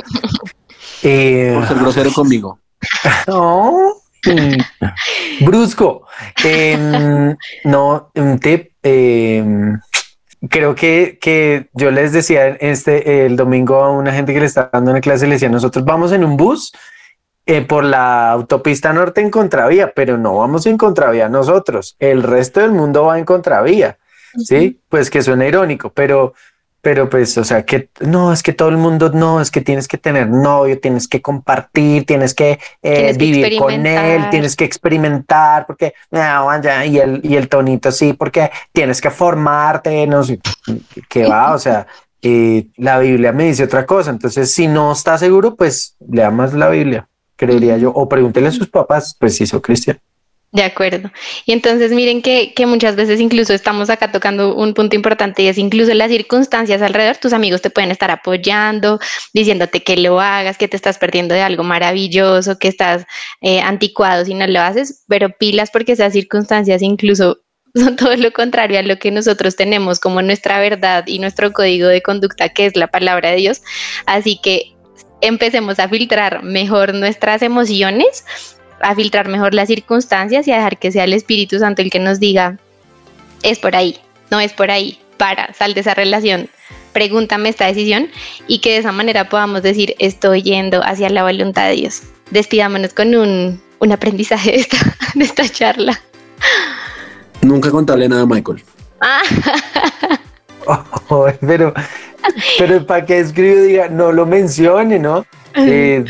eh, 1.03 1.53
Por 1.55 1.67
ser 1.67 1.79
grosero 1.79 2.13
conmigo. 2.13 2.59
No. 3.27 3.95
Brusco. 5.41 6.07
Em, 6.45 7.37
no, 7.65 8.11
un 8.15 8.39
tip. 8.39 8.73
Em, 8.83 9.79
creo 10.49 10.75
que, 10.75 11.19
que, 11.21 11.69
yo 11.73 11.91
les 11.91 12.13
decía 12.13 12.49
este 12.49 13.27
el 13.27 13.37
domingo 13.37 13.77
a 13.77 13.91
una 13.91 14.13
gente 14.13 14.33
que 14.33 14.41
le 14.41 14.47
estaba 14.47 14.71
dando 14.73 14.91
una 14.91 15.01
clase, 15.01 15.27
le 15.27 15.35
decía, 15.35 15.49
nosotros 15.49 15.85
vamos 15.85 16.13
en 16.13 16.25
un 16.25 16.37
bus 16.37 16.73
eh, 17.47 17.63
por 17.63 17.85
la 17.85 18.31
autopista 18.31 18.93
norte 18.93 19.21
en 19.21 19.31
contravía, 19.31 19.93
pero 19.95 20.19
no 20.19 20.37
vamos 20.37 20.67
en 20.67 20.77
contravía 20.77 21.29
nosotros. 21.29 21.97
El 21.99 22.23
resto 22.23 22.61
del 22.61 22.73
mundo 22.73 23.05
va 23.05 23.19
en 23.19 23.25
contravía. 23.25 23.99
Sí, 24.37 24.83
pues 24.89 25.09
que 25.11 25.23
suena 25.23 25.47
irónico, 25.47 25.91
pero 25.91 26.35
pero 26.89 27.11
pues, 27.11 27.37
o 27.37 27.45
sea, 27.45 27.67
que 27.67 27.91
no, 28.01 28.33
es 28.33 28.43
que 28.43 28.55
todo 28.55 28.71
el 28.71 28.79
mundo, 28.79 29.11
no, 29.11 29.43
es 29.43 29.51
que 29.51 29.61
tienes 29.61 29.87
que 29.87 29.99
tener 29.99 30.31
novio, 30.31 30.81
tienes 30.81 31.07
que 31.07 31.21
compartir, 31.21 32.07
tienes 32.07 32.33
que 32.33 32.59
eh, 32.81 33.15
vivir 33.15 33.59
con 33.59 33.85
él, 33.85 34.31
tienes 34.31 34.57
que 34.57 34.65
experimentar, 34.65 35.67
porque, 35.67 35.93
y 36.11 36.97
el, 36.97 37.21
y 37.23 37.37
el 37.37 37.51
tonito 37.51 37.93
sí, 37.93 38.15
porque 38.15 38.51
tienes 38.73 39.03
que 39.03 39.11
formarte, 39.11 40.07
no 40.07 40.23
sé, 40.25 40.41
qué 41.11 41.29
va, 41.29 41.53
o 41.53 41.59
sea, 41.59 41.87
eh, 42.23 42.69
la 42.79 42.99
Biblia 43.01 43.33
me 43.33 43.45
dice 43.45 43.65
otra 43.65 43.85
cosa, 43.85 44.09
entonces 44.09 44.51
si 44.51 44.67
no 44.67 44.93
está 44.93 45.19
seguro, 45.19 45.57
pues 45.57 45.95
lea 46.11 46.31
más 46.31 46.55
la 46.55 46.71
Biblia, 46.71 47.07
creería 47.37 47.77
yo, 47.77 47.91
o 47.91 48.09
pregúntele 48.09 48.49
a 48.49 48.53
sus 48.53 48.71
papás, 48.71 49.15
pues 49.21 49.37
si 49.37 49.47
son 49.47 49.61
cristianos. 49.61 50.08
De 50.51 50.63
acuerdo. 50.63 51.11
Y 51.45 51.53
entonces 51.53 51.93
miren 51.93 52.23
que, 52.23 52.55
muchas 52.67 52.97
veces 52.97 53.21
incluso 53.21 53.53
estamos 53.53 53.91
acá 53.91 54.11
tocando 54.11 54.55
un 54.55 54.73
punto 54.73 54.97
importante 54.97 55.43
y 55.43 55.49
es 55.49 55.59
incluso 55.59 55.93
las 55.93 56.11
circunstancias 56.11 56.81
alrededor, 56.81 57.19
tus 57.19 57.35
amigos 57.35 57.61
te 57.61 57.69
pueden 57.69 57.91
estar 57.91 58.11
apoyando, 58.11 58.99
diciéndote 59.35 59.83
que 59.83 59.99
lo 59.99 60.21
hagas, 60.21 60.57
que 60.57 60.67
te 60.67 60.77
estás 60.77 60.97
perdiendo 60.97 61.35
de 61.35 61.43
algo 61.43 61.65
maravilloso, 61.65 62.59
que 62.59 62.69
estás 62.69 63.05
eh, 63.43 63.61
anticuado 63.61 64.25
si 64.25 64.33
no 64.33 64.47
lo 64.47 64.61
haces, 64.61 65.05
pero 65.07 65.29
pilas 65.29 65.71
porque 65.71 65.93
esas 65.93 66.15
circunstancias 66.15 66.81
incluso 66.81 67.43
son 67.75 67.97
todo 67.97 68.17
lo 68.17 68.33
contrario 68.33 68.79
a 68.79 68.83
lo 68.83 68.99
que 68.99 69.11
nosotros 69.11 69.55
tenemos 69.55 70.01
como 70.01 70.23
nuestra 70.23 70.61
verdad 70.61 71.05
y 71.07 71.19
nuestro 71.19 71.53
código 71.53 71.89
de 71.89 72.01
conducta, 72.01 72.49
que 72.49 72.65
es 72.65 72.75
la 72.75 72.87
palabra 72.87 73.33
de 73.33 73.37
Dios. 73.37 73.61
Así 74.07 74.41
que 74.43 74.75
empecemos 75.21 75.79
a 75.79 75.91
filtrar 75.91 76.43
mejor 76.43 76.95
nuestras 76.95 77.43
emociones 77.43 78.25
a 78.81 78.95
filtrar 78.95 79.29
mejor 79.29 79.55
las 79.55 79.69
circunstancias 79.69 80.47
y 80.47 80.53
a 80.53 80.57
dejar 80.57 80.79
que 80.79 80.93
sea 80.93 81.05
el 81.05 81.13
Espíritu 81.13 81.59
Santo 81.59 81.83
el 81.83 81.91
que 81.91 81.99
nos 81.99 82.21
diga, 82.21 82.59
es 83.43 83.59
por 83.59 83.77
ahí, 83.77 83.99
no 84.31 84.41
es 84.41 84.53
por 84.53 84.71
ahí, 84.71 84.99
para, 85.17 85.53
sal 85.55 85.75
de 85.75 85.81
esa 85.81 85.95
relación, 85.95 86.49
pregúntame 86.93 87.49
esta 87.49 87.67
decisión 87.67 88.09
y 88.47 88.61
que 88.61 88.73
de 88.73 88.79
esa 88.79 88.93
manera 88.93 89.29
podamos 89.29 89.63
decir, 89.63 89.95
estoy 89.99 90.43
yendo 90.43 90.81
hacia 90.85 91.11
la 91.11 91.25
voluntad 91.25 91.69
de 91.69 91.75
Dios. 91.75 92.03
Despidámonos 92.31 92.95
con 92.95 93.15
un, 93.15 93.61
aprendizaje 93.93 94.53
de 94.53 94.57
esta, 94.59 94.79
de 95.15 95.25
esta 95.25 95.49
charla. 95.49 96.01
Nunca 97.43 97.71
contarle 97.71 98.09
nada 98.09 98.23
a 98.23 98.27
Michael. 98.27 98.63
pero, 101.41 101.73
pero 102.59 102.87
para 102.87 103.05
que 103.05 103.19
escriba 103.19 103.63
diga, 103.63 103.89
no 103.89 104.13
lo 104.13 104.27
mencione, 104.27 104.99
¿no? 104.99 105.25
Eh, 105.55 106.05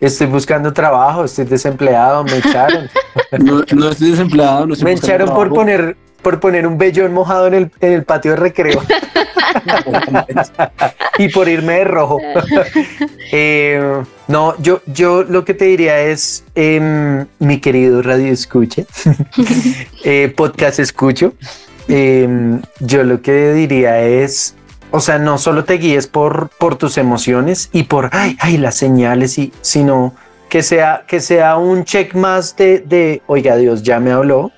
estoy 0.00 0.26
buscando 0.26 0.72
trabajo, 0.72 1.24
estoy 1.24 1.44
desempleado, 1.44 2.24
me 2.24 2.38
echaron. 2.38 2.88
No, 3.38 3.90
estoy 3.90 4.12
desempleado, 4.12 4.66
no 4.66 4.74
Me 4.82 4.92
echaron 4.92 5.34
por 5.34 5.52
poner, 5.52 5.98
por 6.22 6.40
poner 6.40 6.66
un 6.66 6.78
vellón 6.78 7.12
mojado 7.12 7.46
en 7.48 7.54
el, 7.54 7.70
en 7.80 7.92
el 7.92 8.04
patio 8.04 8.30
de 8.30 8.38
recreo. 8.38 8.80
y 11.18 11.28
por 11.28 11.48
irme 11.48 11.74
de 11.74 11.84
rojo. 11.84 12.18
Eh, 13.30 14.02
no, 14.26 14.54
yo, 14.58 14.80
yo 14.86 15.22
lo 15.22 15.44
que 15.44 15.52
te 15.52 15.66
diría 15.66 16.00
es, 16.00 16.44
em, 16.54 17.26
mi 17.38 17.60
querido 17.60 18.00
radio 18.00 18.32
escuche, 18.32 18.86
eh, 20.02 20.32
podcast 20.34 20.78
escucho, 20.78 21.34
em, 21.88 22.62
yo 22.80 23.04
lo 23.04 23.20
que 23.20 23.52
diría 23.52 24.00
es, 24.00 24.54
o 24.90 25.00
sea, 25.00 25.18
no 25.18 25.38
solo 25.38 25.64
te 25.64 25.74
guíes 25.74 26.06
por, 26.06 26.50
por 26.58 26.76
tus 26.76 26.98
emociones 26.98 27.68
y 27.72 27.84
por 27.84 28.10
ay, 28.12 28.36
ay, 28.40 28.58
las 28.58 28.76
señales, 28.76 29.38
y, 29.38 29.52
sino 29.60 30.14
que 30.48 30.62
sea, 30.62 31.04
que 31.06 31.20
sea 31.20 31.56
un 31.56 31.84
check 31.84 32.14
más 32.14 32.56
de, 32.56 32.80
de, 32.80 33.22
oiga, 33.26 33.56
Dios 33.56 33.82
ya 33.82 34.00
me 34.00 34.12
habló, 34.12 34.50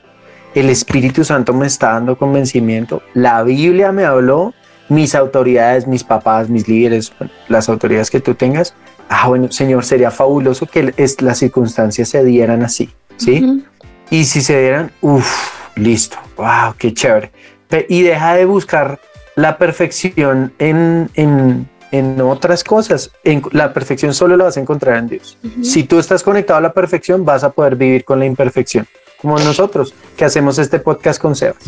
el 0.55 0.69
Espíritu 0.69 1.25
Santo 1.25 1.53
me 1.53 1.67
está 1.67 1.93
dando 1.93 2.17
convencimiento, 2.17 3.03
la 3.15 3.43
Biblia 3.43 3.93
me 3.93 4.05
habló, 4.05 4.55
mis 4.91 5.15
autoridades, 5.15 5.87
mis 5.87 6.05
papás, 6.05 6.49
mis 6.49 6.69
líderes, 6.69 7.13
las 7.49 7.69
autoridades 7.69 8.11
que 8.11 8.21
tú 8.21 8.35
tengas. 8.35 8.75
Ah, 9.09 9.29
bueno, 9.29 9.51
Señor, 9.51 9.85
sería 9.85 10.11
fabuloso 10.11 10.67
que 10.67 10.93
las 11.21 11.39
circunstancias 11.39 12.09
se 12.09 12.25
dieran 12.25 12.65
así, 12.65 12.91
¿sí? 13.17 13.65
Y 14.11 14.25
si 14.25 14.41
se 14.41 14.61
dieran, 14.61 14.91
uff, 15.01 15.77
listo, 15.77 16.17
wow, 16.37 16.75
qué 16.77 16.93
chévere. 16.93 17.31
Y 17.89 18.03
deja 18.03 18.35
de 18.35 18.45
buscar 18.45 18.99
la 19.41 19.57
perfección 19.57 20.53
en, 20.59 21.11
en, 21.15 21.69
en 21.93 22.21
otras 22.21 22.63
cosas. 22.63 23.11
En, 23.25 23.43
la 23.53 23.73
perfección 23.73 24.15
solo 24.15 24.37
la 24.37 24.45
vas 24.45 24.57
a 24.57 24.61
encontrar 24.61 24.99
en 24.99 25.09
Dios. 25.09 25.39
Si 25.63 25.85
tú 25.85 25.99
estás 25.99 26.23
conectado 26.23 26.59
a 26.59 26.63
la 26.63 26.73
perfección, 26.73 27.25
vas 27.25 27.43
a 27.45 27.51
poder 27.51 27.77
vivir 27.77 28.05
con 28.05 28.19
la 28.19 28.27
imperfección, 28.27 28.87
como 29.21 29.39
nosotros, 29.39 29.95
que 30.17 30.25
hacemos 30.25 30.59
este 30.59 30.79
podcast 30.79 31.21
con 31.21 31.35
Sebas. 31.35 31.65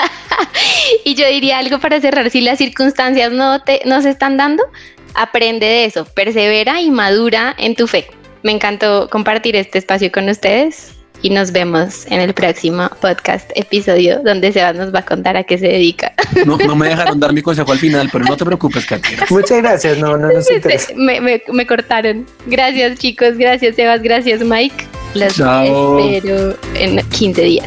y 1.04 1.14
yo 1.14 1.26
diría 1.28 1.58
algo 1.58 1.78
para 1.78 2.00
cerrar, 2.00 2.30
si 2.30 2.40
las 2.40 2.58
circunstancias 2.58 3.30
no, 3.32 3.62
te, 3.62 3.82
no 3.84 4.00
se 4.00 4.10
están 4.10 4.36
dando, 4.36 4.64
aprende 5.14 5.66
de 5.66 5.84
eso, 5.84 6.04
persevera 6.06 6.80
y 6.80 6.90
madura 6.90 7.54
en 7.58 7.74
tu 7.74 7.86
fe. 7.86 8.08
Me 8.42 8.52
encantó 8.52 9.08
compartir 9.10 9.56
este 9.56 9.78
espacio 9.78 10.10
con 10.12 10.28
ustedes 10.28 10.92
y 11.22 11.30
nos 11.30 11.52
vemos 11.52 12.06
en 12.06 12.20
el 12.20 12.34
próximo 12.34 12.88
podcast 13.00 13.50
episodio 13.54 14.20
donde 14.24 14.52
Sebas 14.52 14.76
nos 14.76 14.94
va 14.94 15.00
a 15.00 15.04
contar 15.04 15.36
a 15.36 15.44
qué 15.44 15.58
se 15.58 15.68
dedica. 15.68 16.12
No, 16.44 16.56
no 16.58 16.76
me 16.76 16.88
dejaron 16.88 17.20
dar 17.20 17.32
mi 17.32 17.42
consejo 17.42 17.72
al 17.72 17.78
final, 17.78 18.08
pero 18.12 18.24
no 18.24 18.36
te 18.36 18.44
preocupes, 18.44 18.84
Katia. 18.86 19.18
Muchas 19.30 19.58
gracias, 19.58 19.98
no, 19.98 20.16
no 20.16 20.30
nos 20.32 20.50
interesa. 20.50 20.92
Me, 20.96 21.20
me, 21.20 21.42
me 21.52 21.66
cortaron. 21.66 22.26
Gracias 22.46 22.98
chicos, 22.98 23.36
gracias 23.36 23.76
Sebas, 23.76 24.02
gracias 24.02 24.40
Mike. 24.42 24.86
Los 25.14 25.36
Chao. 25.36 25.98
espero 25.98 26.56
en 26.74 27.08
15 27.08 27.42
días. 27.42 27.66